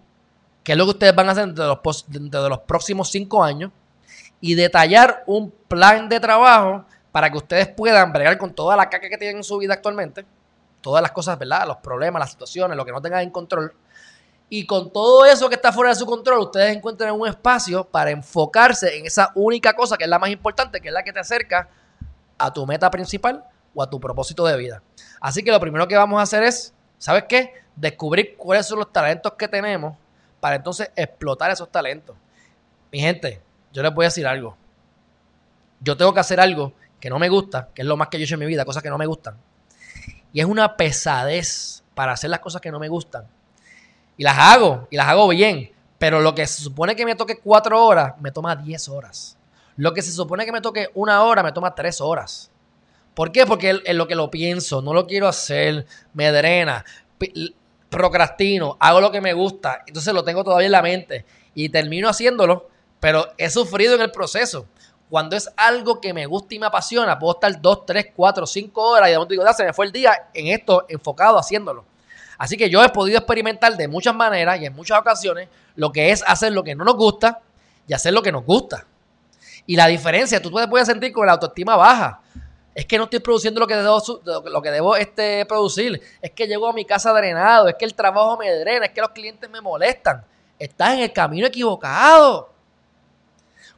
qué 0.65 0.73
es 0.73 0.79
lo 0.79 0.85
que 0.85 0.91
ustedes 0.91 1.15
van 1.15 1.29
a 1.29 1.33
hacer 1.33 1.47
dentro 1.47 1.65
de 1.65 1.79
los, 1.85 2.05
dentro 2.09 2.43
de 2.43 2.49
los 2.49 2.61
próximos 2.61 3.11
cinco 3.11 3.45
años 3.45 3.71
y 4.41 4.55
detallar 4.55 5.23
un 5.27 5.51
plan 5.69 6.09
de 6.09 6.19
trabajo 6.19 6.87
para 7.13 7.31
que 7.31 7.37
ustedes 7.37 7.69
puedan 7.69 8.11
bregar 8.11 8.39
con 8.39 8.55
toda 8.55 8.75
la 8.75 8.89
caca 8.89 9.09
que 9.11 9.19
tienen 9.19 9.37
en 9.39 9.45
su 9.45 9.59
vida 9.59 9.75
actualmente 9.75 10.25
todas 10.83 11.01
las 11.01 11.13
cosas, 11.13 11.39
¿verdad? 11.39 11.67
Los 11.67 11.79
problemas, 11.79 12.21
las 12.21 12.31
situaciones, 12.33 12.77
lo 12.77 12.85
que 12.85 12.93
no 12.93 13.01
tengan 13.01 13.23
en 13.23 13.31
control. 13.31 13.75
Y 14.51 14.67
con 14.67 14.93
todo 14.93 15.25
eso 15.25 15.49
que 15.49 15.55
está 15.55 15.73
fuera 15.73 15.91
de 15.91 15.97
su 15.97 16.05
control, 16.05 16.41
ustedes 16.41 16.77
encuentran 16.77 17.19
un 17.19 17.27
espacio 17.27 17.85
para 17.85 18.11
enfocarse 18.11 18.99
en 18.99 19.07
esa 19.07 19.33
única 19.35 19.75
cosa 19.75 19.97
que 19.97 20.05
es 20.05 20.11
la 20.11 20.19
más 20.19 20.29
importante, 20.29 20.81
que 20.81 20.89
es 20.89 20.95
la 20.95 21.03
que 21.03 21.13
te 21.13 21.21
acerca 21.21 21.71
a 22.37 22.53
tu 22.53 22.67
meta 22.67 22.91
principal 22.91 23.45
o 23.75 23.83
a 23.83 23.89
tu 23.89 23.99
propósito 23.99 24.45
de 24.45 24.59
vida. 24.59 24.83
Así 25.21 25.43
que 25.43 25.51
lo 25.51 25.59
primero 25.59 25.89
que 25.89 25.97
vamos 25.97 26.19
a 26.19 26.23
hacer 26.23 26.43
es, 26.43 26.75
¿sabes 26.99 27.25
qué? 27.27 27.55
Descubrir 27.77 28.37
cuáles 28.37 28.67
son 28.67 28.81
los 28.81 28.93
talentos 28.93 29.33
que 29.39 29.49
tenemos 29.49 29.97
para 30.39 30.57
entonces 30.57 30.91
explotar 30.97 31.51
esos 31.51 31.71
talentos. 31.71 32.15
Mi 32.91 33.01
gente, 33.01 33.41
yo 33.73 33.83
les 33.83 33.95
voy 33.95 34.05
a 34.05 34.09
decir 34.09 34.27
algo. 34.27 34.55
Yo 35.81 35.97
tengo 35.97 36.13
que 36.13 36.21
hacer 36.21 36.41
algo 36.41 36.75
que 37.01 37.09
no 37.09 37.19
me 37.19 37.31
gusta, 37.31 37.71
que 37.75 37.81
es 37.83 37.89
lo 37.89 37.97
más 37.97 38.09
que 38.09 38.19
yo 38.19 38.23
he 38.23 38.25
hecho 38.25 38.35
en 38.35 38.41
mi 38.41 38.47
vida, 38.47 38.67
cosas 38.67 38.83
que 38.83 38.91
no 38.91 38.99
me 38.99 39.07
gustan 39.07 39.39
y 40.33 40.41
es 40.41 40.47
una 40.47 40.77
pesadez 40.77 41.83
para 41.95 42.13
hacer 42.13 42.31
las 42.31 42.41
cosas 42.41 42.61
que 42.61 42.71
no 42.71 42.79
me 42.79 42.89
gustan. 42.89 43.27
Y 44.17 44.25
las 44.25 44.39
hago, 44.39 44.89
y 44.91 44.97
las 44.97 45.09
hago 45.09 45.29
bien. 45.29 45.73
Pero 45.99 46.21
lo 46.21 46.35
que 46.35 46.47
se 46.47 46.63
supone 46.63 46.97
que 46.97 47.05
me 47.05 47.15
toque 47.15 47.39
cuatro 47.39 47.85
horas, 47.85 48.15
me 48.21 48.33
toma 48.33 48.57
diez 48.57 48.89
horas. 48.89 49.37
Lo 49.77 49.95
que 49.95 50.03
se 50.03 50.13
supone 50.13 50.45
que 50.45 50.53
me 50.53 50.61
toque 50.61 50.91
una 50.95 51.23
hora, 51.23 51.43
me 51.43 51.53
toma 51.53 51.75
tres 51.75 52.01
horas. 52.01 52.51
¿Por 53.15 53.31
qué? 53.31 53.47
Porque 53.47 53.81
es 53.85 53.95
lo 53.95 54.07
que 54.07 54.15
lo 54.15 54.31
pienso, 54.31 54.81
no 54.81 54.95
lo 54.95 55.07
quiero 55.07 55.29
hacer, 55.29 55.87
me 56.15 56.33
drena, 56.33 56.85
procrastino, 57.91 58.77
hago 58.81 59.01
lo 59.01 59.13
que 59.13 59.21
me 59.21 59.35
gusta, 59.35 59.83
entonces 59.87 60.15
lo 60.15 60.25
tengo 60.25 60.43
todavía 60.43 60.67
en 60.67 60.73
la 60.73 60.83
mente 60.83 61.27
y 61.55 61.69
termino 61.69 62.09
haciéndolo, 62.09 62.69
pero 63.01 63.29
he 63.37 63.51
sufrido 63.51 63.95
en 63.95 64.01
el 64.01 64.11
proceso. 64.11 64.67
Cuando 65.13 65.37
es 65.37 65.47
algo 65.59 66.01
que 66.01 66.15
me 66.15 66.25
gusta 66.25 66.55
y 66.55 66.59
me 66.59 66.65
apasiona, 66.65 67.19
puedo 67.19 67.35
estar 67.35 67.61
dos, 67.61 67.85
tres, 67.85 68.07
cuatro, 68.17 68.47
cinco 68.47 68.83
horas 68.83 69.11
y 69.11 69.11
de 69.11 69.19
momento 69.19 69.33
digo, 69.33 69.45
ya 69.45 69.53
se 69.53 69.63
me 69.63 69.75
fue 69.75 69.85
el 69.85 69.93
día 69.93 70.31
en 70.33 70.47
esto 70.47 70.87
enfocado 70.89 71.39
haciéndolo. 71.39 71.85
Así 72.39 72.57
que 72.57 72.71
yo 72.71 72.83
he 72.83 72.89
podido 72.89 73.19
experimentar 73.19 73.77
de 73.77 73.89
muchas 73.89 74.15
maneras 74.15 74.59
y 74.59 74.65
en 74.65 74.75
muchas 74.75 74.99
ocasiones 74.99 75.51
lo 75.77 75.93
que 75.93 76.13
es 76.13 76.25
hacer 76.27 76.55
lo 76.55 76.65
que 76.65 76.75
no 76.75 76.83
nos 76.83 76.97
gusta 76.97 77.41
y 77.87 77.93
hacer 77.93 78.15
lo 78.15 78.23
que 78.23 78.33
nos 78.33 78.43
gusta. 78.47 78.87
Y 79.67 79.77
la 79.77 79.87
diferencia, 79.89 80.41
tú 80.41 80.51
puedes 80.51 80.89
sentir 80.89 81.13
con 81.13 81.27
la 81.27 81.33
autoestima 81.33 81.77
baja. 81.77 82.23
Es 82.75 82.87
que 82.87 82.97
no 82.97 83.05
estoy 83.05 83.19
produciendo 83.19 83.61
lo 83.61 83.67
que 83.67 83.77
debo, 83.77 84.03
lo 84.25 84.63
que 84.63 84.71
debo 84.71 84.97
este, 84.97 85.45
producir. 85.45 86.01
Es 86.23 86.31
que 86.31 86.47
llego 86.47 86.67
a 86.67 86.73
mi 86.73 86.87
casa 86.87 87.13
drenado. 87.13 87.69
Es 87.69 87.75
que 87.75 87.85
el 87.85 87.93
trabajo 87.93 88.39
me 88.39 88.51
drena. 88.51 88.87
Es 88.87 88.93
que 88.93 89.03
los 89.03 89.11
clientes 89.11 89.51
me 89.51 89.61
molestan. 89.61 90.25
Estás 90.59 90.95
en 90.95 91.01
el 91.01 91.13
camino 91.13 91.47
equivocado. 91.47 92.52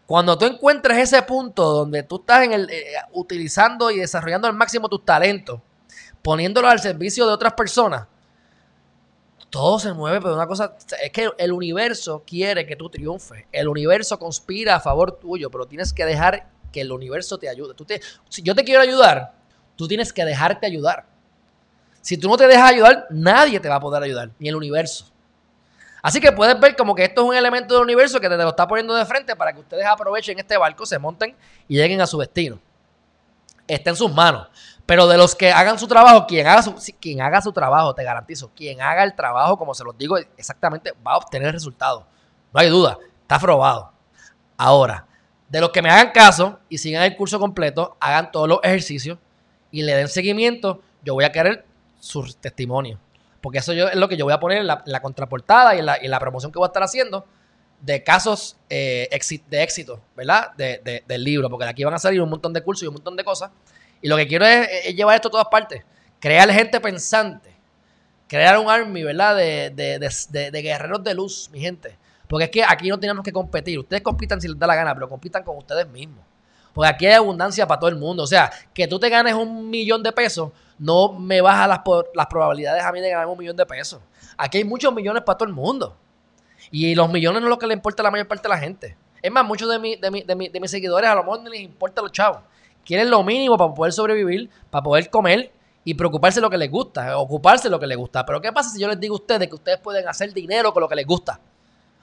Cuando 0.07 0.37
tú 0.37 0.45
encuentres 0.45 0.99
ese 0.99 1.23
punto 1.23 1.65
donde 1.71 2.03
tú 2.03 2.17
estás 2.17 2.45
en 2.45 2.53
el, 2.53 2.71
eh, 2.71 2.85
utilizando 3.13 3.91
y 3.91 3.99
desarrollando 3.99 4.47
al 4.47 4.55
máximo 4.55 4.89
tus 4.89 5.05
talentos, 5.05 5.61
poniéndolo 6.23 6.69
al 6.69 6.81
servicio 6.81 7.27
de 7.27 7.33
otras 7.33 7.55
personas, 7.55 8.07
todo 9.49 9.79
se 9.79 9.93
mueve, 9.93 10.21
pero 10.21 10.35
una 10.35 10.49
cosa 10.49 10.77
es 11.01 11.13
que 11.13 11.31
el 11.39 11.53
universo 11.53 12.25
quiere 12.27 12.67
que 12.67 12.75
tú 12.75 12.91
triunfes. 12.91 13.45
El 13.53 13.69
universo 13.69 14.19
conspira 14.19 14.75
a 14.75 14.81
favor 14.81 15.13
tuyo, 15.13 15.49
pero 15.49 15.67
tienes 15.67 15.93
que 15.93 16.05
dejar 16.05 16.49
que 16.73 16.81
el 16.81 16.91
universo 16.91 17.39
te 17.39 17.49
ayude. 17.49 17.73
Tú 17.75 17.85
te, 17.85 18.01
si 18.29 18.43
yo 18.43 18.55
te 18.57 18.65
quiero 18.65 18.81
ayudar, 18.81 19.33
tú 19.77 19.87
tienes 19.87 20.13
que 20.13 20.25
dejarte 20.25 20.67
ayudar. 20.67 21.07
Si 22.01 22.19
tú 22.19 22.29
no 22.29 22.37
te 22.37 22.49
dejas 22.49 22.73
ayudar, 22.73 23.07
nadie 23.11 23.61
te 23.61 23.69
va 23.69 23.77
a 23.77 23.81
poder 23.81 24.03
ayudar, 24.03 24.33
ni 24.41 24.49
el 24.49 24.57
universo. 24.57 25.14
Así 26.05 26.21
que 26.21 26.33
puedes 26.33 26.61
ver 26.61 26.77
como 26.77 26.95
que 26.95 27.03
esto 27.03 27.23
es 27.23 27.29
un 27.29 27.35
elemento 27.35 27.73
del 27.73 27.83
universo 27.83 28.21
que 28.21 28.29
te 28.29 28.37
lo 28.37 28.51
está 28.51 28.69
poniendo 28.69 28.95
de 28.95 29.07
frente 29.07 29.35
para 29.35 29.55
que 29.55 29.61
ustedes 29.61 29.87
aprovechen 29.87 30.39
este 30.39 30.55
barco, 30.59 30.85
se 30.85 30.99
monten 30.99 31.35
y 31.67 31.79
lleguen 31.79 31.99
a 32.03 32.07
su 32.07 32.19
destino. 32.19 32.59
Está 33.67 33.89
en 33.89 33.97
sus 33.97 34.13
manos. 34.13 34.49
Pero 34.85 35.07
de 35.07 35.17
los 35.17 35.35
que 35.35 35.51
hagan 35.51 35.79
su 35.79 35.89
trabajo, 35.89 36.27
quien 36.27 36.47
haga 36.47 36.63
su, 36.63 36.75
quien 37.01 37.23
haga 37.23 37.41
su 37.41 37.55
trabajo, 37.55 37.95
te 37.95 38.05
garantizo, 38.05 38.51
quien 38.55 38.83
haga 38.83 39.03
el 39.03 39.15
trabajo, 39.15 39.57
como 39.57 39.73
se 39.73 39.83
los 39.83 39.97
digo, 39.97 40.19
exactamente 40.37 40.93
va 41.07 41.13
a 41.13 41.17
obtener 41.17 41.49
el 41.49 41.55
resultado. 41.55 42.07
No 42.53 42.61
hay 42.61 42.69
duda, 42.69 42.99
está 43.23 43.39
probado. 43.39 43.91
Ahora, 44.59 45.07
de 45.49 45.59
los 45.63 45.71
que 45.71 45.81
me 45.81 45.89
hagan 45.89 46.11
caso 46.11 46.59
y 46.69 46.77
sigan 46.77 47.05
el 47.05 47.17
curso 47.17 47.41
completo, 47.41 47.97
hagan 47.99 48.31
todos 48.31 48.47
los 48.47 48.59
ejercicios 48.63 49.17
y 49.71 49.83
le 49.83 49.95
den 49.95 50.09
seguimiento, 50.09 50.83
yo 51.03 51.15
voy 51.15 51.25
a 51.25 51.33
querer 51.33 51.65
su 51.99 52.31
testimonio. 52.35 53.01
Porque 53.45 53.59
eso 53.59 53.75
yo, 53.75 53.89
es 53.89 53.97
lo 53.97 54.09
que 54.09 54.17
yo 54.17 54.25
voy 54.25 54.33
a 54.33 54.41
poner 54.41 54.57
en 54.57 54.67
la, 54.67 55.03
contraportada 55.03 55.75
y 55.75 55.79
en 55.79 56.11
la, 56.11 56.19
promoción 56.19 56.51
que 56.51 56.59
voy 56.59 56.65
a 56.65 56.69
estar 56.69 56.83
haciendo 56.83 57.27
de 57.79 58.03
casos 58.03 58.57
eh, 58.71 59.07
de 59.51 59.63
éxito, 59.63 60.01
¿verdad? 60.17 60.55
del 60.55 61.23
libro, 61.23 61.51
porque 61.51 61.65
de 61.67 61.71
aquí 61.73 61.85
van 61.85 61.93
a 61.93 61.99
salir 61.99 62.23
un 62.23 62.31
montón 62.31 62.55
de 62.55 62.63
cursos 62.63 62.85
y 62.85 62.87
un 62.87 62.95
montón 62.95 63.17
de 63.17 63.23
cosas. 63.23 63.51
Y 64.01 64.09
lo 64.09 64.17
que 64.17 64.27
quiero 64.27 64.47
es, 64.47 64.97
llevar 64.97 65.17
esto 65.17 65.29
a 65.29 65.31
todas 65.31 65.49
partes. 65.49 65.85
Crear 66.21 66.51
gente 66.53 66.81
pensante. 66.81 67.55
Crear 68.29 68.59
un 68.59 68.71
army, 68.71 69.03
¿verdad? 69.03 69.37
De, 69.37 69.69
de, 69.69 70.63
guerreros 70.63 71.05
de 71.05 71.13
luz, 71.13 71.51
mi 71.53 71.61
gente. 71.61 71.99
Porque 72.27 72.45
es 72.45 72.51
que 72.51 72.65
aquí 72.65 72.89
no 72.89 72.99
tenemos 72.99 73.23
que 73.23 73.33
competir. 73.33 73.79
Ustedes 73.79 74.01
compitan 74.01 74.41
si 74.41 74.49
les 74.49 74.59
da 74.59 74.67
la 74.67 74.75
gana, 74.75 74.95
pero 74.95 75.07
compitan 75.07 75.43
con 75.43 75.59
ustedes 75.59 75.87
mismos. 75.87 76.25
Porque 76.75 76.91
aquí 76.91 77.07
hay 77.07 77.15
abundancia 77.15 77.67
para 77.67 77.79
todo 77.79 77.89
el 77.89 77.97
mundo. 77.97 78.25
O 78.25 78.27
sea, 78.27 78.51
que 78.75 78.87
tú 78.87 78.99
te 78.99 79.09
ganes 79.09 79.33
un 79.33 79.71
millón 79.71 80.03
de 80.03 80.13
pesos 80.13 80.51
no 80.77 81.13
me 81.13 81.41
baja 81.41 81.69
las, 81.69 81.81
las 82.15 82.27
probabilidades 82.27 82.83
a 82.85 82.91
mí 82.91 83.01
de 83.01 83.09
ganar 83.09 83.29
un 83.29 83.39
millón 83.39 83.57
de 83.57 83.65
pesos. 83.65 84.01
Aquí 84.37 84.59
hay 84.59 84.65
muchos 84.65 84.93
millones 84.93 85.23
para 85.23 85.39
todo 85.39 85.49
el 85.49 85.55
mundo. 85.55 85.97
Y 86.73 86.97
los 86.97 87.09
millones 87.09 87.41
no 87.41 87.47
es 87.47 87.51
lo 87.51 87.59
que 87.59 87.69
le 87.69 87.75
importa 87.75 88.03
a 88.03 88.05
la 88.05 88.11
mayor 88.11 88.27
parte 88.27 88.43
de 88.43 88.49
la 88.49 88.59
gente. 88.59 88.97
Es 89.23 89.31
más, 89.31 89.45
muchos 89.45 89.69
de, 89.69 89.99
de 89.99 90.61
mis 90.61 90.71
seguidores 90.71 91.09
a 91.09 91.15
lo 91.15 91.23
mejor 91.23 91.43
no 91.43 91.49
les 91.49 91.61
importa 91.61 92.03
los 92.03 92.11
chavos 92.11 92.41
quieren 92.85 93.11
lo 93.11 93.23
mínimo 93.25 93.57
para 93.57 93.73
poder 93.75 93.93
sobrevivir, 93.93 94.51
para 94.71 94.83
poder 94.83 95.11
comer 95.11 95.51
y 95.85 95.95
preocuparse 95.95 96.41
de 96.41 96.43
lo 96.43 96.51
que 96.51 96.59
les 96.59 96.71
gusta, 96.71 97.19
ocuparse 97.19 97.65
de 97.65 97.71
lo 97.71 97.81
que 97.81 97.87
les 97.87 97.97
gusta. 97.97 98.25
Pero 98.25 98.41
¿qué 98.41 98.53
pasa 98.53 98.71
si 98.71 98.81
yo 98.81 98.89
les 98.89 99.01
digo 99.01 99.15
a 99.15 99.19
ustedes 99.19 99.49
que 99.49 99.55
ustedes 99.55 99.79
pueden 99.79 100.07
hacer 100.09 100.33
dinero 100.33 100.73
con 100.73 100.83
lo 100.83 100.89
que 100.89 100.95
les 100.95 101.07
gusta? 101.07 101.41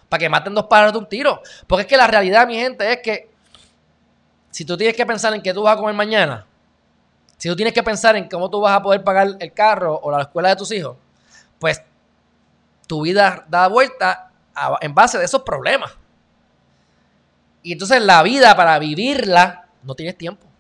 Para 0.10 0.20
que 0.20 0.30
maten 0.30 0.54
dos 0.54 0.66
pájaros 0.66 0.94
de 0.94 1.00
un 1.00 1.08
tiro. 1.08 1.42
Porque 1.68 1.84
es 1.84 1.88
que 1.88 1.98
la 1.98 2.08
realidad, 2.08 2.46
mi 2.48 2.56
gente, 2.56 2.92
es 2.92 3.00
que 3.02 3.31
si 4.52 4.64
tú 4.66 4.78
tienes 4.78 4.96
que 4.96 5.06
pensar 5.06 5.34
en 5.34 5.42
qué 5.42 5.54
tú 5.54 5.64
vas 5.64 5.76
a 5.76 5.80
comer 5.80 5.96
mañana, 5.96 6.46
si 7.38 7.50
tú 7.50 7.56
tienes 7.56 7.74
que 7.74 7.82
pensar 7.82 8.16
en 8.16 8.30
cómo 8.30 8.50
tú 8.50 8.62
vas 8.62 8.78
a 8.78 8.82
poder 8.84 9.04
pagar 9.04 9.30
el 9.40 9.54
carro 9.54 10.00
o 10.02 10.12
la 10.12 10.22
escuela 10.22 10.50
de 10.50 10.56
tus 10.56 10.72
hijos, 10.72 10.96
pues 11.58 11.82
tu 12.86 13.02
vida 13.02 13.46
da 13.48 13.68
vuelta 13.68 14.32
en 14.82 14.94
base 14.94 15.18
de 15.18 15.26
esos 15.26 15.42
problemas. 15.42 15.92
Y 17.64 17.74
entonces 17.74 18.02
la 18.02 18.22
vida 18.22 18.56
para 18.56 18.78
vivirla 18.78 19.68
no 19.84 19.96
tienes 19.96 20.18
tiempo 20.18 20.52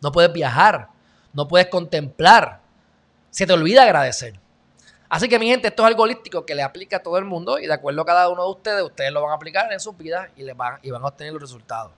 no 0.00 0.12
puedes 0.12 0.32
viajar, 0.32 0.88
no 1.32 1.46
puedes 1.46 1.68
contemplar, 1.68 2.60
se 3.30 3.46
te 3.46 3.52
olvida 3.52 3.82
agradecer. 3.82 4.38
Así 5.08 5.28
que 5.28 5.38
mi 5.38 5.48
gente, 5.48 5.68
esto 5.68 5.82
es 5.82 5.88
algo 5.88 6.04
holístico 6.04 6.46
que 6.46 6.54
le 6.54 6.62
aplica 6.62 6.98
a 6.98 7.02
todo 7.02 7.18
el 7.18 7.24
mundo 7.24 7.58
y 7.58 7.66
de 7.66 7.72
acuerdo 7.72 8.02
a 8.02 8.06
cada 8.06 8.28
uno 8.28 8.44
de 8.44 8.50
ustedes, 8.50 8.82
ustedes 8.82 9.12
lo 9.12 9.22
van 9.22 9.32
a 9.32 9.34
aplicar 9.34 9.72
en 9.72 9.80
sus 9.80 9.96
vidas 9.96 10.30
y, 10.36 10.44
van, 10.52 10.78
y 10.82 10.90
van 10.90 11.02
a 11.02 11.08
obtener 11.08 11.32
los 11.32 11.42
resultados. 11.42 11.92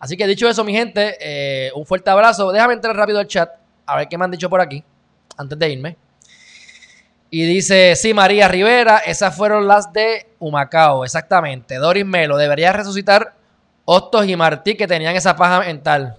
Así 0.00 0.16
que 0.16 0.26
dicho 0.26 0.48
eso, 0.48 0.64
mi 0.64 0.72
gente, 0.72 1.16
eh, 1.20 1.70
un 1.74 1.86
fuerte 1.86 2.10
abrazo. 2.10 2.50
Déjame 2.50 2.74
entrar 2.74 2.96
rápido 2.96 3.18
al 3.18 3.26
chat 3.26 3.50
a 3.86 3.96
ver 3.96 4.08
qué 4.08 4.16
me 4.16 4.24
han 4.24 4.30
dicho 4.30 4.48
por 4.48 4.60
aquí 4.60 4.82
antes 5.36 5.58
de 5.58 5.68
irme. 5.68 5.96
Y 7.28 7.44
dice, 7.44 7.94
sí, 7.94 8.12
María 8.12 8.48
Rivera, 8.48 8.98
esas 8.98 9.36
fueron 9.36 9.68
las 9.68 9.92
de 9.92 10.26
Humacao, 10.38 11.04
exactamente. 11.04 11.76
Doris 11.76 12.04
Melo, 12.04 12.36
debería 12.36 12.72
resucitar 12.72 13.34
Hostos 13.84 14.26
y 14.26 14.36
Martí 14.36 14.74
que 14.74 14.86
tenían 14.86 15.14
esa 15.14 15.36
paja 15.36 15.60
mental. 15.60 16.16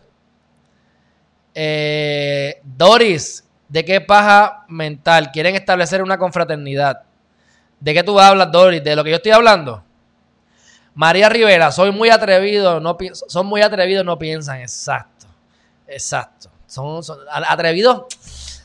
Eh, 1.54 2.62
Doris, 2.64 3.44
¿de 3.68 3.84
qué 3.84 4.00
paja 4.00 4.64
mental? 4.70 5.32
Quieren 5.32 5.56
establecer 5.56 6.02
una 6.02 6.18
confraternidad. 6.18 7.02
¿De 7.80 7.94
qué 7.94 8.04
tú 8.04 8.20
hablas, 8.20 8.52
Doris? 8.52 8.84
¿De 8.84 8.96
lo 8.96 9.04
que 9.04 9.10
yo 9.10 9.16
estoy 9.18 9.32
hablando? 9.32 9.84
María 10.94 11.30
Rivera, 11.30 11.72
soy 11.72 11.92
muy 11.92 12.10
atrevido, 12.10 12.80
no 12.80 12.98
son 13.14 13.46
muy 13.46 13.62
atrevidos, 13.62 14.06
no 14.06 14.18
piensan. 14.20 14.62
Exacto, 14.62 15.28
exacto. 15.88 16.50
Son, 16.66 17.02
atrevidos, 17.32 18.06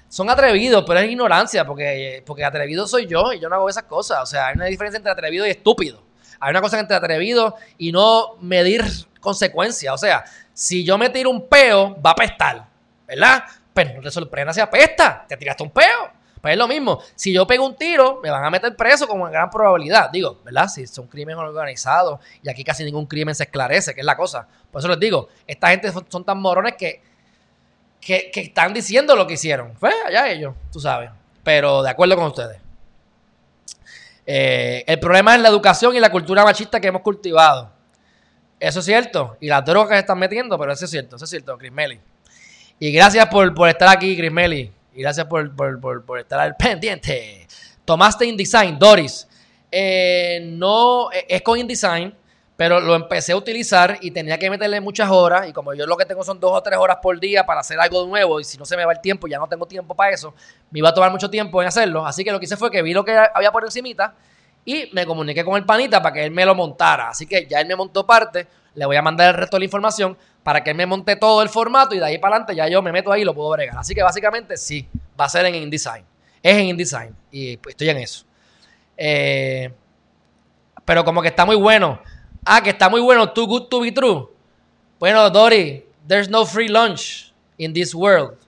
son 0.08 0.30
atrevidos, 0.30 0.84
pero 0.86 1.00
es 1.00 1.10
ignorancia, 1.10 1.64
porque, 1.66 2.22
porque 2.24 2.44
atrevido 2.44 2.86
soy 2.86 3.06
yo 3.06 3.32
y 3.32 3.40
yo 3.40 3.48
no 3.48 3.56
hago 3.56 3.68
esas 3.68 3.84
cosas. 3.84 4.22
O 4.22 4.26
sea, 4.26 4.48
hay 4.48 4.54
una 4.54 4.66
diferencia 4.66 4.96
entre 4.98 5.12
atrevido 5.12 5.46
y 5.46 5.50
estúpido. 5.50 6.02
Hay 6.38 6.50
una 6.50 6.60
cosa 6.60 6.78
entre 6.78 6.96
atrevido 6.96 7.56
y 7.78 7.92
no 7.92 8.36
medir 8.40 8.84
consecuencias. 9.20 9.92
O 9.92 9.98
sea, 9.98 10.24
si 10.52 10.84
yo 10.84 10.98
me 10.98 11.10
tiro 11.10 11.30
un 11.30 11.48
peo, 11.48 12.00
va 12.00 12.10
a 12.10 12.14
pestar. 12.14 12.76
¿verdad? 13.06 13.44
Pero 13.72 13.90
pues 13.90 13.96
no 13.96 14.02
te 14.02 14.10
sorprenda 14.10 14.52
si 14.52 14.60
apesta, 14.60 15.24
te 15.28 15.36
tiraste 15.36 15.62
un 15.62 15.70
peo. 15.70 16.12
Pues 16.40 16.52
es 16.52 16.58
lo 16.58 16.68
mismo. 16.68 17.00
Si 17.14 17.32
yo 17.32 17.46
pego 17.46 17.66
un 17.66 17.76
tiro, 17.76 18.20
me 18.22 18.30
van 18.30 18.44
a 18.44 18.50
meter 18.50 18.76
preso 18.76 19.08
con 19.08 19.30
gran 19.30 19.50
probabilidad. 19.50 20.10
Digo, 20.10 20.40
¿verdad? 20.44 20.68
Si 20.68 20.86
son 20.86 21.06
crímenes 21.06 21.38
organizados 21.38 22.20
y 22.42 22.48
aquí 22.48 22.62
casi 22.62 22.84
ningún 22.84 23.06
crimen 23.06 23.34
se 23.34 23.44
esclarece, 23.44 23.94
que 23.94 24.00
es 24.00 24.06
la 24.06 24.16
cosa. 24.16 24.46
Por 24.70 24.80
eso 24.80 24.88
les 24.88 25.00
digo, 25.00 25.28
esta 25.46 25.70
gente 25.70 25.90
son, 25.92 26.24
tan 26.24 26.38
morones 26.38 26.74
que, 26.78 27.02
que, 28.00 28.30
están 28.34 28.72
diciendo 28.72 29.16
lo 29.16 29.26
que 29.26 29.34
hicieron. 29.34 29.72
Pues 29.80 29.94
allá 30.06 30.28
ellos, 30.30 30.54
tú 30.72 30.80
sabes. 30.80 31.10
Pero 31.42 31.82
de 31.82 31.90
acuerdo 31.90 32.16
con 32.16 32.26
ustedes. 32.26 32.58
Eh, 34.26 34.84
el 34.86 34.98
problema 34.98 35.36
es 35.36 35.40
la 35.40 35.48
educación 35.48 35.94
y 35.94 36.00
la 36.00 36.10
cultura 36.10 36.44
machista 36.44 36.80
que 36.80 36.88
hemos 36.88 37.02
cultivado. 37.02 37.70
Eso 38.58 38.80
es 38.80 38.84
cierto. 38.84 39.36
Y 39.40 39.48
las 39.48 39.64
drogas 39.64 39.90
que 39.90 39.98
están 39.98 40.18
metiendo, 40.18 40.58
pero 40.58 40.72
eso 40.72 40.84
es 40.84 40.90
cierto. 40.90 41.16
Eso 41.16 41.24
es 41.24 41.30
cierto, 41.30 41.56
Chris 41.58 41.72
Melly. 41.72 42.00
Y 42.78 42.92
gracias 42.92 43.26
por, 43.26 43.68
estar 43.68 43.88
aquí, 43.88 44.16
Chris 44.16 44.32
Melly. 44.32 44.72
Y 44.96 45.02
gracias 45.02 45.26
por, 45.26 45.52
estar 46.18 46.40
al 46.40 46.56
pendiente. 46.56 47.46
Tomaste 47.84 48.24
InDesign, 48.24 48.78
Doris. 48.78 49.28
Eh, 49.70 50.40
no, 50.54 51.12
e, 51.12 51.26
es 51.28 51.42
con 51.42 51.58
InDesign, 51.58 52.14
pero 52.56 52.80
lo 52.80 52.94
empecé 52.94 53.32
a 53.32 53.36
utilizar 53.36 53.98
y 54.00 54.10
tenía 54.10 54.38
que 54.38 54.48
meterle 54.48 54.80
muchas 54.80 55.10
horas. 55.10 55.50
Y 55.50 55.52
como 55.52 55.74
yo 55.74 55.86
lo 55.86 55.98
que 55.98 56.06
tengo 56.06 56.24
son 56.24 56.40
dos 56.40 56.50
o 56.50 56.62
tres 56.62 56.78
horas 56.78 56.96
por 57.02 57.20
día 57.20 57.44
para 57.44 57.60
hacer 57.60 57.78
algo 57.78 58.06
nuevo, 58.06 58.40
y 58.40 58.44
si 58.44 58.56
no 58.56 58.64
se 58.64 58.74
me 58.74 58.86
va 58.86 58.94
el 58.94 59.02
tiempo, 59.02 59.28
ya 59.28 59.36
no 59.36 59.46
tengo 59.46 59.66
tiempo 59.66 59.94
para 59.94 60.14
eso, 60.14 60.34
me 60.70 60.78
iba 60.78 60.88
a 60.88 60.94
tomar 60.94 61.10
mucho 61.10 61.28
tiempo 61.28 61.60
en 61.60 61.68
hacerlo. 61.68 62.06
Así 62.06 62.24
que 62.24 62.32
lo 62.32 62.40
que 62.40 62.46
hice 62.46 62.56
fue 62.56 62.70
que 62.70 62.80
vi 62.80 62.94
lo 62.94 63.04
que 63.04 63.14
había 63.34 63.52
por 63.52 63.64
encimita 63.64 64.14
y 64.64 64.88
me 64.94 65.04
comuniqué 65.04 65.44
con 65.44 65.56
el 65.56 65.66
panita 65.66 66.00
para 66.02 66.14
que 66.14 66.24
él 66.24 66.30
me 66.30 66.46
lo 66.46 66.54
montara. 66.54 67.10
Así 67.10 67.26
que 67.26 67.46
ya 67.46 67.60
él 67.60 67.68
me 67.68 67.76
montó 67.76 68.06
parte, 68.06 68.46
le 68.74 68.86
voy 68.86 68.96
a 68.96 69.02
mandar 69.02 69.34
el 69.34 69.40
resto 69.42 69.58
de 69.58 69.60
la 69.60 69.64
información 69.66 70.16
para 70.46 70.62
que 70.62 70.70
él 70.70 70.76
me 70.76 70.86
monte 70.86 71.16
todo 71.16 71.42
el 71.42 71.48
formato 71.48 71.92
y 71.96 71.98
de 71.98 72.04
ahí 72.04 72.18
para 72.18 72.36
adelante 72.36 72.54
ya 72.54 72.68
yo 72.68 72.80
me 72.80 72.92
meto 72.92 73.10
ahí 73.10 73.22
y 73.22 73.24
lo 73.24 73.34
puedo 73.34 73.50
bregar. 73.50 73.76
Así 73.78 73.96
que 73.96 74.02
básicamente 74.04 74.56
sí, 74.56 74.88
va 75.20 75.24
a 75.24 75.28
ser 75.28 75.44
en 75.44 75.56
InDesign. 75.56 76.04
Es 76.40 76.56
en 76.56 76.66
InDesign 76.66 77.16
y 77.32 77.56
pues, 77.56 77.72
estoy 77.72 77.88
en 77.88 77.96
eso. 77.96 78.24
Eh, 78.96 79.72
pero 80.84 81.04
como 81.04 81.20
que 81.20 81.26
está 81.26 81.44
muy 81.44 81.56
bueno. 81.56 82.00
Ah, 82.44 82.62
que 82.62 82.70
está 82.70 82.88
muy 82.88 83.00
bueno. 83.00 83.32
Too 83.32 83.44
good 83.44 83.62
to 83.64 83.80
be 83.80 83.90
true. 83.90 84.28
Bueno, 85.00 85.28
Dory, 85.30 85.84
there's 86.06 86.28
no 86.28 86.46
free 86.46 86.68
lunch 86.68 87.34
in 87.58 87.72
this 87.72 87.92
world. 87.92 88.38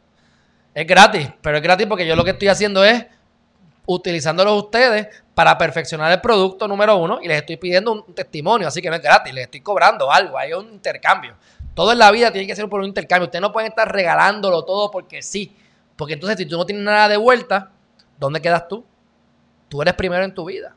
Es 0.74 0.87
gratis, 0.87 1.28
pero 1.42 1.56
es 1.56 1.62
gratis 1.64 1.88
porque 1.88 2.06
yo 2.06 2.14
lo 2.14 2.22
que 2.22 2.30
estoy 2.30 2.46
haciendo 2.46 2.84
es 2.84 3.06
utilizándolos 3.88 4.64
ustedes 4.64 5.09
para 5.35 5.57
perfeccionar 5.57 6.12
el 6.12 6.20
producto 6.20 6.68
número 6.68 6.96
uno 6.96 7.20
y 7.22 7.29
les 7.29 7.38
estoy 7.38 7.57
pidiendo 7.57 7.92
un 7.92 8.14
testimonio, 8.14 8.68
así 8.68 8.83
que 8.83 8.90
no 8.90 8.96
es 8.96 9.03
gratis, 9.03 9.33
les 9.33 9.44
estoy 9.44 9.61
cobrando 9.61 10.12
algo, 10.12 10.38
hay 10.38 10.53
un 10.53 10.70
intercambio. 10.72 11.35
Todo 11.74 11.92
en 11.92 11.98
la 11.98 12.11
vida 12.11 12.31
tiene 12.31 12.46
que 12.46 12.57
ser 12.57 12.68
por 12.68 12.81
un 12.81 12.87
intercambio. 12.87 13.27
Ustedes 13.27 13.40
no 13.40 13.53
pueden 13.53 13.70
estar 13.70 13.91
regalándolo 13.91 14.64
todo 14.64 14.91
porque 14.91 15.22
sí. 15.22 15.57
Porque 15.97 16.14
entonces, 16.14 16.36
si 16.36 16.45
tú 16.45 16.57
no 16.57 16.66
tienes 16.66 16.84
nada 16.84 17.09
de 17.09 17.16
vuelta, 17.16 17.70
¿dónde 18.18 18.43
quedas 18.43 18.66
tú? 18.66 18.84
Tú 19.68 19.80
eres 19.80 19.95
primero 19.95 20.24
en 20.24 20.34
tu 20.34 20.45
vida. 20.45 20.74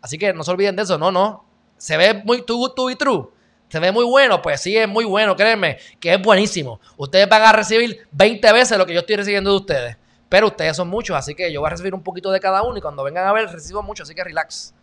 Así 0.00 0.16
que 0.16 0.32
no 0.32 0.42
se 0.42 0.50
olviden 0.50 0.74
de 0.74 0.84
eso. 0.84 0.96
No, 0.96 1.12
no. 1.12 1.44
Se 1.76 1.98
ve 1.98 2.14
muy 2.24 2.46
too 2.46 2.56
good 2.56 2.70
to 2.70 2.86
be 2.86 2.96
true. 2.96 3.28
Se 3.68 3.78
ve 3.78 3.92
muy 3.92 4.06
bueno. 4.06 4.40
Pues 4.40 4.62
sí, 4.62 4.74
es 4.74 4.88
muy 4.88 5.04
bueno. 5.04 5.36
Créanme 5.36 5.76
que 6.00 6.14
es 6.14 6.22
buenísimo. 6.22 6.80
Ustedes 6.96 7.28
van 7.28 7.42
a 7.42 7.52
recibir 7.52 8.08
20 8.12 8.52
veces 8.54 8.78
lo 8.78 8.86
que 8.86 8.94
yo 8.94 9.00
estoy 9.00 9.16
recibiendo 9.16 9.50
de 9.50 9.56
ustedes. 9.56 9.96
Pero 10.28 10.48
ustedes 10.48 10.76
son 10.76 10.88
muchos. 10.88 11.16
Así 11.16 11.34
que 11.34 11.52
yo 11.52 11.60
voy 11.60 11.68
a 11.68 11.70
recibir 11.70 11.94
un 11.94 12.02
poquito 12.02 12.30
de 12.30 12.40
cada 12.40 12.62
uno. 12.62 12.76
Y 12.78 12.80
cuando 12.80 13.02
vengan 13.02 13.26
a 13.26 13.32
ver, 13.32 13.48
recibo 13.48 13.82
mucho. 13.82 14.02
Así 14.02 14.14
que 14.14 14.24
relax. 14.24 14.74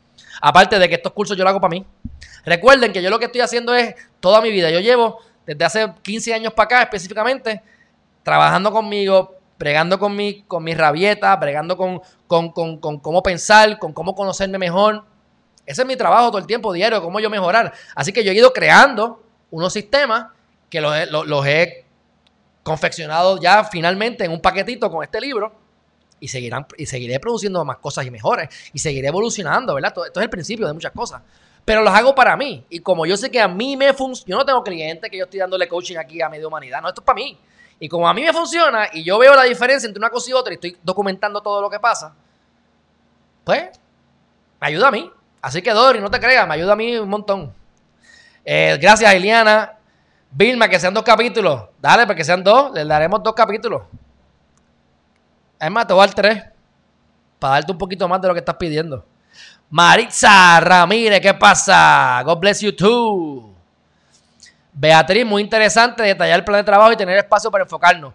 Aparte 0.41 0.79
de 0.79 0.89
que 0.89 0.95
estos 0.95 1.13
cursos 1.13 1.37
yo 1.37 1.43
los 1.43 1.51
hago 1.51 1.61
para 1.61 1.71
mí. 1.71 1.85
Recuerden 2.45 2.93
que 2.93 3.01
yo 3.01 3.09
lo 3.09 3.19
que 3.19 3.25
estoy 3.25 3.41
haciendo 3.41 3.73
es 3.73 3.95
toda 4.19 4.41
mi 4.41 4.51
vida. 4.51 4.69
Yo 4.69 4.79
llevo 4.79 5.19
desde 5.45 5.65
hace 5.65 5.93
15 6.01 6.33
años 6.33 6.53
para 6.53 6.65
acá 6.65 6.81
específicamente, 6.83 7.61
trabajando 8.23 8.71
conmigo, 8.71 9.35
bregando 9.57 9.99
con 9.99 10.15
mi, 10.15 10.43
con 10.43 10.63
mis 10.63 10.77
rabietas, 10.77 11.39
bregando 11.39 11.77
con, 11.77 12.01
con, 12.27 12.51
con, 12.51 12.77
con 12.77 12.99
cómo 12.99 13.23
pensar, 13.23 13.77
con 13.79 13.93
cómo 13.93 14.15
conocerme 14.15 14.57
mejor. 14.57 15.03
Ese 15.65 15.81
es 15.81 15.87
mi 15.87 15.95
trabajo 15.95 16.27
todo 16.27 16.37
el 16.37 16.47
tiempo 16.47 16.73
diario, 16.73 17.01
cómo 17.01 17.19
yo 17.19 17.29
mejorar. 17.29 17.73
Así 17.95 18.13
que 18.13 18.23
yo 18.23 18.31
he 18.31 18.35
ido 18.35 18.53
creando 18.53 19.23
unos 19.51 19.73
sistemas 19.73 20.27
que 20.69 20.81
los 20.81 20.95
he, 20.95 21.05
los, 21.07 21.47
he 21.47 21.84
confeccionado 22.65 23.39
ya 23.39 23.63
finalmente 23.63 24.25
en 24.25 24.31
un 24.31 24.41
paquetito 24.41 24.89
con 24.89 25.03
este 25.03 25.21
libro 25.21 25.53
y, 26.19 26.27
seguirán, 26.27 26.65
y 26.75 26.87
seguiré 26.87 27.19
produciendo 27.19 27.63
más 27.63 27.77
cosas 27.77 28.07
y 28.07 28.11
mejores 28.11 28.49
y 28.73 28.79
seguiré 28.79 29.07
evolucionando, 29.07 29.75
¿verdad? 29.75 29.93
Esto, 30.07 30.19
es 30.19 30.23
el 30.23 30.31
principio 30.31 30.65
de 30.65 30.73
muchas 30.73 30.91
cosas. 30.91 31.21
Pero 31.63 31.83
los 31.83 31.93
hago 31.93 32.15
para 32.15 32.35
mí. 32.35 32.65
Y 32.69 32.79
como 32.79 33.05
yo 33.05 33.17
sé 33.17 33.29
que 33.29 33.39
a 33.39 33.47
mí 33.47 33.77
me 33.77 33.93
funciona, 33.93 34.29
yo 34.31 34.37
no 34.37 34.45
tengo 34.45 34.63
clientes 34.63 35.11
que 35.11 35.17
yo 35.17 35.25
estoy 35.25 35.41
dándole 35.41 35.67
coaching 35.67 35.97
aquí 35.97 36.19
a 36.23 36.27
medio 36.27 36.47
humanidad, 36.47 36.81
no, 36.81 36.89
esto 36.89 37.01
es 37.01 37.05
para 37.05 37.17
mí. 37.17 37.37
Y 37.79 37.87
como 37.87 38.09
a 38.09 38.15
mí 38.15 38.23
me 38.23 38.33
funciona 38.33 38.87
y 38.91 39.03
yo 39.03 39.19
veo 39.19 39.35
la 39.35 39.43
diferencia 39.43 39.85
entre 39.85 39.99
una 39.99 40.09
cosa 40.09 40.31
y 40.31 40.33
otra 40.33 40.51
y 40.51 40.55
estoy 40.55 40.75
documentando 40.81 41.41
todo 41.41 41.61
lo 41.61 41.69
que 41.69 41.79
pasa, 41.79 42.15
pues 43.43 43.69
me 44.59 44.67
ayuda 44.67 44.87
a 44.87 44.91
mí. 44.91 45.11
Así 45.39 45.61
que 45.61 45.69
Dori, 45.69 45.99
no 45.99 46.09
te 46.09 46.19
creas, 46.19 46.47
me 46.47 46.55
ayuda 46.55 46.73
a 46.73 46.75
mí 46.75 46.97
un 46.97 47.09
montón. 47.09 47.53
Eh, 48.43 48.75
gracias, 48.81 49.13
Eliana. 49.13 49.77
Vilma, 50.31 50.67
que 50.67 50.79
sean 50.79 50.93
dos 50.93 51.03
capítulos. 51.03 51.69
Dale, 51.79 52.05
porque 52.05 52.23
sean 52.23 52.43
dos, 52.43 52.73
le 52.73 52.85
daremos 52.85 53.23
dos 53.23 53.33
capítulos. 53.33 53.83
Es 55.59 55.71
más, 55.71 55.87
te 55.87 55.93
voy 55.93 56.03
a 56.03 56.07
dar 56.07 56.15
tres. 56.15 56.43
Para 57.39 57.55
darte 57.55 57.71
un 57.71 57.77
poquito 57.77 58.07
más 58.07 58.21
de 58.21 58.27
lo 58.27 58.33
que 58.33 58.39
estás 58.39 58.55
pidiendo. 58.55 59.05
Maritza 59.69 60.59
Ramírez, 60.59 61.19
¿qué 61.21 61.33
pasa? 61.33 62.21
God 62.23 62.37
bless 62.37 62.61
you 62.61 62.75
too. 62.75 63.53
Beatriz, 64.71 65.25
muy 65.25 65.41
interesante 65.41 66.03
detallar 66.03 66.39
el 66.39 66.45
plan 66.45 66.59
de 66.59 66.65
trabajo 66.65 66.91
y 66.91 66.97
tener 66.97 67.17
espacio 67.17 67.49
para 67.49 67.63
enfocarnos. 67.63 68.13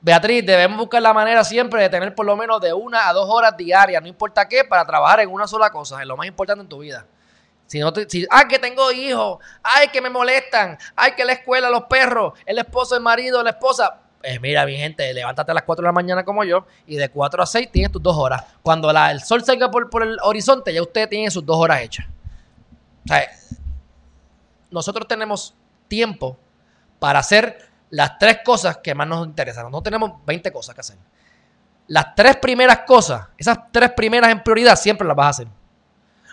Beatriz, 0.00 0.44
debemos 0.46 0.78
buscar 0.78 1.02
la 1.02 1.12
manera 1.12 1.44
siempre 1.44 1.82
de 1.82 1.90
tener 1.90 2.14
por 2.14 2.24
lo 2.24 2.34
menos 2.34 2.58
de 2.60 2.72
una 2.72 3.08
a 3.08 3.12
dos 3.12 3.28
horas 3.28 3.54
diarias, 3.54 4.00
no 4.00 4.08
importa 4.08 4.48
qué, 4.48 4.64
para 4.64 4.84
trabajar 4.86 5.20
en 5.20 5.30
una 5.30 5.46
sola 5.46 5.68
cosa, 5.70 6.00
es 6.00 6.06
lo 6.06 6.16
más 6.16 6.26
importante 6.26 6.62
en 6.62 6.68
tu 6.68 6.78
vida. 6.78 7.04
Si 7.70 7.78
no 7.78 7.92
te, 7.92 8.04
que 8.04 8.58
tengo 8.58 8.90
hijos, 8.90 9.38
ay, 9.62 9.86
que 9.92 10.00
me 10.00 10.10
molestan, 10.10 10.76
ay, 10.96 11.12
que 11.12 11.24
la 11.24 11.34
escuela, 11.34 11.70
los 11.70 11.84
perros, 11.84 12.32
el 12.44 12.58
esposo, 12.58 12.96
el 12.96 13.00
marido, 13.00 13.44
la 13.44 13.50
esposa. 13.50 14.00
Pues 14.20 14.40
mira, 14.40 14.66
mi 14.66 14.76
gente, 14.76 15.14
levántate 15.14 15.52
a 15.52 15.54
las 15.54 15.62
4 15.62 15.80
de 15.80 15.86
la 15.86 15.92
mañana 15.92 16.24
como 16.24 16.42
yo 16.42 16.66
y 16.88 16.96
de 16.96 17.08
4 17.10 17.44
a 17.44 17.46
6 17.46 17.70
tienes 17.70 17.92
tus 17.92 18.02
dos 18.02 18.16
horas. 18.16 18.42
Cuando 18.60 18.92
la, 18.92 19.12
el 19.12 19.22
sol 19.22 19.44
salga 19.44 19.70
por, 19.70 19.88
por 19.88 20.02
el 20.02 20.18
horizonte, 20.24 20.74
ya 20.74 20.82
usted 20.82 21.08
tiene 21.08 21.30
sus 21.30 21.46
dos 21.46 21.58
horas 21.58 21.80
hechas. 21.82 22.06
O 23.04 23.08
sea, 23.08 23.30
nosotros 24.72 25.06
tenemos 25.06 25.54
tiempo 25.86 26.36
para 26.98 27.20
hacer 27.20 27.70
las 27.90 28.18
tres 28.18 28.40
cosas 28.44 28.78
que 28.78 28.96
más 28.96 29.06
nos 29.06 29.24
interesan. 29.28 29.70
No 29.70 29.80
tenemos 29.80 30.10
20 30.26 30.50
cosas 30.50 30.74
que 30.74 30.80
hacer. 30.80 30.96
Las 31.86 32.16
tres 32.16 32.34
primeras 32.38 32.80
cosas, 32.80 33.28
esas 33.38 33.70
tres 33.70 33.92
primeras 33.92 34.32
en 34.32 34.42
prioridad, 34.42 34.74
siempre 34.74 35.06
las 35.06 35.16
vas 35.16 35.26
a 35.26 35.30
hacer. 35.30 35.59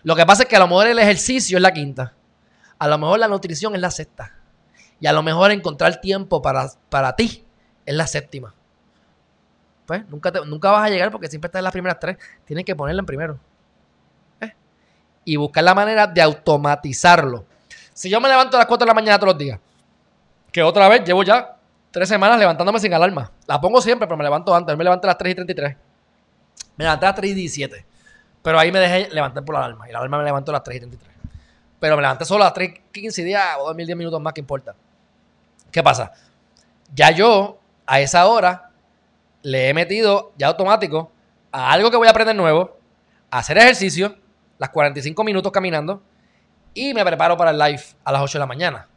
Lo 0.07 0.15
que 0.15 0.25
pasa 0.25 0.43
es 0.43 0.47
que 0.47 0.55
a 0.55 0.59
lo 0.59 0.69
mejor 0.69 0.87
el 0.87 0.99
ejercicio 0.99 1.57
es 1.57 1.61
la 1.61 1.73
quinta. 1.73 2.13
A 2.79 2.87
lo 2.87 2.97
mejor 2.97 3.19
la 3.19 3.27
nutrición 3.27 3.75
es 3.75 3.81
la 3.81 3.91
sexta. 3.91 4.31
Y 5.01 5.05
a 5.05 5.11
lo 5.11 5.21
mejor 5.21 5.51
encontrar 5.51 5.99
tiempo 5.99 6.41
para, 6.41 6.69
para 6.87 7.13
ti 7.13 7.43
es 7.85 7.93
la 7.93 8.07
séptima. 8.07 8.55
Pues 9.85 10.07
nunca, 10.07 10.31
nunca 10.45 10.71
vas 10.71 10.85
a 10.85 10.89
llegar 10.89 11.11
porque 11.11 11.27
siempre 11.27 11.47
estás 11.47 11.59
en 11.59 11.65
las 11.65 11.73
primeras 11.73 11.99
tres. 11.99 12.15
Tienes 12.45 12.63
que 12.63 12.73
ponerla 12.73 13.01
en 13.01 13.05
primero. 13.05 13.37
¿Eh? 14.39 14.53
Y 15.25 15.35
buscar 15.35 15.65
la 15.65 15.75
manera 15.75 16.07
de 16.07 16.21
automatizarlo. 16.21 17.43
Si 17.93 18.09
yo 18.09 18.21
me 18.21 18.29
levanto 18.29 18.55
a 18.55 18.61
las 18.61 18.67
4 18.67 18.85
de 18.85 18.87
la 18.87 18.93
mañana 18.93 19.19
todos 19.19 19.33
los 19.33 19.37
días, 19.37 19.59
que 20.53 20.63
otra 20.63 20.87
vez 20.87 21.03
llevo 21.03 21.21
ya 21.23 21.57
tres 21.91 22.07
semanas 22.07 22.39
levantándome 22.39 22.79
sin 22.79 22.93
alarma. 22.93 23.29
La 23.45 23.59
pongo 23.59 23.81
siempre, 23.81 24.07
pero 24.07 24.15
me 24.15 24.23
levanto 24.23 24.55
antes. 24.55 24.77
me 24.77 24.85
levanto 24.85 25.05
a 25.05 25.09
las 25.09 25.17
3 25.17 25.33
y 25.33 25.35
33. 25.35 25.75
Me 26.77 26.85
levanté 26.85 27.05
a 27.05 27.09
las 27.09 27.15
3 27.17 27.31
y 27.31 27.33
17. 27.33 27.96
Pero 28.41 28.59
ahí 28.59 28.71
me 28.71 28.79
dejé 28.79 29.09
levantar 29.13 29.43
por 29.43 29.55
la 29.55 29.65
alarma. 29.65 29.89
Y 29.89 29.91
la 29.91 29.99
alarma 29.99 30.19
me 30.19 30.23
levantó 30.23 30.51
a 30.51 30.53
las 30.53 30.63
3 30.63 30.77
y 30.77 30.79
33. 30.79 31.15
Pero 31.79 31.95
me 31.95 32.01
levanté 32.01 32.25
solo 32.25 32.43
a 32.43 32.47
las 32.47 32.53
3 32.53 32.69
y 32.69 33.01
15 33.01 33.23
días 33.23 33.43
o 33.59 33.67
dormir 33.67 33.85
10 33.85 33.97
minutos 33.97 34.21
más, 34.21 34.33
que 34.33 34.41
importa. 34.41 34.75
¿Qué 35.71 35.83
pasa? 35.83 36.11
Ya 36.93 37.11
yo, 37.11 37.59
a 37.85 37.99
esa 37.99 38.25
hora, 38.27 38.71
le 39.43 39.69
he 39.69 39.73
metido 39.73 40.33
ya 40.37 40.47
automático 40.47 41.11
a 41.51 41.71
algo 41.71 41.91
que 41.91 41.97
voy 41.97 42.07
a 42.07 42.11
aprender 42.11 42.35
nuevo, 42.35 42.77
a 43.29 43.39
hacer 43.39 43.57
ejercicio, 43.57 44.15
las 44.57 44.69
45 44.69 45.23
minutos 45.23 45.51
caminando 45.51 46.01
y 46.73 46.93
me 46.93 47.03
preparo 47.03 47.35
para 47.37 47.51
el 47.51 47.57
live 47.57 47.81
a 48.03 48.11
las 48.11 48.21
8 48.21 48.37
de 48.37 48.39
la 48.39 48.45
mañana. 48.45 48.87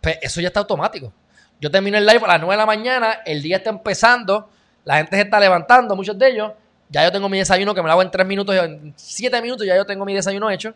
Pues 0.00 0.18
eso 0.20 0.40
ya 0.40 0.48
está 0.48 0.60
automático. 0.60 1.12
Yo 1.60 1.70
termino 1.70 1.96
el 1.96 2.04
live 2.04 2.20
a 2.24 2.28
las 2.28 2.40
9 2.40 2.54
de 2.54 2.58
la 2.58 2.66
mañana, 2.66 3.12
el 3.24 3.42
día 3.42 3.58
está 3.58 3.70
empezando, 3.70 4.50
la 4.84 4.96
gente 4.96 5.16
se 5.16 5.22
está 5.22 5.38
levantando, 5.38 5.94
muchos 5.94 6.18
de 6.18 6.28
ellos. 6.30 6.52
Ya 6.88 7.04
yo 7.04 7.12
tengo 7.12 7.28
mi 7.28 7.38
desayuno 7.38 7.74
que 7.74 7.82
me 7.82 7.86
lo 7.86 7.92
hago 7.92 8.02
en 8.02 8.10
3 8.10 8.26
minutos, 8.26 8.54
en 8.54 8.94
7 8.96 9.42
minutos 9.42 9.66
ya 9.66 9.76
yo 9.76 9.84
tengo 9.84 10.04
mi 10.04 10.14
desayuno 10.14 10.50
hecho. 10.50 10.74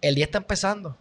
El 0.00 0.14
día 0.14 0.24
está 0.24 0.38
empezando. 0.38 0.96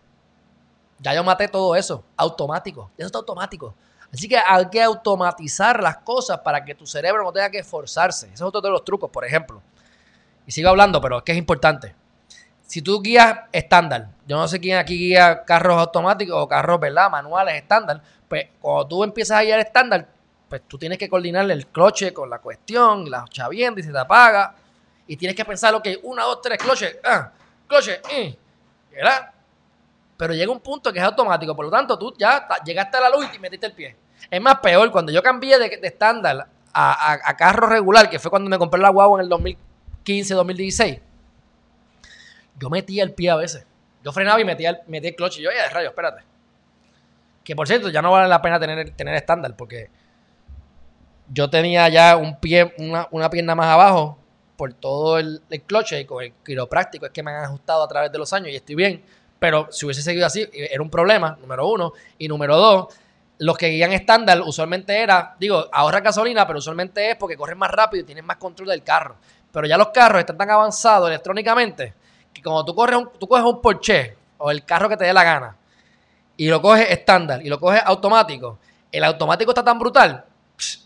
Ya 0.99 1.13
yo 1.13 1.23
maté 1.23 1.47
todo 1.47 1.75
eso, 1.75 2.03
automático. 2.17 2.89
Eso 2.97 3.07
está 3.07 3.19
automático. 3.19 3.75
Así 4.13 4.27
que 4.27 4.37
hay 4.37 4.65
que 4.69 4.81
automatizar 4.81 5.81
las 5.81 5.97
cosas 5.97 6.39
para 6.39 6.63
que 6.63 6.73
tu 6.73 6.85
cerebro 6.85 7.23
no 7.23 7.31
tenga 7.31 7.49
que 7.49 7.59
esforzarse. 7.59 8.27
Ese 8.27 8.35
es 8.35 8.41
otro 8.41 8.61
de 8.61 8.69
los 8.69 8.83
trucos, 8.83 9.09
por 9.09 9.25
ejemplo. 9.25 9.61
Y 10.47 10.51
sigo 10.51 10.69
hablando, 10.69 11.01
pero 11.01 11.17
es 11.17 11.23
que 11.23 11.33
es 11.33 11.37
importante 11.37 11.95
si 12.67 12.81
tú 12.81 13.01
guías 13.01 13.39
estándar, 13.51 14.09
yo 14.27 14.37
no 14.37 14.47
sé 14.47 14.59
quién 14.59 14.77
aquí 14.77 14.97
guía 14.97 15.43
carros 15.43 15.77
automáticos 15.77 16.35
o 16.35 16.47
carros, 16.47 16.79
¿verdad? 16.79 17.09
Manuales 17.09 17.55
estándar, 17.55 18.01
pues 18.27 18.47
cuando 18.59 18.87
tú 18.87 19.03
empiezas 19.03 19.39
a 19.39 19.43
guiar 19.43 19.59
estándar, 19.59 20.07
pues 20.55 20.69
tú 20.69 20.77
tienes 20.77 20.97
que 20.97 21.09
coordinar 21.09 21.51
el 21.51 21.67
cloche 21.67 22.13
con 22.13 22.29
la 22.29 22.39
cuestión, 22.39 23.09
la 23.09 23.25
chavienda 23.29 23.81
y 23.81 23.83
se 23.83 23.91
te 23.91 23.99
apaga. 23.99 24.55
Y 25.05 25.17
tienes 25.17 25.35
que 25.35 25.43
pensar, 25.43 25.75
ok, 25.75 25.85
una, 26.03 26.23
dos, 26.23 26.41
tres, 26.41 26.57
cloche, 26.57 27.01
ah, 27.03 27.29
cloche, 27.67 28.01
¿verdad? 28.89 29.31
Pero 30.15 30.33
llega 30.33 30.49
un 30.49 30.61
punto 30.61 30.93
que 30.93 30.99
es 30.99 31.05
automático, 31.05 31.53
por 31.53 31.65
lo 31.65 31.71
tanto 31.71 31.99
tú 31.99 32.13
ya 32.17 32.47
llegaste 32.63 32.95
a 32.95 33.01
la 33.01 33.09
luz 33.09 33.27
y 33.35 33.39
metiste 33.39 33.65
el 33.65 33.73
pie. 33.73 33.97
Es 34.31 34.41
más 34.41 34.59
peor, 34.59 34.89
cuando 34.91 35.11
yo 35.11 35.21
cambié 35.21 35.59
de, 35.59 35.77
estándar 35.83 36.47
a, 36.73 37.35
carro 37.37 37.67
regular, 37.67 38.09
que 38.09 38.17
fue 38.17 38.31
cuando 38.31 38.49
me 38.49 38.57
compré 38.57 38.79
la 38.79 38.89
guagua 38.89 39.19
en 39.19 39.23
el 39.25 39.29
2015, 39.29 40.33
2016 40.35 40.99
yo 42.57 42.69
metía 42.69 43.03
el 43.03 43.13
pie 43.13 43.29
a 43.29 43.35
veces. 43.35 43.67
Yo 44.05 44.13
frenaba 44.13 44.39
y 44.39 44.45
metía 44.45 44.69
el, 44.69 44.77
metía 44.87 45.09
el 45.09 45.15
clutch 45.17 45.39
y 45.39 45.41
yo, 45.41 45.49
oye, 45.49 45.69
rayo, 45.69 45.89
espérate. 45.89 46.23
Que 47.43 47.57
por 47.57 47.67
cierto, 47.67 47.89
ya 47.89 48.01
no 48.01 48.11
vale 48.11 48.29
la 48.29 48.41
pena 48.41 48.57
tener, 48.57 48.91
tener 48.91 49.15
estándar 49.15 49.53
porque 49.57 49.89
yo 51.27 51.49
tenía 51.49 51.89
ya 51.89 52.17
un 52.17 52.39
pie, 52.39 52.73
una, 52.77 53.29
pierna 53.29 53.55
más 53.55 53.67
abajo 53.67 54.17
por 54.55 54.73
todo 54.73 55.17
el, 55.17 55.41
el 55.49 55.63
y 55.99 56.05
con 56.05 56.23
el 56.23 56.33
quiropráctico 56.45 57.05
es 57.05 57.11
que 57.11 57.23
me 57.23 57.31
han 57.31 57.43
ajustado 57.43 57.83
a 57.83 57.87
través 57.87 58.11
de 58.11 58.17
los 58.17 58.31
años 58.33 58.49
y 58.49 58.55
estoy 58.55 58.75
bien. 58.75 59.03
Pero 59.39 59.67
si 59.71 59.85
hubiese 59.85 60.01
seguido 60.01 60.25
así, 60.25 60.47
era 60.53 60.81
un 60.81 60.89
problema, 60.89 61.37
número 61.41 61.67
uno. 61.67 61.93
Y 62.17 62.27
número 62.27 62.55
dos, 62.55 62.95
los 63.39 63.57
que 63.57 63.67
guían 63.67 63.91
estándar 63.91 64.41
usualmente 64.41 64.97
era, 65.01 65.35
digo, 65.39 65.65
ahorra 65.71 65.99
gasolina, 65.99 66.47
pero 66.47 66.59
usualmente 66.59 67.11
es 67.11 67.15
porque 67.17 67.35
corren 67.35 67.57
más 67.57 67.71
rápido 67.71 68.03
y 68.03 68.05
tienen 68.05 68.25
más 68.25 68.37
control 68.37 68.69
del 68.69 68.83
carro. 68.83 69.17
Pero 69.51 69.67
ya 69.67 69.77
los 69.77 69.89
carros 69.89 70.19
están 70.19 70.37
tan 70.37 70.49
avanzados 70.49 71.09
electrónicamente 71.09 71.93
que 72.33 72.41
cuando 72.41 72.65
tú, 72.65 72.75
corres 72.75 72.97
un, 72.97 73.09
tú 73.19 73.27
coges 73.27 73.45
un 73.45 73.61
Porsche 73.61 74.17
o 74.37 74.51
el 74.51 74.63
carro 74.65 74.89
que 74.89 74.97
te 74.97 75.05
dé 75.05 75.13
la 75.13 75.23
gana 75.23 75.55
y 76.37 76.47
lo 76.47 76.61
coges 76.61 76.89
estándar 76.89 77.45
y 77.45 77.49
lo 77.49 77.59
coges 77.59 77.81
automático, 77.85 78.59
el 78.91 79.03
automático 79.03 79.51
está 79.51 79.63
tan 79.63 79.79
brutal 79.79 80.25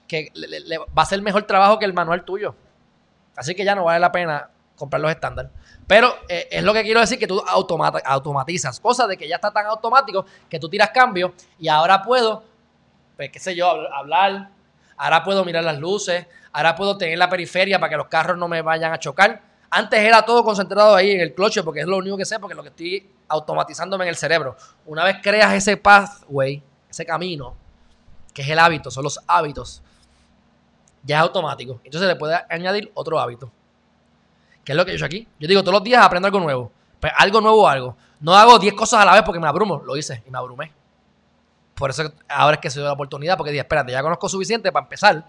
que 0.09 0.29
le, 0.33 0.77
va 0.77 1.03
a 1.03 1.05
ser 1.05 1.21
mejor 1.21 1.43
trabajo 1.43 1.79
que 1.79 1.85
el 1.85 1.93
manual 1.93 2.25
tuyo. 2.25 2.53
Así 3.37 3.55
que 3.55 3.63
ya 3.63 3.75
no 3.75 3.85
vale 3.85 4.01
la 4.01 4.11
pena 4.11 4.49
comprar 4.75 5.01
los 5.01 5.09
estándar. 5.09 5.49
Pero 5.87 6.13
eh, 6.27 6.49
es 6.51 6.63
lo 6.63 6.73
que 6.73 6.83
quiero 6.83 6.99
decir 6.99 7.17
que 7.17 7.27
tú 7.27 7.41
automatizas, 7.47 8.81
cosas 8.81 9.07
de 9.07 9.15
que 9.15 9.27
ya 9.27 9.35
está 9.35 9.51
tan 9.51 9.65
automático 9.67 10.25
que 10.49 10.59
tú 10.59 10.67
tiras 10.67 10.89
cambio 10.89 11.33
y 11.57 11.69
ahora 11.69 12.01
puedo, 12.01 12.43
pues 13.15 13.29
qué 13.31 13.39
sé 13.39 13.55
yo, 13.55 13.69
hablar, 13.93 14.49
ahora 14.97 15.23
puedo 15.23 15.45
mirar 15.45 15.63
las 15.63 15.79
luces, 15.79 16.27
ahora 16.51 16.75
puedo 16.75 16.97
tener 16.97 17.17
la 17.17 17.29
periferia 17.29 17.79
para 17.79 17.91
que 17.91 17.97
los 17.97 18.07
carros 18.07 18.37
no 18.37 18.49
me 18.49 18.61
vayan 18.61 18.91
a 18.91 18.99
chocar 18.99 19.49
antes 19.71 19.99
era 19.99 20.23
todo 20.23 20.43
concentrado 20.43 20.95
ahí 20.95 21.11
en 21.11 21.21
el 21.21 21.33
cloche 21.33 21.63
porque 21.63 21.81
es 21.81 21.87
lo 21.87 21.97
único 21.97 22.17
que 22.17 22.25
sé, 22.25 22.39
porque 22.39 22.53
es 22.53 22.57
lo 22.57 22.63
que 22.63 22.69
estoy 22.69 23.09
automatizándome 23.27 24.05
en 24.05 24.09
el 24.09 24.15
cerebro. 24.15 24.55
Una 24.85 25.03
vez 25.03 25.17
creas 25.21 25.53
ese 25.53 25.77
pathway, 25.77 26.63
ese 26.89 27.05
camino, 27.05 27.55
que 28.33 28.41
es 28.41 28.49
el 28.49 28.57
hábito, 28.57 28.89
son 28.89 29.03
los 29.03 29.19
hábitos, 29.27 29.83
ya 31.03 31.17
es 31.17 31.21
automático. 31.23 31.79
Entonces 31.83 32.07
le 32.07 32.15
puedes 32.15 32.39
añadir 32.49 32.91
otro 32.93 33.19
hábito. 33.19 33.51
¿Qué 34.63 34.73
es 34.73 34.75
lo 34.77 34.85
que 34.85 34.91
yo 34.91 34.93
he 34.93 34.97
hecho 34.97 35.05
aquí? 35.05 35.27
Yo 35.39 35.47
digo, 35.47 35.61
todos 35.61 35.73
los 35.73 35.83
días 35.83 36.03
aprendo 36.03 36.27
algo 36.27 36.39
nuevo. 36.39 36.71
Pues 36.99 37.13
algo 37.17 37.41
nuevo, 37.41 37.67
algo. 37.67 37.95
No 38.19 38.35
hago 38.35 38.59
10 38.59 38.73
cosas 38.73 39.01
a 39.01 39.05
la 39.05 39.13
vez 39.13 39.23
porque 39.23 39.39
me 39.39 39.47
abrumo. 39.47 39.81
Lo 39.85 39.95
hice 39.95 40.23
y 40.25 40.29
me 40.29 40.37
abrumé. 40.37 40.73
Por 41.75 41.89
eso 41.89 42.11
ahora 42.27 42.55
es 42.55 42.61
que 42.61 42.69
se 42.69 42.79
dio 42.79 42.87
la 42.87 42.93
oportunidad, 42.93 43.37
porque 43.37 43.51
dije, 43.51 43.61
espérate, 43.61 43.91
ya 43.91 44.01
conozco 44.01 44.27
suficiente 44.27 44.71
para 44.71 44.83
empezar. 44.83 45.25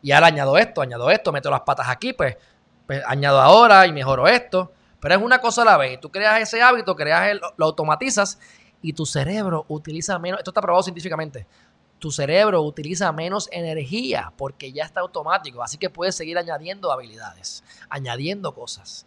Y 0.00 0.12
ahora 0.12 0.28
añado 0.28 0.56
esto, 0.56 0.80
añado 0.80 1.10
esto, 1.10 1.30
meto 1.30 1.50
las 1.50 1.60
patas 1.60 1.88
aquí, 1.88 2.14
pues 2.14 2.36
pues, 2.86 3.02
añado 3.06 3.40
ahora 3.40 3.86
y 3.86 3.92
mejoro 3.92 4.28
esto. 4.28 4.72
Pero 5.00 5.16
es 5.16 5.22
una 5.22 5.38
cosa 5.38 5.62
a 5.62 5.64
la 5.64 5.76
vez. 5.76 6.00
Tú 6.00 6.10
creas 6.10 6.40
ese 6.40 6.62
hábito, 6.62 6.96
creas 6.96 7.38
lo 7.56 7.66
automatizas 7.66 8.38
y 8.80 8.92
tu 8.92 9.04
cerebro 9.04 9.64
utiliza 9.68 10.18
menos. 10.18 10.40
Esto 10.40 10.50
está 10.50 10.60
probado 10.60 10.82
científicamente. 10.82 11.46
Tu 12.04 12.10
cerebro 12.10 12.60
utiliza 12.60 13.10
menos 13.12 13.48
energía 13.50 14.30
porque 14.36 14.70
ya 14.70 14.84
está 14.84 15.00
automático. 15.00 15.62
Así 15.62 15.78
que 15.78 15.88
puedes 15.88 16.14
seguir 16.14 16.36
añadiendo 16.36 16.92
habilidades, 16.92 17.64
añadiendo 17.88 18.52
cosas 18.52 19.06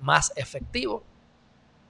más 0.00 0.32
efectivo 0.34 1.04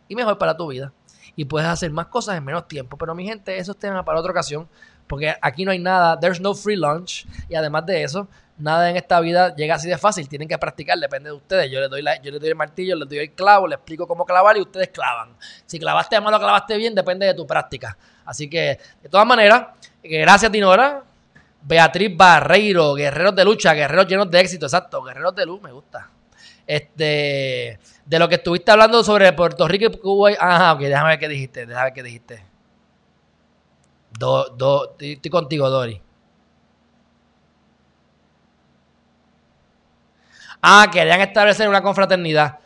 y 0.09 0.17
mejor 0.17 0.37
para 0.37 0.57
tu 0.57 0.67
vida. 0.67 0.93
Y 1.37 1.45
puedes 1.45 1.69
hacer 1.69 1.93
más 1.93 2.09
cosas 2.09 2.37
en 2.37 2.45
menos 2.45 2.67
tiempo. 2.67 2.97
Pero 2.97 3.15
mi 3.15 3.25
gente, 3.25 3.57
eso 3.57 3.71
es 3.71 3.79
tema 3.79 4.05
para 4.05 4.19
otra 4.19 4.33
ocasión. 4.33 4.69
Porque 5.07 5.37
aquí 5.41 5.65
no 5.65 5.71
hay 5.71 5.79
nada, 5.79 6.19
there's 6.19 6.41
no 6.41 6.53
free 6.53 6.75
lunch. 6.75 7.29
Y 7.49 7.55
además 7.55 7.87
de 7.87 8.03
eso, 8.03 8.27
nada 8.59 8.91
en 8.91 8.97
esta 8.97 9.21
vida 9.21 9.55
llega 9.55 9.77
así 9.77 9.89
de 9.89 9.99
fácil. 9.99 10.29
Tienen 10.29 10.49
que 10.49 10.59
practicar, 10.59 10.99
depende 10.99 11.31
de 11.31 11.37
ustedes. 11.37 11.71
Yo 11.71 11.79
les 11.79 11.89
doy, 11.89 12.03
la, 12.03 12.21
yo 12.21 12.33
les 12.33 12.41
doy 12.41 12.49
el 12.49 12.57
martillo, 12.57 12.97
les 12.97 13.09
doy 13.09 13.19
el 13.19 13.33
clavo, 13.35 13.69
les 13.69 13.77
explico 13.77 14.09
cómo 14.09 14.27
clavar 14.27 14.57
y 14.57 14.63
ustedes 14.63 14.89
clavan. 14.89 15.37
Si 15.65 15.79
clavaste 15.79 16.21
mal 16.21 16.35
o 16.35 16.41
clavaste 16.41 16.77
bien, 16.77 16.93
depende 16.93 17.25
de 17.25 17.35
tu 17.35 17.47
práctica. 17.47 17.97
Así 18.25 18.51
que, 18.51 18.81
de 19.01 19.09
todas 19.09 19.29
maneras, 19.29 19.69
gracias 20.05 20.53
Dinora. 20.53 21.03
Beatriz 21.67 22.15
Barreiro, 22.15 22.95
guerreros 22.95 23.35
de 23.35 23.45
lucha, 23.45 23.73
guerreros 23.73 24.07
llenos 24.07 24.31
de 24.31 24.39
éxito, 24.39 24.67
exacto, 24.67 25.03
guerreros 25.03 25.35
de 25.35 25.47
luz, 25.47 25.63
me 25.63 25.73
gusta. 25.73 26.11
Este, 26.67 27.79
de 28.05 28.19
lo 28.19 28.29
que 28.29 28.37
estuviste 28.37 28.71
hablando 28.71 29.03
sobre 29.03 29.33
Puerto 29.33 29.67
Rico 29.67 29.87
y 29.87 29.99
Cuba. 29.99 30.31
Ajá, 30.39 30.75
ok, 30.75 30.81
déjame 30.81 31.09
ver 31.11 31.19
qué 31.19 31.29
dijiste, 31.29 31.67
déjame 31.67 31.85
ver 31.87 31.93
qué 31.95 32.03
dijiste. 32.03 32.45
Do, 34.19 34.51
do, 34.51 34.97
estoy 34.99 35.31
contigo, 35.31 35.69
Dori. 35.71 36.01
Ah, 40.63 40.89
querían 40.93 41.21
establecer 41.21 41.69
una 41.69 41.83
confraternidad. 41.83 42.59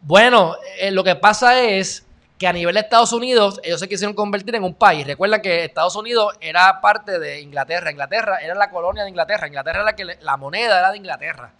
Bueno, 0.00 0.56
eh, 0.78 0.90
lo 0.90 1.02
que 1.04 1.16
pasa 1.16 1.60
es 1.60 2.06
que 2.42 2.48
a 2.48 2.52
nivel 2.52 2.74
de 2.74 2.80
Estados 2.80 3.12
Unidos, 3.12 3.60
ellos 3.62 3.78
se 3.78 3.88
quisieron 3.88 4.16
convertir 4.16 4.56
en 4.56 4.64
un 4.64 4.74
país. 4.74 5.06
Recuerda 5.06 5.40
que 5.40 5.64
Estados 5.64 5.94
Unidos 5.94 6.34
era 6.40 6.80
parte 6.80 7.20
de 7.20 7.40
Inglaterra. 7.40 7.92
Inglaterra 7.92 8.38
era 8.42 8.56
la 8.56 8.68
colonia 8.68 9.04
de 9.04 9.10
Inglaterra. 9.10 9.46
Inglaterra 9.46 9.76
era 9.76 9.84
la 9.84 9.94
que 9.94 10.18
la 10.20 10.36
moneda 10.36 10.80
era 10.80 10.90
de 10.90 10.96
Inglaterra. 10.96 11.52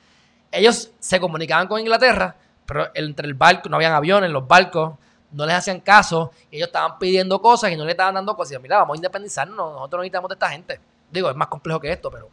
Ellos 0.50 0.90
se 0.98 1.20
comunicaban 1.20 1.68
con 1.68 1.78
Inglaterra, 1.78 2.34
pero 2.66 2.88
entre 2.94 3.28
el 3.28 3.34
barco, 3.34 3.68
no 3.68 3.76
habían 3.76 3.92
aviones, 3.92 4.28
los 4.30 4.44
barcos 4.48 4.94
no 5.30 5.46
les 5.46 5.54
hacían 5.54 5.78
caso. 5.78 6.32
ellos 6.50 6.66
estaban 6.66 6.98
pidiendo 6.98 7.40
cosas 7.40 7.70
y 7.70 7.76
no 7.76 7.84
le 7.84 7.92
estaban 7.92 8.16
dando 8.16 8.34
cosas. 8.34 8.60
Mira, 8.60 8.78
vamos 8.78 8.94
a 8.94 8.96
independizarnos, 8.96 9.56
nosotros 9.56 9.98
no 9.98 10.02
necesitamos 10.02 10.30
de 10.30 10.34
esta 10.34 10.48
gente. 10.48 10.80
Digo, 11.12 11.30
es 11.30 11.36
más 11.36 11.46
complejo 11.46 11.78
que 11.78 11.92
esto, 11.92 12.10
pero. 12.10 12.28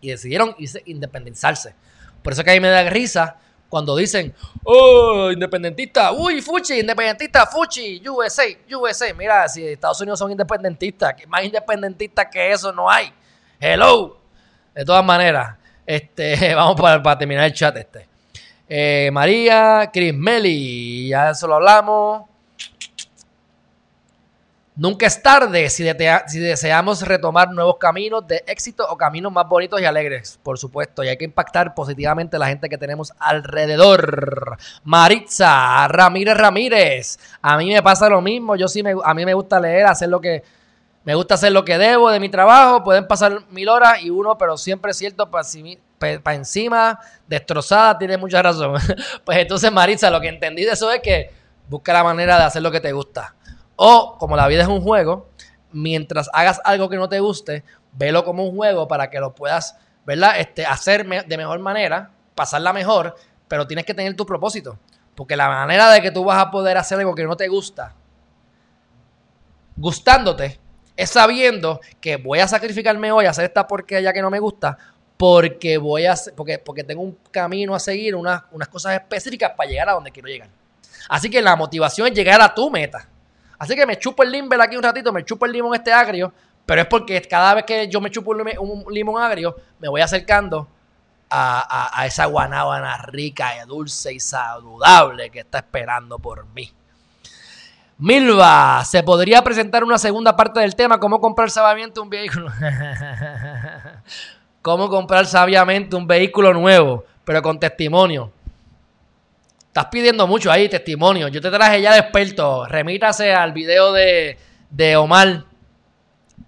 Y 0.00 0.10
decidieron 0.10 0.54
irse, 0.56 0.84
independizarse. 0.86 1.74
Por 2.22 2.32
eso 2.32 2.44
que 2.44 2.52
a 2.52 2.54
mí 2.54 2.60
me 2.60 2.68
da 2.68 2.88
risa 2.88 3.38
cuando 3.68 3.96
dicen, 3.96 4.34
oh, 4.64 5.30
independentista, 5.32 6.12
uy, 6.12 6.40
Fuchi, 6.40 6.80
independentista, 6.80 7.46
Fuchi, 7.46 8.02
USA, 8.08 8.44
USA. 8.70 9.12
Mira, 9.14 9.48
si 9.48 9.66
Estados 9.66 10.00
Unidos 10.00 10.18
son 10.18 10.30
independentistas, 10.30 11.14
más 11.26 11.44
independentistas 11.44 12.26
que 12.30 12.52
eso 12.52 12.72
no 12.72 12.90
hay. 12.90 13.12
Hello. 13.58 14.18
De 14.74 14.84
todas 14.84 15.04
maneras, 15.04 15.56
este, 15.86 16.54
vamos 16.54 16.80
para, 16.80 17.18
terminar 17.18 17.44
el 17.44 17.52
chat 17.52 17.76
este. 17.76 18.06
Eh, 18.68 19.10
María, 19.12 19.90
Chris 19.92 20.12
Meli, 20.14 21.08
ya 21.08 21.30
eso 21.30 21.46
lo 21.46 21.54
hablamos. 21.54 22.35
Nunca 24.78 25.06
es 25.06 25.22
tarde 25.22 25.70
si, 25.70 25.84
deseamos 25.84 27.00
retomar 27.00 27.50
nuevos 27.50 27.78
caminos 27.78 28.26
de 28.26 28.44
éxito 28.46 28.86
o 28.86 28.98
caminos 28.98 29.32
más 29.32 29.48
bonitos 29.48 29.80
y 29.80 29.86
alegres, 29.86 30.38
por 30.42 30.58
supuesto. 30.58 31.02
Y 31.02 31.08
hay 31.08 31.16
que 31.16 31.24
impactar 31.24 31.74
positivamente 31.74 32.36
a 32.36 32.38
la 32.38 32.48
gente 32.48 32.68
que 32.68 32.76
tenemos 32.76 33.10
alrededor. 33.18 34.58
Maritza, 34.84 35.88
Ramírez 35.88 36.36
Ramírez. 36.36 37.18
A 37.40 37.56
mí 37.56 37.72
me 37.72 37.82
pasa 37.82 38.10
lo 38.10 38.20
mismo. 38.20 38.54
Yo 38.54 38.68
sí 38.68 38.82
me, 38.82 38.94
a 39.02 39.14
mí 39.14 39.24
me 39.24 39.32
gusta 39.32 39.58
leer, 39.58 39.86
hacer 39.86 40.10
lo 40.10 40.20
que 40.20 40.42
me 41.04 41.14
gusta 41.14 41.34
hacer 41.34 41.52
lo 41.52 41.64
que 41.64 41.78
debo 41.78 42.10
de 42.10 42.20
mi 42.20 42.28
trabajo. 42.28 42.84
Pueden 42.84 43.06
pasar 43.06 43.46
mil 43.48 43.70
horas 43.70 44.02
y 44.02 44.10
uno, 44.10 44.36
pero 44.36 44.58
siempre 44.58 44.90
es 44.90 44.98
cierto 44.98 45.30
para, 45.30 45.48
para 46.22 46.36
encima, 46.36 47.00
destrozada. 47.26 47.96
Tiene 47.96 48.18
mucha 48.18 48.42
razón. 48.42 48.74
pues 49.24 49.38
entonces, 49.38 49.72
Maritza, 49.72 50.10
lo 50.10 50.20
que 50.20 50.28
entendí 50.28 50.66
de 50.66 50.72
eso 50.72 50.90
es 50.92 51.00
que 51.00 51.30
busca 51.66 51.94
la 51.94 52.04
manera 52.04 52.36
de 52.36 52.44
hacer 52.44 52.60
lo 52.60 52.70
que 52.70 52.80
te 52.80 52.92
gusta 52.92 53.34
o, 53.76 54.16
como 54.18 54.36
la 54.36 54.48
vida 54.48 54.62
es 54.62 54.68
un 54.68 54.80
juego, 54.80 55.28
mientras 55.72 56.30
hagas 56.32 56.60
algo 56.64 56.88
que 56.88 56.96
no 56.96 57.08
te 57.08 57.20
guste, 57.20 57.64
velo 57.92 58.24
como 58.24 58.44
un 58.44 58.56
juego 58.56 58.88
para 58.88 59.10
que 59.10 59.20
lo 59.20 59.34
puedas, 59.34 59.76
¿verdad? 60.04 60.40
Este, 60.40 60.64
hacer 60.64 61.06
de 61.26 61.36
mejor 61.36 61.58
manera, 61.60 62.10
pasarla 62.34 62.72
mejor, 62.72 63.14
pero 63.48 63.66
tienes 63.66 63.84
que 63.84 63.94
tener 63.94 64.16
tu 64.16 64.26
propósito. 64.26 64.78
Porque 65.14 65.36
la 65.36 65.48
manera 65.48 65.90
de 65.90 66.02
que 66.02 66.10
tú 66.10 66.24
vas 66.24 66.38
a 66.38 66.50
poder 66.50 66.76
hacer 66.76 66.98
algo 66.98 67.14
que 67.14 67.24
no 67.24 67.36
te 67.36 67.48
gusta, 67.48 67.94
gustándote, 69.76 70.58
es 70.96 71.10
sabiendo 71.10 71.80
que 72.00 72.16
voy 72.16 72.40
a 72.40 72.48
sacrificarme 72.48 73.12
hoy 73.12 73.26
a 73.26 73.30
hacer 73.30 73.44
esta 73.44 73.66
porquería 73.66 74.12
que 74.12 74.22
no 74.22 74.30
me 74.30 74.38
gusta, 74.38 74.76
porque 75.16 75.78
voy 75.78 76.06
a 76.06 76.14
porque, 76.34 76.58
porque 76.58 76.84
tengo 76.84 77.02
un 77.02 77.18
camino 77.30 77.74
a 77.74 77.80
seguir, 77.80 78.14
unas, 78.14 78.42
unas 78.50 78.68
cosas 78.68 78.94
específicas 78.94 79.52
para 79.56 79.68
llegar 79.68 79.88
a 79.88 79.92
donde 79.92 80.10
quiero 80.10 80.28
llegar. 80.28 80.48
Así 81.08 81.30
que 81.30 81.40
la 81.40 81.56
motivación 81.56 82.08
es 82.08 82.14
llegar 82.14 82.40
a 82.40 82.54
tu 82.54 82.70
meta. 82.70 83.08
Así 83.58 83.74
que 83.74 83.86
me 83.86 83.98
chupo 83.98 84.22
el 84.22 84.30
limber 84.30 84.60
aquí 84.60 84.76
un 84.76 84.82
ratito, 84.82 85.12
me 85.12 85.24
chupo 85.24 85.46
el 85.46 85.52
limón 85.52 85.74
este 85.74 85.92
agrio, 85.92 86.32
pero 86.64 86.82
es 86.82 86.86
porque 86.86 87.20
cada 87.22 87.54
vez 87.54 87.64
que 87.64 87.88
yo 87.88 88.00
me 88.00 88.10
chupo 88.10 88.32
un, 88.32 88.84
limón 88.90 89.22
agrio, 89.22 89.56
me 89.78 89.88
voy 89.88 90.00
acercando 90.00 90.68
a, 91.30 92.04
esa 92.06 92.26
guanábana 92.26 92.98
rica 92.98 93.52
y 93.56 93.66
dulce 93.66 94.12
y 94.12 94.20
saludable 94.20 95.30
que 95.30 95.40
está 95.40 95.58
esperando 95.58 96.18
por 96.18 96.46
mí. 96.46 96.70
Milva, 97.98 98.84
¿se 98.84 99.02
podría 99.02 99.42
presentar 99.42 99.82
una 99.82 99.96
segunda 99.96 100.36
parte 100.36 100.60
del 100.60 100.76
tema? 100.76 101.00
¿Cómo 101.00 101.18
comprar 101.18 101.50
sabiamente 101.50 101.98
un 101.98 102.10
vehículo? 102.10 102.50
¿Cómo 104.62 104.90
comprar 104.90 105.24
sabiamente 105.24 105.96
un 105.96 106.06
vehículo 106.06 106.52
nuevo, 106.52 107.04
pero 107.24 107.40
con 107.40 107.58
testimonio? 107.58 108.30
Estás 109.76 109.90
pidiendo 109.90 110.26
mucho 110.26 110.50
ahí, 110.50 110.70
testimonio. 110.70 111.28
Yo 111.28 111.38
te 111.38 111.50
traje 111.50 111.82
ya 111.82 111.92
de 111.92 111.98
experto. 111.98 112.64
Remítase 112.64 113.34
al 113.34 113.52
video 113.52 113.92
de, 113.92 114.96
Omar, 114.96 115.44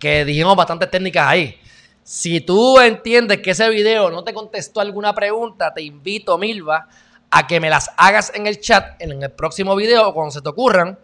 que 0.01 0.25
dijimos 0.25 0.57
bastantes 0.57 0.91
técnicas 0.91 1.27
ahí. 1.29 1.61
Si 2.03 2.41
tú 2.41 2.81
entiendes 2.81 3.43
que 3.43 3.51
ese 3.51 3.69
video 3.69 4.11
no 4.11 4.25
te 4.25 4.33
contestó 4.33 4.81
alguna 4.81 5.15
pregunta, 5.15 5.75
te 5.75 5.83
invito, 5.83 6.39
Milva, 6.39 6.89
a 7.31 7.47
que 7.47 7.61
me 7.61 7.69
las 7.69 7.91
hagas 7.99 8.33
en 8.35 8.47
el 8.47 8.61
chat, 8.61 8.99
en 8.99 9.23
el 9.23 9.31
próximo 9.31 9.77
video, 9.77 10.15
cuando 10.15 10.31
se 10.31 10.41
te 10.41 10.49
ocurran, 10.49 10.99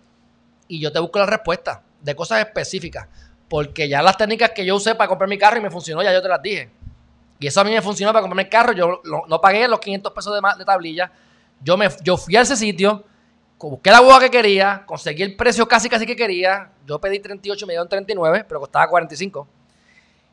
y 0.67 0.81
yo 0.81 0.91
te 0.91 1.01
busco 1.01 1.19
la 1.19 1.27
respuesta 1.27 1.83
de 2.01 2.17
cosas 2.17 2.39
específicas. 2.39 3.07
Porque 3.51 3.87
ya 3.87 4.01
las 4.01 4.17
técnicas 4.17 4.53
que 4.53 4.65
yo 4.65 4.77
usé 4.77 4.95
para 4.95 5.09
comprar 5.09 5.29
mi 5.29 5.37
carro 5.37 5.59
y 5.59 5.61
me 5.61 5.71
funcionó, 5.71 6.03
ya 6.03 6.11
yo 6.11 6.23
te 6.23 6.29
las 6.31 6.41
dije. 6.41 6.71
Y 7.39 7.49
eso 7.49 7.61
a 7.61 7.65
mí 7.65 7.73
me 7.73 7.83
funcionó 7.83 8.15
para 8.15 8.23
comprarme 8.23 8.45
el 8.45 8.49
carro. 8.49 8.73
Yo 8.73 9.03
no, 9.29 9.41
pagué 9.43 9.69
los 9.69 9.79
500 9.79 10.11
pesos 10.15 10.33
de, 10.35 10.59
de 10.59 10.65
tablilla. 10.65 11.13
Yo, 11.65 11.77
me, 11.77 11.89
yo 12.03 12.17
fui 12.17 12.37
a 12.37 12.43
ese 12.43 12.57
sitio, 12.57 13.05
busqué 13.71 13.91
la 13.91 14.01
boda 14.01 14.21
que 14.21 14.31
quería, 14.31 14.85
conseguí 14.87 15.23
el 15.23 15.37
precio 15.37 15.67
casi 15.67 15.89
casi 15.89 16.07
que 16.07 16.17
quería. 16.17 16.71
Yo 16.87 17.01
pedí 17.01 17.19
38, 17.19 17.67
me 17.67 17.73
dieron 17.73 17.89
39, 17.89 18.45
pero 18.47 18.61
costaba 18.61 18.89
45. 18.89 19.49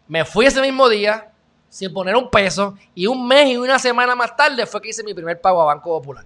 Me 0.08 0.26
fui 0.26 0.46
ese 0.46 0.62
mismo 0.62 0.90
día, 0.90 1.32
sin 1.70 1.94
poner 1.94 2.16
un 2.16 2.30
peso, 2.30 2.78
y 2.94 3.08
un 3.08 3.28
mes 3.28 3.50
y 3.50 3.58
una 3.58 3.80
semana 3.80 4.16
más 4.16 4.36
tarde 4.36 4.66
fue 4.66 4.82
que 4.82 4.90
hice 4.90 5.04
mi 5.04 5.14
primer 5.14 5.40
pago 5.40 5.62
a 5.62 5.66
Banco 5.66 5.98
Popular. 5.98 6.26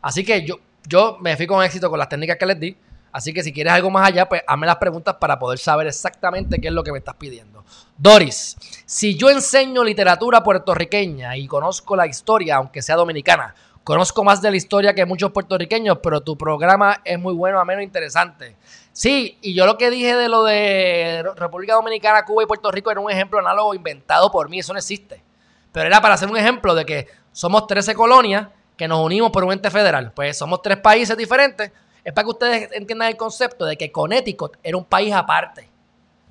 Así 0.00 0.24
que 0.24 0.44
yo, 0.44 0.58
yo 0.86 1.18
me 1.20 1.36
fui 1.36 1.46
con 1.46 1.62
éxito 1.62 1.90
con 1.90 1.98
las 1.98 2.08
técnicas 2.08 2.36
que 2.38 2.46
les 2.46 2.58
di. 2.58 2.76
Así 3.10 3.32
que 3.32 3.42
si 3.42 3.52
quieres 3.52 3.72
algo 3.72 3.90
más 3.90 4.06
allá, 4.06 4.28
pues 4.28 4.42
hazme 4.46 4.66
las 4.66 4.76
preguntas 4.76 5.16
para 5.18 5.38
poder 5.38 5.58
saber 5.58 5.86
exactamente 5.86 6.60
qué 6.60 6.68
es 6.68 6.74
lo 6.74 6.84
que 6.84 6.92
me 6.92 6.98
estás 6.98 7.14
pidiendo. 7.16 7.64
Doris, 7.96 8.56
si 8.84 9.16
yo 9.16 9.30
enseño 9.30 9.82
literatura 9.82 10.42
puertorriqueña 10.42 11.36
y 11.36 11.46
conozco 11.46 11.96
la 11.96 12.06
historia, 12.06 12.56
aunque 12.56 12.82
sea 12.82 12.96
dominicana, 12.96 13.54
Conozco 13.88 14.22
más 14.22 14.42
de 14.42 14.50
la 14.50 14.58
historia 14.58 14.92
que 14.92 15.06
muchos 15.06 15.32
puertorriqueños, 15.32 16.00
pero 16.02 16.20
tu 16.20 16.36
programa 16.36 17.00
es 17.06 17.18
muy 17.18 17.32
bueno, 17.32 17.58
a 17.58 17.64
menos 17.64 17.82
interesante. 17.82 18.54
Sí, 18.92 19.38
y 19.40 19.54
yo 19.54 19.64
lo 19.64 19.78
que 19.78 19.88
dije 19.88 20.14
de 20.14 20.28
lo 20.28 20.44
de 20.44 21.24
República 21.36 21.72
Dominicana, 21.72 22.26
Cuba 22.26 22.42
y 22.42 22.46
Puerto 22.46 22.70
Rico 22.70 22.90
era 22.90 23.00
un 23.00 23.10
ejemplo 23.10 23.38
análogo 23.38 23.74
inventado 23.74 24.30
por 24.30 24.50
mí, 24.50 24.58
eso 24.58 24.74
no 24.74 24.78
existe. 24.78 25.24
Pero 25.72 25.86
era 25.86 26.02
para 26.02 26.12
hacer 26.12 26.28
un 26.28 26.36
ejemplo 26.36 26.74
de 26.74 26.84
que 26.84 27.06
somos 27.32 27.66
13 27.66 27.94
colonias 27.94 28.48
que 28.76 28.86
nos 28.86 29.00
unimos 29.00 29.30
por 29.30 29.42
un 29.42 29.54
ente 29.54 29.70
federal. 29.70 30.12
Pues 30.12 30.36
somos 30.36 30.60
tres 30.60 30.76
países 30.76 31.16
diferentes. 31.16 31.72
Es 32.04 32.12
para 32.12 32.24
que 32.24 32.30
ustedes 32.30 32.68
entiendan 32.72 33.08
el 33.08 33.16
concepto 33.16 33.64
de 33.64 33.78
que 33.78 33.90
Connecticut 33.90 34.58
era 34.62 34.76
un 34.76 34.84
país 34.84 35.14
aparte. 35.14 35.66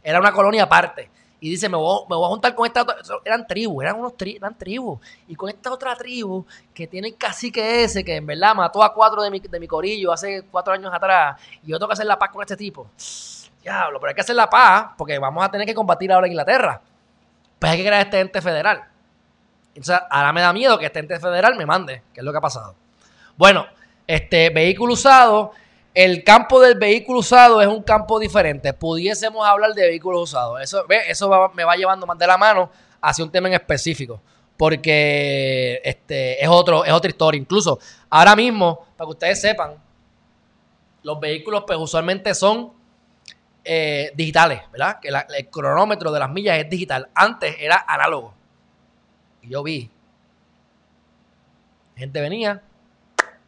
Era 0.03 0.19
una 0.19 0.31
colonia 0.31 0.61
aparte 0.61 1.09
y 1.39 1.51
dice, 1.51 1.69
me 1.69 1.77
voy, 1.77 2.03
a 2.09 2.27
juntar 2.27 2.55
con 2.55 2.65
esta 2.65 2.81
otra, 2.81 2.97
eran 3.23 3.45
tribus, 3.45 3.83
eran 3.83 3.99
unos 3.99 4.13
eran 4.19 4.57
tribus, 4.57 4.99
y 5.27 5.35
con 5.35 5.49
esta 5.49 5.71
otra 5.71 5.95
tribu 5.95 6.45
que 6.73 6.88
tiene 6.88 7.09
el 7.09 7.15
cacique 7.15 7.83
ese, 7.83 8.03
que 8.03 8.15
en 8.15 8.25
verdad 8.25 8.55
mató 8.55 8.83
a 8.83 8.93
cuatro 8.93 9.21
de 9.21 9.29
mi, 9.29 9.39
de 9.39 9.59
mi 9.59 9.67
corillo 9.67 10.11
hace 10.11 10.43
cuatro 10.49 10.73
años 10.73 10.91
atrás, 10.93 11.39
y 11.63 11.67
yo 11.67 11.77
tengo 11.77 11.88
que 11.89 11.93
hacer 11.93 12.07
la 12.07 12.17
paz 12.17 12.31
con 12.31 12.41
este 12.41 12.57
tipo. 12.57 12.89
Diablo, 13.61 13.99
pero 13.99 14.09
hay 14.09 14.15
que 14.15 14.21
hacer 14.21 14.35
la 14.35 14.49
paz, 14.49 14.91
porque 14.97 15.19
vamos 15.19 15.45
a 15.45 15.51
tener 15.51 15.67
que 15.67 15.75
combatir 15.75 16.11
ahora 16.11 16.25
en 16.25 16.33
Inglaterra. 16.33 16.81
Pues 17.59 17.71
hay 17.71 17.77
que 17.77 17.85
crear 17.85 18.01
este 18.01 18.19
ente 18.19 18.41
federal. 18.41 18.83
Entonces, 19.75 19.99
ahora 20.09 20.33
me 20.33 20.41
da 20.41 20.53
miedo 20.53 20.77
que 20.79 20.85
este 20.85 20.99
ente 20.99 21.19
federal 21.19 21.55
me 21.55 21.65
mande, 21.65 22.01
que 22.13 22.21
es 22.21 22.23
lo 22.23 22.31
que 22.31 22.38
ha 22.38 22.41
pasado. 22.41 22.75
Bueno, 23.35 23.67
este 24.07 24.49
vehículo 24.49 24.93
usado, 24.93 25.51
el 25.97 26.23
campo 26.23 26.61
del 26.61 26.77
vehículo 26.77 27.21
usado 27.21 27.59
es 27.59 27.67
un 27.67 27.81
campo 27.81 28.19
diferente. 28.19 28.71
Pudiésemos 28.71 29.43
hablar 29.47 29.73
de 29.73 29.81
vehículos 29.81 30.29
usados. 30.29 30.61
Eso, 30.61 30.85
eso 31.07 31.51
me 31.55 31.63
va 31.63 31.75
llevando 31.75 32.05
más 32.05 32.19
de 32.19 32.27
la 32.27 32.37
mano 32.37 32.69
hacia 33.01 33.25
un 33.25 33.31
tema 33.31 33.47
en 33.47 33.55
específico. 33.55 34.21
Porque 34.57 35.81
este, 35.83 36.39
es, 36.39 36.47
otro, 36.47 36.85
es 36.85 36.93
otra 36.93 37.09
historia. 37.09 37.41
Incluso 37.41 37.79
ahora 38.11 38.35
mismo, 38.35 38.85
para 38.95 39.07
que 39.07 39.11
ustedes 39.11 39.41
sepan, 39.41 39.71
los 41.01 41.19
vehículos 41.19 41.63
pues, 41.65 41.79
usualmente 41.79 42.35
son 42.35 42.73
eh, 43.63 44.11
digitales, 44.13 44.61
¿verdad? 44.71 44.99
Que 44.99 45.07
el 45.07 45.49
cronómetro 45.49 46.11
de 46.11 46.19
las 46.19 46.29
millas 46.29 46.59
es 46.59 46.69
digital. 46.69 47.09
Antes 47.15 47.55
era 47.59 47.83
análogo. 47.87 48.35
Y 49.41 49.49
yo 49.49 49.63
vi. 49.63 49.89
Gente 51.95 52.21
venía, 52.21 52.61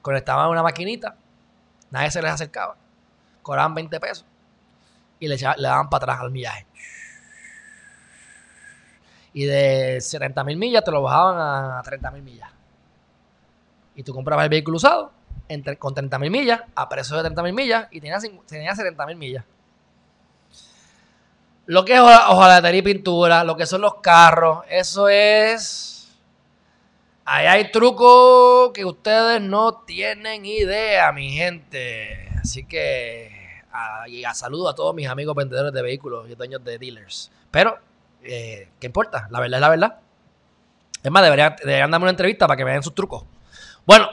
conectaban 0.01 0.49
una 0.49 0.63
maquinita, 0.63 1.15
nadie 1.91 2.11
se 2.11 2.21
les 2.21 2.31
acercaba, 2.31 2.75
cobraban 3.41 3.73
20 3.75 3.99
pesos 3.99 4.25
y 5.19 5.27
le, 5.27 5.37
daban 5.37 5.89
para 5.89 6.03
atrás 6.03 6.19
al 6.21 6.31
millaje. 6.31 6.65
Y 9.33 9.45
de 9.45 10.01
70 10.01 10.43
mil 10.43 10.57
millas 10.57 10.83
te 10.83 10.91
lo 10.91 11.03
bajaban 11.03 11.37
a 11.77 11.81
30 11.83 12.11
mil 12.11 12.23
millas. 12.23 12.49
Y 13.95 14.03
tú 14.03 14.13
comprabas 14.13 14.45
el 14.45 14.49
vehículo 14.49 14.77
usado 14.77 15.11
con 15.79 15.93
30 15.93 16.19
mil 16.19 16.31
millas 16.31 16.61
a 16.75 16.87
precio 16.87 17.15
de 17.17 17.23
30 17.23 17.43
mil 17.43 17.53
millas 17.53 17.87
y 17.91 17.99
tenías, 17.99 18.23
tenías 18.47 18.77
70 18.77 19.05
mil 19.07 19.17
millas. 19.17 19.43
Lo 21.65 21.85
que 21.85 21.93
es 21.93 21.99
hojalatería 21.99 22.79
y 22.79 22.83
pintura, 22.83 23.43
lo 23.43 23.55
que 23.55 23.65
son 23.65 23.81
los 23.81 23.95
carros, 23.95 24.63
eso 24.69 25.07
es 25.07 25.98
Ahí 27.31 27.45
hay 27.45 27.71
trucos 27.71 28.71
que 28.73 28.83
ustedes 28.83 29.39
no 29.39 29.83
tienen 29.85 30.47
idea, 30.47 31.11
mi 31.11 31.31
gente. 31.31 32.27
Así 32.41 32.65
que 32.65 33.61
a, 33.71 34.33
saludo 34.33 34.67
a 34.67 34.73
todos 34.73 34.95
mis 34.95 35.07
amigos 35.07 35.35
vendedores 35.35 35.71
de 35.71 35.79
vehículos 35.83 36.27
y 36.27 36.33
dueños 36.33 36.63
de 36.63 36.79
dealers. 36.79 37.29
Pero, 37.51 37.77
eh, 38.23 38.69
¿qué 38.79 38.87
importa? 38.87 39.27
La 39.29 39.39
verdad 39.39 39.59
es 39.59 39.61
la 39.61 39.69
verdad. 39.69 39.99
Es 41.03 41.11
más, 41.11 41.21
deberían, 41.21 41.55
deberían 41.59 41.91
darme 41.91 42.05
una 42.05 42.11
entrevista 42.11 42.47
para 42.47 42.57
que 42.57 42.65
me 42.65 42.71
den 42.71 42.81
sus 42.81 42.95
trucos. 42.95 43.23
Bueno, 43.85 44.09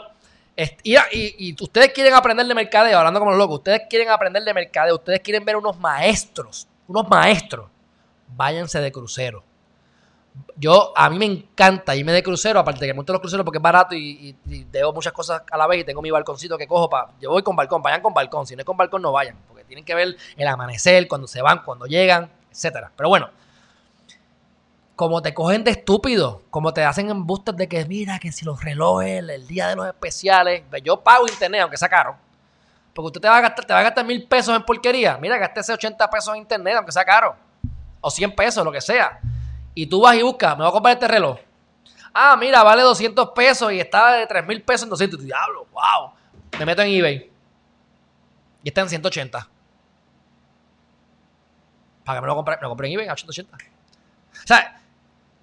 y, 0.83 0.99
y, 1.15 1.57
ustedes 1.59 1.95
quieren 1.95 2.13
aprender 2.13 2.45
de 2.45 2.55
mercadeo, 2.55 2.99
hablando 2.99 3.19
como 3.19 3.31
los 3.31 3.39
locos, 3.39 3.61
ustedes 3.61 3.85
quieren 3.89 4.11
aprender 4.11 4.45
de 4.45 4.53
mercadeo, 4.53 4.95
ustedes 4.95 5.21
quieren 5.21 5.43
ver 5.43 5.57
unos 5.57 5.79
maestros, 5.79 6.69
unos 6.87 7.09
maestros, 7.09 7.71
váyanse 8.29 8.79
de 8.79 8.93
crucero 8.93 9.43
yo, 10.59 10.93
a 10.97 11.11
mí 11.11 11.19
me 11.19 11.27
encanta 11.27 11.95
irme 11.95 12.13
de 12.13 12.23
crucero, 12.23 12.59
aparte 12.61 12.81
de 12.81 12.87
que 12.87 12.95
monto 12.95 13.13
los 13.13 13.21
cruceros 13.21 13.45
porque 13.45 13.59
es 13.59 13.63
barato 13.63 13.95
y, 13.95 14.35
y, 14.47 14.67
muchas 14.95 15.13
cosas 15.13 15.43
a 15.51 15.57
la 15.57 15.67
vez 15.67 15.81
y 15.81 15.85
tengo 15.85 16.01
mi 16.01 16.11
balconcito 16.11 16.57
que 16.57 16.67
cojo 16.67 16.89
para. 16.89 17.09
Yo 17.21 17.31
voy 17.31 17.43
con 17.43 17.55
balcón, 17.55 17.83
vayan 17.83 18.01
con 18.01 18.15
balcón. 18.15 18.47
Si 18.47 18.57
no 18.57 18.61
es 18.61 18.67
con 18.67 18.77
balcón, 18.77 19.03
no 19.03 19.13
vayan, 19.13 19.37
porque 19.49 19.65
tienen 19.65 19.85
que 19.85 19.95
ver 19.95 20.17
el 20.37 20.49
amanecer, 20.49 21.07
cuando 21.09 21.27
se 21.27 21.43
van, 21.43 21.63
cuando 21.63 21.87
llegan, 21.87 22.31
etcétera. 22.51 22.91
Pero 22.97 23.11
bueno, 23.11 23.31
como 24.95 25.21
te 25.21 25.35
cogen 25.35 25.63
de 25.63 25.73
estúpido, 25.73 26.43
como 26.49 26.73
te 26.73 26.85
hacen 26.85 27.11
embustes 27.11 27.55
de 27.55 27.69
que 27.69 27.85
mira 27.85 28.19
que 28.19 28.33
si 28.33 28.47
los 28.47 28.65
relojes, 28.65 29.29
el, 29.29 29.47
día 29.47 29.69
de 29.69 29.77
los 29.77 29.87
especiales, 29.87 30.63
yo 30.83 31.01
pago 31.01 31.27
internet, 31.29 31.63
aunque 31.63 31.77
sea 31.77 31.91
caro. 31.91 32.17
Porque 32.95 33.07
usted 33.09 33.21
te 33.21 33.29
va 33.29 33.37
a 33.37 33.41
gastar, 33.43 33.67
te 33.67 33.75
va 33.75 33.81
a 33.81 33.83
gastar 33.83 34.07
mil 34.07 34.27
pesos 34.27 34.57
en 34.57 34.63
porquería. 34.63 35.19
Mira, 35.19 35.53
ese 35.55 35.73
80 35.75 36.09
pesos 36.09 36.35
en 36.35 36.41
internet, 36.41 36.77
aunque 36.79 36.93
sea 36.93 37.05
caro. 37.05 37.37
O 38.01 38.11
100 38.11 38.35
pesos, 38.35 38.65
lo 38.65 38.73
que 38.73 38.81
sea 38.81 39.21
y 39.77 39.87
tú 39.87 40.01
vas 40.01 40.17
y 40.17 40.23
buscas, 40.23 40.57
me 40.57 40.65
voy 40.65 40.71
a 40.71 40.73
comprar 40.73 40.95
este 40.95 41.07
reloj. 41.07 41.39
Ah, 42.15 42.35
mira, 42.35 42.63
vale 42.63 42.81
200 42.81 43.29
pesos 43.33 43.71
y 43.71 43.79
estaba 43.79 44.15
de 44.15 44.27
3 44.27 44.47
mil 44.47 44.63
pesos 44.63 44.85
en 44.85 44.89
200. 44.89 45.23
Diablo, 45.23 45.67
wow. 45.71 46.13
Me 46.59 46.65
meto 46.65 46.81
en 46.81 46.89
eBay. 46.89 47.31
Y 48.63 48.69
está 48.69 48.81
en 48.81 48.89
180. 48.89 49.47
Para 52.07 52.17
que 52.17 52.23
me 52.23 52.27
lo 52.27 52.35
compre, 52.37 52.57
me 52.57 52.63
lo 52.63 52.69
compré 52.71 52.89
en 52.89 52.95
eBay 52.95 53.09
a 53.09 53.17
180. 53.17 53.55
O 53.55 54.47
sea, 54.47 54.81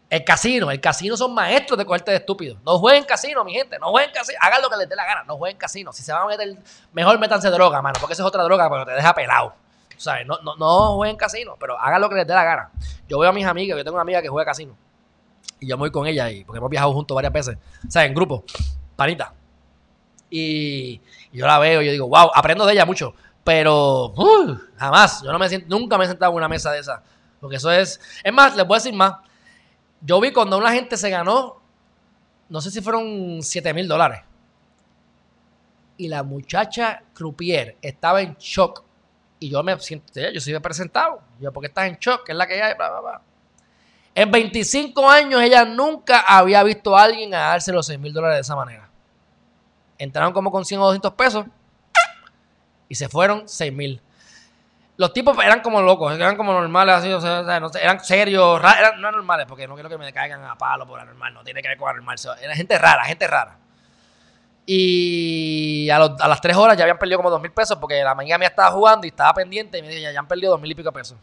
el 0.10 0.24
casino, 0.24 0.72
el 0.72 0.82
casino 0.82 1.16
son 1.16 1.32
maestros 1.36 1.78
de 1.78 1.86
cogerte 1.86 2.10
de 2.10 2.18
estúpido. 2.18 2.58
No 2.66 2.80
jueguen 2.80 3.04
casino, 3.04 3.44
mi 3.44 3.54
gente. 3.54 3.78
No 3.78 3.92
jueguen 3.92 4.12
casino. 4.12 4.40
Hagan 4.42 4.64
lo 4.64 4.70
que 4.72 4.78
les 4.78 4.90
dé 4.90 4.96
la 4.96 5.06
gana. 5.06 5.24
No 5.26 5.38
jueguen 5.38 5.60
casino. 5.60 5.94
Si 5.94 6.02
se 6.02 6.12
van 6.12 6.24
a 6.24 6.26
meter, 6.26 6.58
mejor 6.92 7.20
métanse 7.20 7.52
droga, 7.52 7.84
mano. 7.84 8.00
Porque 8.00 8.14
esa 8.14 8.24
es 8.24 8.28
otra 8.28 8.42
droga, 8.42 8.68
pero 8.68 8.84
te 8.84 8.94
deja 8.94 9.14
pelado. 9.14 9.54
No, 10.26 10.40
no, 10.44 10.56
no 10.56 10.96
jueguen 10.96 11.18
casino, 11.18 11.56
pero 11.60 11.80
hagan 11.80 12.02
lo 12.02 12.10
que 12.10 12.16
les 12.16 12.28
dé 12.28 12.34
la 12.34 12.44
gana. 12.44 12.72
Yo 13.08 13.20
veo 13.20 13.30
a 13.30 13.34
mis 13.34 13.46
amigas, 13.46 13.78
yo 13.78 13.84
tengo 13.84 13.96
una 13.96 14.02
amiga 14.02 14.22
que 14.22 14.30
juega 14.30 14.46
casino. 14.46 14.76
Y 15.60 15.68
yo 15.68 15.78
me 15.78 15.82
voy 15.82 15.92
con 15.92 16.08
ella, 16.08 16.30
y, 16.30 16.44
porque 16.44 16.58
hemos 16.58 16.70
viajado 16.70 16.94
juntos 16.94 17.16
varias 17.16 17.34
veces. 17.34 17.58
¿Sabes? 17.88 18.10
En 18.10 18.16
grupo, 18.16 18.44
panita. 18.96 19.34
Y, 20.30 21.00
yo 21.32 21.46
la 21.48 21.60
veo 21.60 21.82
y 21.82 21.86
yo 21.86 21.92
digo, 21.92 22.08
wow, 22.08 22.32
aprendo 22.34 22.66
de 22.66 22.74
ella 22.74 22.86
mucho. 22.86 23.14
Pero 23.44 24.14
uh, 24.16 24.58
jamás, 24.78 25.22
yo 25.22 25.32
no 25.32 25.40
me 25.40 25.50
siento, 25.50 25.68
nunca 25.70 25.98
me 25.98 26.06
he 26.06 26.08
sentado 26.08 26.32
en 26.32 26.38
una 26.38 26.48
mesa 26.48 26.72
de 26.72 26.80
esa. 26.80 27.04
Porque 27.40 27.58
eso 27.58 27.72
es. 27.72 28.00
Es 28.24 28.34
más, 28.34 28.56
les 28.56 28.66
voy 28.66 28.76
a 28.76 28.80
decir 28.80 28.94
más. 28.94 29.16
Yo 30.02 30.20
vi 30.20 30.32
cuando 30.32 30.58
una 30.58 30.72
gente 30.72 30.98
se 30.98 31.10
ganó, 31.10 31.62
no 32.50 32.62
sé 32.62 32.72
si 32.72 32.82
fueron 32.82 33.40
7 33.42 33.74
mil 33.74 33.88
dólares. 33.88 34.22
Y 35.98 36.08
la 36.08 36.24
muchacha 36.24 37.04
croupier 37.14 37.78
estaba 37.82 38.22
en 38.22 38.36
shock 38.36 38.84
y 39.44 39.50
yo 39.50 39.62
me 39.62 39.78
siento, 39.80 40.14
yo 40.34 40.40
soy 40.40 40.58
presentado. 40.60 41.22
Yo, 41.38 41.52
porque 41.52 41.68
estás 41.68 41.86
en 41.88 41.98
shock? 42.00 42.30
es 42.30 42.36
la 42.36 42.48
que 42.48 42.64
hay? 42.64 42.74
En 44.16 44.32
25 44.32 45.10
años 45.10 45.42
ella 45.42 45.66
nunca 45.66 46.22
había 46.22 46.64
visto 46.64 46.96
a 46.98 47.04
alguien 47.04 47.34
a 47.34 47.40
darse 47.40 47.74
los 47.74 47.86
6 47.88 48.00
mil 48.00 48.14
dólares 48.14 48.38
de 48.38 48.42
esa 48.42 48.56
manera. 48.56 48.90
Entraron 49.98 50.32
como 50.32 50.50
con 50.50 50.64
100 50.64 50.80
o 50.80 50.86
200 50.86 51.14
pesos 51.14 51.46
y 52.88 52.96
se 52.96 53.10
fueron 53.10 53.50
6 53.50 53.74
mil. 53.74 54.02
Los 54.96 55.12
tipos 55.12 55.38
eran 55.44 55.60
como 55.60 55.82
locos, 55.82 56.14
eran 56.14 56.38
como 56.38 56.54
normales, 56.54 56.96
así, 56.96 57.12
o 57.12 57.20
sea, 57.20 57.40
eran 57.82 58.00
serios, 58.00 58.60
eran, 58.60 59.02
no 59.02 59.12
normales, 59.12 59.46
porque 59.46 59.68
no 59.68 59.74
quiero 59.74 59.90
que 59.90 59.98
me 59.98 60.14
caigan 60.14 60.42
a 60.46 60.56
palo 60.56 60.88
por 60.88 61.02
anormal, 61.02 61.34
no 61.34 61.44
tiene 61.44 61.62
que 61.62 61.68
ver 61.68 61.78
con 61.78 61.90
anormal. 61.90 62.16
Era 62.42 62.56
gente 62.56 62.78
rara, 62.78 63.04
gente 63.04 63.28
rara. 63.28 63.58
Y 64.66 65.90
a, 65.90 66.00
las 66.00 66.40
tres 66.40 66.56
horas 66.56 66.78
ya 66.78 66.84
habían 66.84 66.98
perdido 66.98 67.18
como 67.18 67.30
dos 67.30 67.42
mil 67.42 67.52
pesos 67.52 67.78
porque 67.78 68.02
la 68.02 68.16
mañana 68.16 68.38
mía 68.38 68.48
estaba 68.48 68.72
jugando 68.72 69.06
y 69.06 69.10
estaba 69.10 69.34
pendiente 69.34 69.78
y 69.78 69.82
me 69.82 69.90
dijo, 69.90 70.12
ya, 70.12 70.18
han 70.18 70.28
perdido 70.28 70.52
dos 70.52 70.62
mil 70.62 70.72
y 70.72 70.76
pico 70.76 70.92
pesos. 70.92 71.18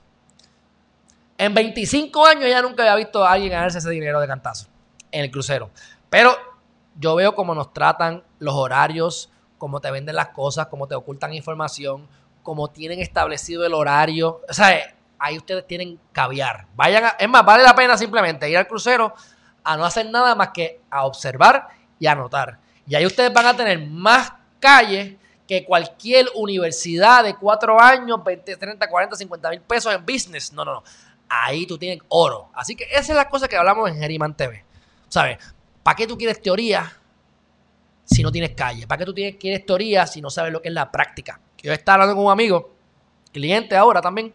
En 1.39 1.55
25 1.55 2.27
años 2.27 2.51
ya 2.51 2.61
nunca 2.61 2.83
había 2.83 2.97
visto 2.97 3.25
a 3.25 3.33
alguien 3.33 3.53
ganarse 3.53 3.79
ese 3.79 3.89
dinero 3.91 4.21
de 4.21 4.27
cantazo 4.27 4.69
en 5.11 5.25
el 5.25 5.31
crucero. 5.31 5.71
Pero 6.11 6.37
yo 6.99 7.15
veo 7.15 7.35
cómo 7.35 7.55
nos 7.55 7.73
tratan 7.73 8.23
los 8.41 8.55
horarios, 8.55 9.31
cómo 9.57 9.81
te 9.81 9.91
venden 9.91 10.17
las 10.17 10.29
cosas, 10.29 10.67
cómo 10.67 10.87
te 10.87 10.95
ocultan 10.95 11.33
información, 11.33 12.07
cómo 12.43 12.69
tienen 12.69 13.01
establecido 13.01 13.65
el 13.65 13.73
horario. 13.73 14.43
O 14.49 14.53
sea, 14.53 14.95
ahí 15.19 15.39
ustedes 15.39 15.67
tienen 15.67 15.99
caviar. 16.13 16.67
Vayan 16.77 17.05
a, 17.05 17.09
es 17.11 17.29
más, 17.29 17.45
vale 17.45 17.63
la 17.63 17.75
pena 17.75 17.97
simplemente 17.97 18.51
ir 18.51 18.59
al 18.59 18.69
crucero 18.69 19.15
a 19.65 19.77
no 19.77 19.85
hacer 19.85 20.11
nada 20.11 20.35
más 20.35 20.49
que 20.49 20.81
a 20.91 21.05
observar 21.05 21.69
y 21.99 22.07
anotar. 22.07 22.59
Y 22.91 22.97
ahí 22.97 23.07
ustedes 23.07 23.33
van 23.33 23.47
a 23.47 23.57
tener 23.57 23.79
más 23.89 24.33
calles 24.59 25.15
que 25.47 25.65
cualquier 25.65 26.27
universidad 26.35 27.23
de 27.23 27.37
cuatro 27.37 27.81
años, 27.81 28.19
20, 28.25 28.57
30, 28.57 28.89
40, 28.89 29.15
50 29.15 29.51
mil 29.51 29.61
pesos 29.61 29.95
en 29.95 30.05
business. 30.05 30.53
No, 30.53 30.65
no, 30.65 30.75
no. 30.75 30.83
Ahí 31.29 31.67
tú 31.67 31.79
tienes 31.79 32.03
oro. 32.09 32.49
Así 32.53 32.75
que 32.75 32.83
esa 32.91 33.01
es 33.01 33.11
la 33.11 33.29
cosa 33.29 33.47
que 33.47 33.57
hablamos 33.57 33.89
en 33.89 33.97
Geriman 33.97 34.37
TV. 34.37 34.65
¿Sabes? 35.09 35.39
¿Para 35.85 35.95
qué 35.95 36.09
tú 36.09 36.19
quieres 36.19 36.43
teoría 36.43 36.93
si 38.05 38.25
no 38.25 38.33
tienes 38.33 38.57
calle? 38.57 38.89
¿Para 38.89 38.99
qué 38.99 39.05
tú 39.05 39.15
quieres 39.15 39.65
teoría 39.65 40.05
si 40.09 40.21
no 40.21 40.29
sabes 40.29 40.53
lo 40.53 40.61
que 40.61 40.67
es 40.67 40.75
la 40.75 40.91
práctica? 40.91 41.39
Yo 41.59 41.73
estaba 41.73 41.95
hablando 41.95 42.17
con 42.17 42.25
un 42.25 42.33
amigo, 42.33 42.75
cliente 43.33 43.77
ahora 43.77 44.01
también, 44.01 44.35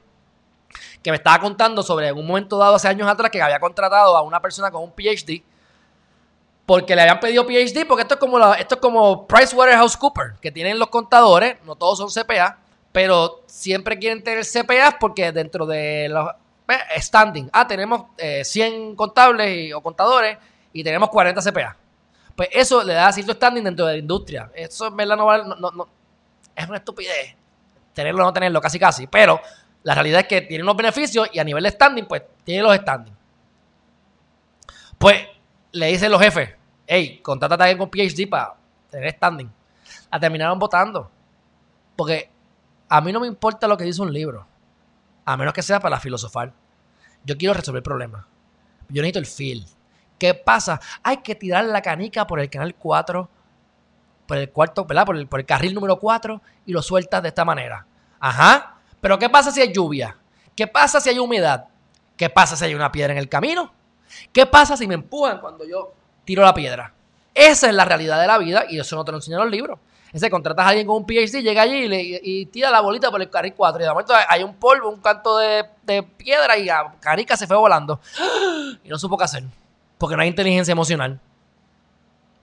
que 1.04 1.12
me 1.12 1.18
estaba 1.18 1.40
contando 1.42 1.84
sobre 1.84 2.10
un 2.14 2.26
momento 2.26 2.58
dado 2.58 2.76
hace 2.76 2.88
años 2.88 3.10
atrás 3.10 3.30
que 3.32 3.42
había 3.42 3.60
contratado 3.60 4.16
a 4.16 4.22
una 4.22 4.42
persona 4.42 4.72
con 4.72 4.82
un 4.82 4.94
PhD 4.94 5.44
porque 6.66 6.96
le 6.96 7.04
habían 7.04 7.20
pedido 7.20 7.46
PhD, 7.46 7.86
porque 7.88 8.02
esto 8.02 8.16
es 8.16 8.20
como 8.20 8.40
la, 8.40 8.54
esto 8.54 8.76
es 8.76 8.82
como 8.82 9.28
PricewaterhouseCoopers, 9.28 10.40
que 10.40 10.52
tienen 10.52 10.80
los 10.80 10.90
contadores, 10.90 11.58
no 11.64 11.76
todos 11.76 11.98
son 11.98 12.10
CPA, 12.10 12.58
pero 12.92 13.44
siempre 13.46 14.00
quieren 14.00 14.24
tener 14.24 14.46
CPA 14.46 14.98
porque 15.00 15.32
dentro 15.32 15.66
de 15.66 16.08
los 16.10 16.30
eh, 16.68 17.02
standing, 17.02 17.50
ah, 17.54 17.68
tenemos 17.68 18.06
100 18.18 18.74
eh, 18.74 18.96
contables 18.96 19.74
o 19.74 19.82
contadores 19.82 20.38
y 20.74 20.84
tenemos 20.84 21.10
40 21.10 21.42
CPA. 21.42 21.78
Pues 22.36 22.50
eso 22.52 22.84
le 22.84 22.94
da 22.94 23.12
cierto 23.12 23.34
standing 23.34 23.64
dentro 23.64 23.86
de 23.86 23.94
la 23.94 24.00
industria. 24.00 24.52
Eso 24.54 24.88
en 24.88 24.98
verdad 24.98 25.16
no, 25.16 25.72
no, 25.72 25.88
es 26.56 26.68
una 26.68 26.78
estupidez 26.78 27.36
tenerlo 27.94 28.24
o 28.24 28.26
no 28.26 28.34
tenerlo, 28.34 28.60
casi 28.60 28.78
casi, 28.78 29.08
pero 29.08 29.40
la 29.84 29.94
realidad 29.94 30.22
es 30.22 30.28
que 30.28 30.42
tiene 30.42 30.64
unos 30.64 30.76
beneficios 30.76 31.30
y 31.32 31.40
a 31.40 31.44
nivel 31.44 31.64
de 31.64 31.72
standing, 31.72 32.06
pues 32.06 32.24
tiene 32.44 32.64
los 32.64 32.76
standing. 32.76 33.16
Pues 34.98 35.28
le 35.76 35.88
dicen 35.88 36.10
los 36.10 36.22
jefes, 36.22 36.52
hey, 36.88 37.20
contrátate 37.22 37.62
a 37.62 37.66
alguien 37.66 37.78
con 37.78 37.90
PhD 37.90 38.30
para 38.30 38.56
tener 38.90 39.12
standing. 39.14 39.52
La 40.10 40.20
terminaron 40.20 40.58
votando. 40.58 41.12
Porque 41.98 42.30
a 42.88 43.02
mí 43.02 43.12
no 43.12 43.20
me 43.20 43.28
importa 43.28 43.68
lo 43.68 43.76
que 43.76 43.84
dice 43.84 44.02
un 44.02 44.14
libro. 44.14 44.48
A 45.26 45.36
menos 45.36 45.54
que 45.54 45.62
sea 45.62 45.82
para 45.82 46.00
filosofar. 46.00 46.54
Yo 47.26 47.38
quiero 47.38 47.54
resolver 47.54 47.84
problemas. 47.84 48.26
Yo 48.88 49.02
necesito 49.02 49.20
el 49.20 49.26
feel. 49.26 49.66
¿Qué 50.18 50.34
pasa? 50.34 50.80
Hay 51.04 51.18
que 51.18 51.36
tirar 51.36 51.66
la 51.66 51.82
canica 51.82 52.26
por 52.26 52.40
el 52.40 52.50
canal 52.50 52.74
4 52.76 53.30
por 54.28 54.38
el 54.38 54.50
cuarto. 54.52 54.88
Por 54.88 55.18
el, 55.18 55.28
por 55.28 55.40
el 55.42 55.46
carril 55.46 55.74
número 55.74 56.00
4 56.00 56.42
y 56.68 56.72
lo 56.72 56.82
sueltas 56.82 57.22
de 57.22 57.30
esta 57.30 57.44
manera. 57.44 57.86
Ajá. 58.20 58.78
Pero 59.02 59.20
¿qué 59.20 59.30
pasa 59.30 59.52
si 59.52 59.60
hay 59.60 59.74
lluvia? 59.74 60.16
¿Qué 60.56 60.68
pasa 60.68 61.02
si 61.02 61.10
hay 61.10 61.20
humedad? 61.20 61.66
¿Qué 62.16 62.30
pasa 62.30 62.56
si 62.56 62.64
hay 62.64 62.76
una 62.76 62.94
piedra 62.94 63.12
en 63.12 63.20
el 63.20 63.28
camino? 63.28 63.74
¿Qué 64.32 64.46
pasa 64.46 64.78
si 64.78 64.88
me 64.88 64.96
empujan 64.96 65.40
cuando 65.40 65.66
yo 65.66 65.94
tiro 66.24 66.44
la 66.44 66.54
piedra? 66.54 66.94
Esa 67.34 67.68
es 67.68 67.76
la 67.76 67.86
realidad 67.86 68.20
de 68.20 68.28
la 68.28 68.38
vida 68.38 68.66
y 68.70 68.80
eso 68.80 68.96
no 68.96 69.04
te 69.04 69.12
lo 69.12 69.18
enseñan 69.18 69.42
los 69.42 69.52
libros. 69.52 69.80
Ese 70.14 70.30
contratas 70.30 70.66
a 70.66 70.70
alguien 70.70 70.88
con 70.88 70.96
un 70.96 71.06
PhD, 71.06 71.42
llega 71.42 71.64
allí 71.64 71.76
y, 71.76 71.88
le, 71.90 72.46
tira 72.46 72.72
la 72.72 72.80
bolita 72.80 73.12
por 73.12 73.22
el 73.22 73.30
carril 73.30 73.54
4 73.54 73.82
y 73.82 73.84
de 73.84 73.90
momento 73.90 74.14
hay 74.30 74.44
un 74.44 74.56
polvo, 74.56 74.90
un 74.90 75.02
canto 75.02 75.38
de, 75.38 75.66
piedra 76.16 76.58
y 76.58 76.64
la 76.64 76.96
canica 77.02 77.36
se 77.36 77.46
fue 77.46 77.58
volando. 77.58 78.00
Y 78.82 78.88
no 78.88 78.98
supo 78.98 79.18
qué 79.18 79.26
hacer, 79.26 79.44
porque 79.98 80.16
no 80.16 80.22
hay 80.22 80.30
inteligencia 80.30 80.72
emocional. 80.72 81.20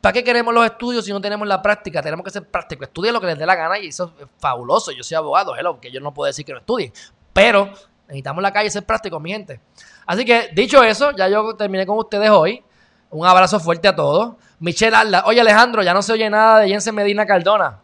¿Para 0.03 0.13
qué 0.13 0.23
queremos 0.23 0.53
los 0.53 0.67
estudios 0.67 1.05
si 1.07 1.13
no 1.13 1.21
tenemos 1.23 1.49
la 1.49 1.63
práctica? 1.63 2.03
Tenemos 2.03 2.25
que 2.25 2.31
ser 2.31 2.45
prácticos. 2.47 2.89
Estudien 2.89 3.15
lo 3.15 3.21
que 3.21 3.29
les 3.29 3.39
dé 3.39 3.47
la 3.47 3.55
gana 3.55 3.79
y 3.79 3.87
eso 3.87 4.13
es 4.21 4.27
fabuloso. 4.37 4.93
Yo 4.93 5.03
soy 5.03 5.15
abogado, 5.15 5.57
hello, 5.57 5.81
que 5.81 5.91
yo 5.91 6.01
no 6.01 6.13
puedo 6.13 6.27
decir 6.27 6.45
que 6.45 6.53
no 6.53 6.59
estudien. 6.59 6.93
Pero 7.33 7.73
necesitamos 8.13 8.43
la 8.43 8.53
calle 8.53 8.71
ser 8.71 8.85
prácticos, 8.85 9.21
mi 9.21 9.33
gente. 9.33 9.59
Así 10.07 10.25
que, 10.25 10.51
dicho 10.55 10.83
eso, 10.85 11.13
ya 11.17 11.29
yo 11.29 11.55
terminé 11.55 11.87
con 11.87 11.99
ustedes 11.99 12.31
hoy. 12.31 12.63
Un 13.11 13.27
abrazo 13.27 13.59
fuerte 13.59 13.89
a 13.89 13.97
todos. 13.97 14.35
Michelle 14.61 14.95
Alda. 14.95 15.25
Oye, 15.27 15.41
Alejandro, 15.41 15.83
ya 15.83 15.95
no 15.95 16.03
se 16.03 16.13
oye 16.13 16.29
nada 16.31 16.61
de 16.61 16.69
Jensen 16.69 16.95
Medina 16.95 17.27
Cardona. 17.27 17.81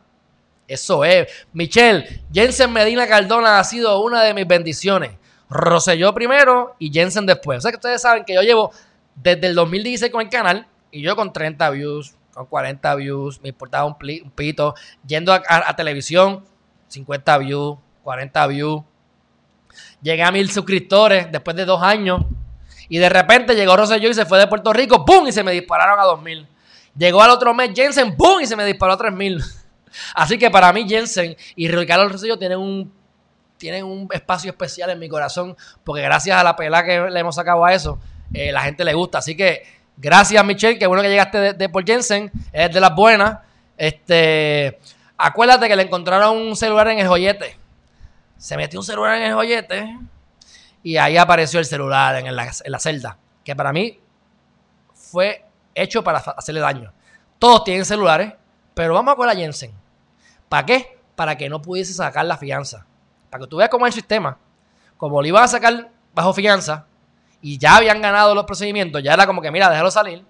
Eso 0.66 1.04
es. 1.04 1.46
Michelle, 1.52 2.22
Jensen 2.32 2.72
Medina 2.72 3.06
Cardona 3.06 3.58
ha 3.58 3.64
sido 3.64 4.00
una 4.02 4.22
de 4.22 4.34
mis 4.34 4.46
bendiciones. 4.46 5.12
Roselló 5.48 6.12
primero 6.12 6.76
y 6.78 6.92
Jensen 6.92 7.24
después. 7.24 7.58
O 7.58 7.60
sea 7.62 7.70
que 7.70 7.78
ustedes 7.78 8.02
saben 8.02 8.24
que 8.24 8.34
yo 8.34 8.42
llevo 8.42 8.70
desde 9.14 9.46
el 9.46 9.54
2016 9.54 10.12
con 10.12 10.20
el 10.20 10.28
canal 10.28 10.66
y 10.90 11.00
yo 11.00 11.16
con 11.16 11.32
30 11.32 11.70
views, 11.70 12.14
con 12.34 12.46
40 12.46 12.94
views, 12.96 13.40
me 13.40 13.48
importaba 13.48 13.86
un, 13.86 13.96
pito. 14.34 14.74
Yendo 15.06 15.32
a, 15.32 15.76
televisión, 15.76 16.44
50 16.88 17.38
views, 17.38 17.78
40 18.02 18.46
views. 18.46 18.82
Llegué 20.00 20.22
a 20.22 20.30
mil 20.30 20.50
suscriptores 20.50 21.30
después 21.30 21.56
de 21.56 21.64
dos 21.64 21.82
años. 21.82 22.24
Y 22.88 22.98
de 22.98 23.08
repente 23.08 23.54
llegó 23.54 23.76
Rosselló 23.76 24.08
y 24.08 24.14
se 24.14 24.24
fue 24.24 24.38
de 24.38 24.46
Puerto 24.46 24.72
Rico, 24.72 25.04
¡pum! 25.04 25.26
Y 25.26 25.32
se 25.32 25.42
me 25.42 25.52
dispararon 25.52 26.00
a 26.00 26.04
2000. 26.04 26.46
Llegó 26.96 27.22
al 27.22 27.30
otro 27.30 27.52
mes 27.54 27.70
Jensen, 27.74 28.16
¡pum! 28.16 28.40
Y 28.40 28.46
se 28.46 28.56
me 28.56 28.64
disparó 28.64 28.94
a 28.94 28.96
3000. 28.96 29.42
Así 30.14 30.38
que 30.38 30.50
para 30.50 30.72
mí 30.72 30.88
Jensen 30.88 31.36
y 31.54 31.68
Ricardo 31.68 32.08
Rosselló 32.08 32.38
tienen 32.38 32.58
un, 32.58 32.92
tienen 33.58 33.84
un 33.84 34.08
espacio 34.12 34.50
especial 34.50 34.90
en 34.90 34.98
mi 34.98 35.08
corazón. 35.08 35.56
Porque 35.84 36.02
gracias 36.02 36.38
a 36.38 36.42
la 36.42 36.56
pelada 36.56 36.84
que 36.84 37.10
le 37.10 37.20
hemos 37.20 37.34
sacado 37.34 37.64
a 37.64 37.72
eso, 37.72 37.98
eh, 38.32 38.52
la 38.52 38.62
gente 38.62 38.84
le 38.84 38.94
gusta. 38.94 39.18
Así 39.18 39.36
que 39.36 39.62
gracias 39.96 40.42
Michelle, 40.44 40.78
qué 40.78 40.86
bueno 40.86 41.02
que 41.02 41.10
llegaste 41.10 41.52
de, 41.54 41.68
por 41.68 41.84
Jensen. 41.84 42.30
Es 42.52 42.72
de 42.72 42.80
las 42.80 42.94
buenas. 42.94 43.38
Este, 43.76 44.78
acuérdate 45.16 45.68
que 45.68 45.76
le 45.76 45.82
encontraron 45.82 46.36
un 46.36 46.56
celular 46.56 46.88
en 46.88 47.00
el 47.00 47.08
joyete. 47.08 47.58
Se 48.38 48.56
metió 48.56 48.78
un 48.78 48.84
celular 48.86 49.16
en 49.16 49.24
el 49.24 49.34
joyete 49.34 49.98
y 50.82 50.96
ahí 50.96 51.16
apareció 51.16 51.58
el 51.58 51.66
celular 51.66 52.16
en 52.16 52.34
la, 52.34 52.78
celda, 52.78 53.18
que 53.44 53.54
para 53.54 53.72
mí 53.72 54.00
fue 54.94 55.44
hecho 55.74 56.02
para 56.04 56.18
hacerle 56.18 56.60
daño. 56.60 56.92
Todos 57.38 57.64
tienen 57.64 57.84
celulares, 57.84 58.32
pero 58.74 58.94
vamos 58.94 59.12
a 59.12 59.16
con 59.16 59.26
la 59.26 59.34
Jensen. 59.34 59.72
¿Para 60.48 60.64
qué? 60.64 60.98
Para 61.16 61.36
que 61.36 61.48
no 61.48 61.60
pudiese 61.60 61.92
sacar 61.92 62.24
la 62.26 62.36
fianza. 62.36 62.86
Para 63.28 63.44
que 63.44 63.50
tú 63.50 63.56
veas 63.56 63.68
cómo 63.68 63.86
es 63.86 63.94
el 63.94 64.00
sistema. 64.00 64.38
Como 64.96 65.20
le 65.20 65.28
iban 65.28 65.44
a 65.44 65.48
sacar 65.48 65.90
bajo 66.14 66.32
fianza 66.32 66.86
y 67.42 67.58
ya 67.58 67.76
habían 67.76 68.00
ganado 68.00 68.34
los 68.34 68.44
procedimientos, 68.44 69.02
ya 69.02 69.14
era 69.14 69.26
como 69.26 69.42
que, 69.42 69.50
mira, 69.50 69.68
déjalo 69.68 69.90
salir. 69.90 70.24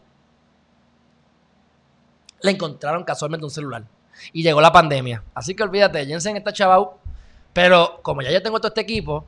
Le 2.40 2.50
encontraron 2.50 3.04
casualmente 3.04 3.44
un 3.44 3.50
celular. 3.50 3.84
Y 4.32 4.42
llegó 4.42 4.60
la 4.60 4.72
pandemia. 4.72 5.22
Así 5.34 5.54
que 5.54 5.62
olvídate, 5.62 6.04
Jensen 6.06 6.36
está 6.36 6.52
chaval. 6.52 6.88
Pero 7.52 8.00
como 8.02 8.22
ya 8.22 8.30
yo 8.30 8.42
tengo 8.42 8.58
todo 8.58 8.68
este 8.68 8.80
equipo, 8.80 9.26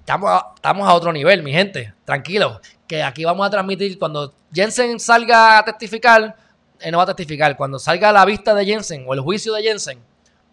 estamos 0.00 0.30
a, 0.30 0.52
estamos 0.54 0.88
a 0.88 0.94
otro 0.94 1.12
nivel, 1.12 1.42
mi 1.42 1.52
gente. 1.52 1.92
Tranquilo. 2.04 2.60
Que 2.86 3.02
aquí 3.02 3.24
vamos 3.24 3.46
a 3.46 3.50
transmitir 3.50 3.98
cuando 3.98 4.32
Jensen 4.52 4.98
salga 4.98 5.58
a 5.58 5.64
testificar, 5.64 6.36
él 6.80 6.92
no 6.92 6.98
va 6.98 7.04
a 7.04 7.06
testificar. 7.06 7.56
Cuando 7.56 7.78
salga 7.78 8.12
la 8.12 8.24
vista 8.24 8.54
de 8.54 8.64
Jensen 8.64 9.04
o 9.06 9.14
el 9.14 9.20
juicio 9.20 9.52
de 9.52 9.62
Jensen, 9.62 10.00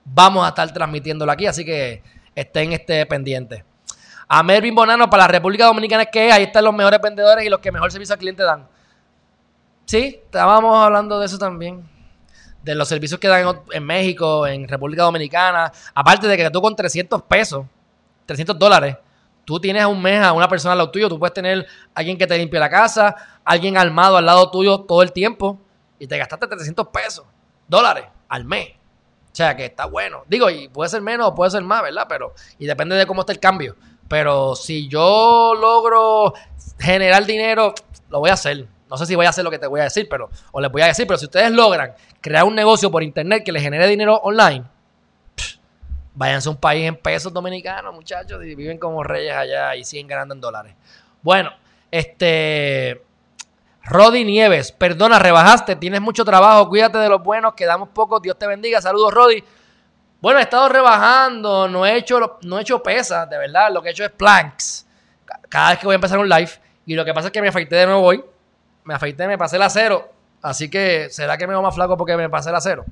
vamos 0.04 0.46
a 0.46 0.50
estar 0.50 0.72
transmitiéndolo 0.74 1.32
aquí. 1.32 1.48
Así 1.48 1.64
que 1.64 2.04
estén 2.36 2.74
este, 2.74 3.06
pendientes. 3.06 3.64
A 4.28 4.44
Melvin 4.44 4.74
Bonano 4.74 5.10
para 5.10 5.24
la 5.24 5.28
República 5.28 5.66
Dominicana 5.66 6.04
es 6.04 6.10
que 6.12 6.32
ahí 6.32 6.44
están 6.44 6.64
los 6.66 6.74
mejores 6.74 7.00
vendedores 7.00 7.46
y 7.46 7.50
los 7.50 7.60
que 7.60 7.72
mejor 7.72 7.92
servicio 7.92 8.14
al 8.14 8.20
cliente 8.20 8.44
dan. 8.44 8.68
Sí, 9.86 10.20
estábamos 10.24 10.84
hablando 10.84 11.20
de 11.20 11.28
eso 11.28 11.38
también. 11.38 11.88
De 12.66 12.76
los 12.76 12.88
servicios 12.88 13.20
que 13.20 13.28
dan 13.28 13.62
en, 13.72 13.84
México, 13.86 14.46
en 14.46 14.68
República 14.68 15.04
Dominicana. 15.04 15.72
Aparte 15.94 16.28
de 16.28 16.36
que 16.36 16.50
tú 16.50 16.62
con 16.62 16.76
300 16.76 17.22
pesos, 17.24 17.66
300 18.26 18.58
dólares, 18.58 18.98
Tú 19.46 19.60
tienes 19.60 19.86
un 19.86 20.02
mes 20.02 20.24
a 20.24 20.34
una 20.34 20.48
persona 20.48 20.72
al 20.72 20.80
lado 20.80 20.90
tuyo, 20.90 21.08
tú 21.08 21.20
puedes 21.20 21.34
tener 21.34 21.68
alguien 21.94 22.18
que 22.18 22.26
te 22.26 22.36
limpie 22.36 22.60
la 22.60 22.70
casa, 22.70 23.16
alguien 23.46 23.78
armado 23.78 24.18
al 24.18 24.26
lado 24.26 24.50
tuyo 24.50 24.82
todo 24.82 25.04
el 25.04 25.12
tiempo 25.12 25.60
y 26.00 26.08
te 26.08 26.18
gastaste 26.18 26.48
300 26.48 26.88
pesos, 26.88 27.26
dólares 27.68 28.06
al 28.28 28.44
mes. 28.44 28.70
O 28.72 29.36
sea 29.36 29.56
que 29.56 29.66
está 29.66 29.86
bueno. 29.86 30.24
Digo, 30.28 30.50
y 30.50 30.68
puede 30.68 30.90
ser 30.90 31.02
menos 31.02 31.28
o 31.28 31.36
puede 31.36 31.52
ser 31.52 31.62
más, 31.62 31.84
¿verdad? 31.84 32.08
Pero, 32.10 32.34
y 32.58 32.66
depende 32.66 32.96
de 32.96 33.06
cómo 33.06 33.22
esté 33.22 33.34
el 33.34 33.40
cambio. 33.40 33.76
Pero 34.08 34.56
si 34.56 34.88
yo 34.88 35.54
logro 35.60 36.34
generar 36.80 37.26
dinero, 37.26 37.76
lo 38.10 38.20
voy 38.20 38.32
a 38.32 38.34
hacer. 38.34 38.68
No 38.90 38.98
sé 38.98 39.06
si 39.06 39.16
voy 39.16 39.26
a 39.26 39.30
hacer 39.30 39.44
lo 39.44 39.52
que 39.52 39.60
te 39.60 39.68
voy 39.68 39.80
a 39.80 39.84
decir, 39.84 40.08
pero, 40.10 40.30
o 40.52 40.62
les 40.62 40.72
voy 40.72 40.82
a 40.82 40.88
decir, 40.88 41.08
pero 41.08 41.18
si 41.18 41.26
ustedes 41.26 41.52
logran 41.52 41.94
crear 42.22 42.44
un 42.44 42.56
negocio 42.56 42.92
por 42.92 43.02
internet 43.04 43.44
que 43.44 43.52
les 43.52 43.64
genere 43.64 43.88
dinero 43.88 44.16
online, 44.16 44.66
Váyanse 46.16 46.48
a 46.48 46.52
un 46.54 46.58
país 46.58 46.88
en 46.88 46.96
pesos 46.96 47.32
dominicanos, 47.34 47.94
muchachos, 47.94 48.42
y 48.46 48.56
viven 48.56 48.78
como 48.78 49.04
reyes 49.04 49.36
allá 49.36 49.76
y 49.76 49.84
siguen 49.84 50.08
ganando 50.08 50.34
en 50.34 50.42
dólares. 50.42 50.74
Bueno, 51.22 51.52
este. 51.92 53.02
Rodi 53.84 54.24
Nieves, 54.24 54.72
perdona, 54.72 55.20
rebajaste, 55.20 55.76
tienes 55.76 56.02
mucho 56.02 56.26
trabajo, 56.26 56.68
cuídate 56.70 56.98
de 56.98 57.08
los 57.08 57.22
buenos, 57.22 57.54
quedamos 57.54 57.90
pocos, 57.90 58.20
Dios 58.20 58.40
te 58.40 58.48
bendiga. 58.48 58.82
Saludos, 58.82 59.14
Rodi. 59.14 59.44
Bueno, 60.22 60.40
he 60.40 60.44
estado 60.44 60.70
rebajando, 60.70 61.68
no 61.68 61.86
he 61.86 61.98
hecho, 61.98 62.40
no 62.42 62.58
he 62.58 62.62
hecho 62.62 62.82
pesas, 62.82 63.30
de 63.30 63.38
verdad, 63.38 63.72
lo 63.72 63.84
que 63.84 63.90
he 63.90 63.92
hecho 63.92 64.06
es 64.06 64.10
planks. 64.10 64.88
Cada 65.50 65.72
vez 65.72 65.80
que 65.80 65.86
voy 65.86 65.94
a 65.94 65.96
empezar 65.96 66.18
un 66.18 66.28
live, 66.28 66.50
y 66.88 66.96
lo 66.96 67.06
que 67.06 67.14
pasa 67.14 67.28
es 67.28 67.32
que 67.32 67.42
me 67.42 67.50
afeité 67.50 67.76
de 67.76 67.86
nuevo 67.86 68.02
hoy, 68.02 68.24
me 68.86 68.94
afeité, 68.94 69.28
me 69.28 69.38
pasé 69.38 69.58
el 69.58 69.64
acero, 69.64 70.10
así 70.42 70.70
que 70.70 71.10
será 71.10 71.38
que 71.38 71.46
me 71.48 71.54
veo 71.54 71.62
más 71.62 71.76
flaco 71.76 71.98
porque 71.98 72.16
me 72.16 72.30
pasé 72.30 72.50
el 72.50 72.56
acero. 72.56 72.86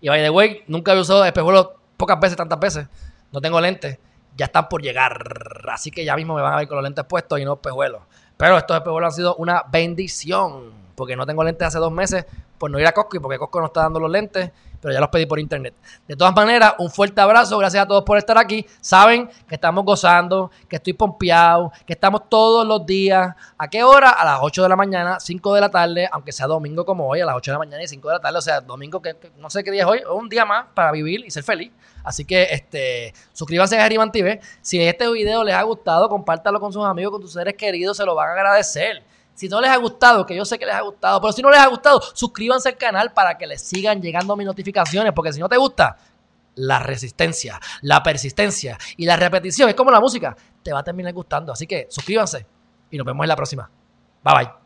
Y 0.00 0.08
by 0.08 0.22
the 0.22 0.30
way, 0.30 0.64
nunca 0.66 0.92
había 0.92 1.02
usado 1.02 1.24
espejuelos 1.24 1.70
pocas 1.96 2.18
veces, 2.18 2.36
tantas 2.36 2.58
veces. 2.58 2.86
No 3.32 3.40
tengo 3.40 3.60
lentes. 3.60 3.98
Ya 4.36 4.46
están 4.46 4.68
por 4.68 4.80
llegar. 4.80 5.68
Así 5.70 5.90
que 5.90 6.04
ya 6.04 6.16
mismo 6.16 6.34
me 6.34 6.42
van 6.42 6.54
a 6.54 6.56
ver 6.56 6.68
con 6.68 6.76
los 6.76 6.84
lentes 6.84 7.04
puestos 7.04 7.38
y 7.38 7.44
no 7.44 7.54
espejuelos. 7.54 8.02
Pero 8.36 8.56
estos 8.56 8.76
espejuelos 8.76 9.12
han 9.12 9.16
sido 9.16 9.34
una 9.36 9.64
bendición. 9.70 10.72
Porque 10.94 11.16
no 11.16 11.26
tengo 11.26 11.44
lentes 11.44 11.68
hace 11.68 11.78
dos 11.78 11.92
meses 11.92 12.24
por 12.56 12.70
no 12.70 12.78
ir 12.78 12.86
a 12.86 12.92
Costco 12.92 13.16
y 13.16 13.20
porque 13.20 13.38
Costco 13.38 13.60
no 13.60 13.66
está 13.66 13.82
dando 13.82 14.00
los 14.00 14.10
lentes 14.10 14.50
pero 14.80 14.94
ya 14.94 15.00
los 15.00 15.08
pedí 15.08 15.26
por 15.26 15.38
internet. 15.38 15.74
De 16.06 16.16
todas 16.16 16.34
maneras, 16.34 16.74
un 16.78 16.90
fuerte 16.90 17.20
abrazo, 17.20 17.58
gracias 17.58 17.84
a 17.84 17.86
todos 17.86 18.04
por 18.04 18.18
estar 18.18 18.38
aquí. 18.38 18.66
Saben 18.80 19.28
que 19.48 19.54
estamos 19.54 19.84
gozando, 19.84 20.50
que 20.68 20.76
estoy 20.76 20.94
pompeado, 20.94 21.72
que 21.86 21.92
estamos 21.92 22.28
todos 22.28 22.66
los 22.66 22.84
días. 22.86 23.34
¿A 23.58 23.68
qué 23.68 23.82
hora? 23.84 24.10
A 24.10 24.24
las 24.24 24.38
8 24.42 24.62
de 24.62 24.68
la 24.68 24.76
mañana, 24.76 25.20
5 25.20 25.54
de 25.54 25.60
la 25.60 25.70
tarde, 25.70 26.08
aunque 26.10 26.32
sea 26.32 26.46
domingo 26.46 26.84
como 26.84 27.08
hoy, 27.08 27.20
a 27.20 27.26
las 27.26 27.36
8 27.36 27.50
de 27.50 27.54
la 27.54 27.58
mañana 27.58 27.82
y 27.82 27.88
5 27.88 28.08
de 28.08 28.14
la 28.14 28.20
tarde, 28.20 28.38
o 28.38 28.42
sea, 28.42 28.60
domingo 28.60 29.02
que, 29.02 29.16
no 29.36 29.50
sé 29.50 29.62
qué 29.62 29.70
día 29.70 29.82
es 29.82 29.88
hoy, 29.88 30.00
un 30.10 30.28
día 30.28 30.44
más 30.44 30.66
para 30.74 30.92
vivir 30.92 31.24
y 31.24 31.30
ser 31.30 31.44
feliz. 31.44 31.70
Así 32.02 32.24
que 32.24 32.48
este, 32.50 33.12
suscríbanse 33.32 33.78
a 33.78 33.82
Geriman 33.82 34.10
TV. 34.10 34.40
Si 34.62 34.80
este 34.80 35.10
video 35.10 35.44
les 35.44 35.54
ha 35.54 35.62
gustado, 35.62 36.08
compártalo 36.08 36.60
con 36.60 36.72
sus 36.72 36.84
amigos, 36.84 37.12
con 37.12 37.20
tus 37.20 37.32
seres 37.32 37.54
queridos, 37.54 37.96
se 37.96 38.04
lo 38.04 38.14
van 38.14 38.30
a 38.30 38.32
agradecer. 38.32 39.02
Si 39.34 39.48
no 39.48 39.60
les 39.60 39.70
ha 39.70 39.76
gustado, 39.76 40.26
que 40.26 40.36
yo 40.36 40.44
sé 40.44 40.58
que 40.58 40.66
les 40.66 40.74
ha 40.74 40.82
gustado, 40.82 41.20
pero 41.20 41.32
si 41.32 41.42
no 41.42 41.50
les 41.50 41.60
ha 41.60 41.66
gustado, 41.66 42.00
suscríbanse 42.14 42.68
al 42.68 42.76
canal 42.76 43.12
para 43.12 43.38
que 43.38 43.46
les 43.46 43.62
sigan 43.62 44.02
llegando 44.02 44.36
mis 44.36 44.46
notificaciones, 44.46 45.12
porque 45.14 45.32
si 45.32 45.40
no 45.40 45.48
te 45.48 45.56
gusta, 45.56 45.96
la 46.56 46.78
resistencia, 46.78 47.58
la 47.82 48.02
persistencia 48.02 48.76
y 48.96 49.06
la 49.06 49.16
repetición, 49.16 49.68
es 49.68 49.74
como 49.74 49.90
la 49.90 50.00
música, 50.00 50.36
te 50.62 50.72
va 50.72 50.80
a 50.80 50.84
terminar 50.84 51.12
gustando. 51.12 51.52
Así 51.52 51.66
que 51.66 51.86
suscríbanse 51.88 52.46
y 52.90 52.98
nos 52.98 53.06
vemos 53.06 53.24
en 53.24 53.28
la 53.28 53.36
próxima. 53.36 53.70
Bye 54.22 54.34
bye. 54.34 54.59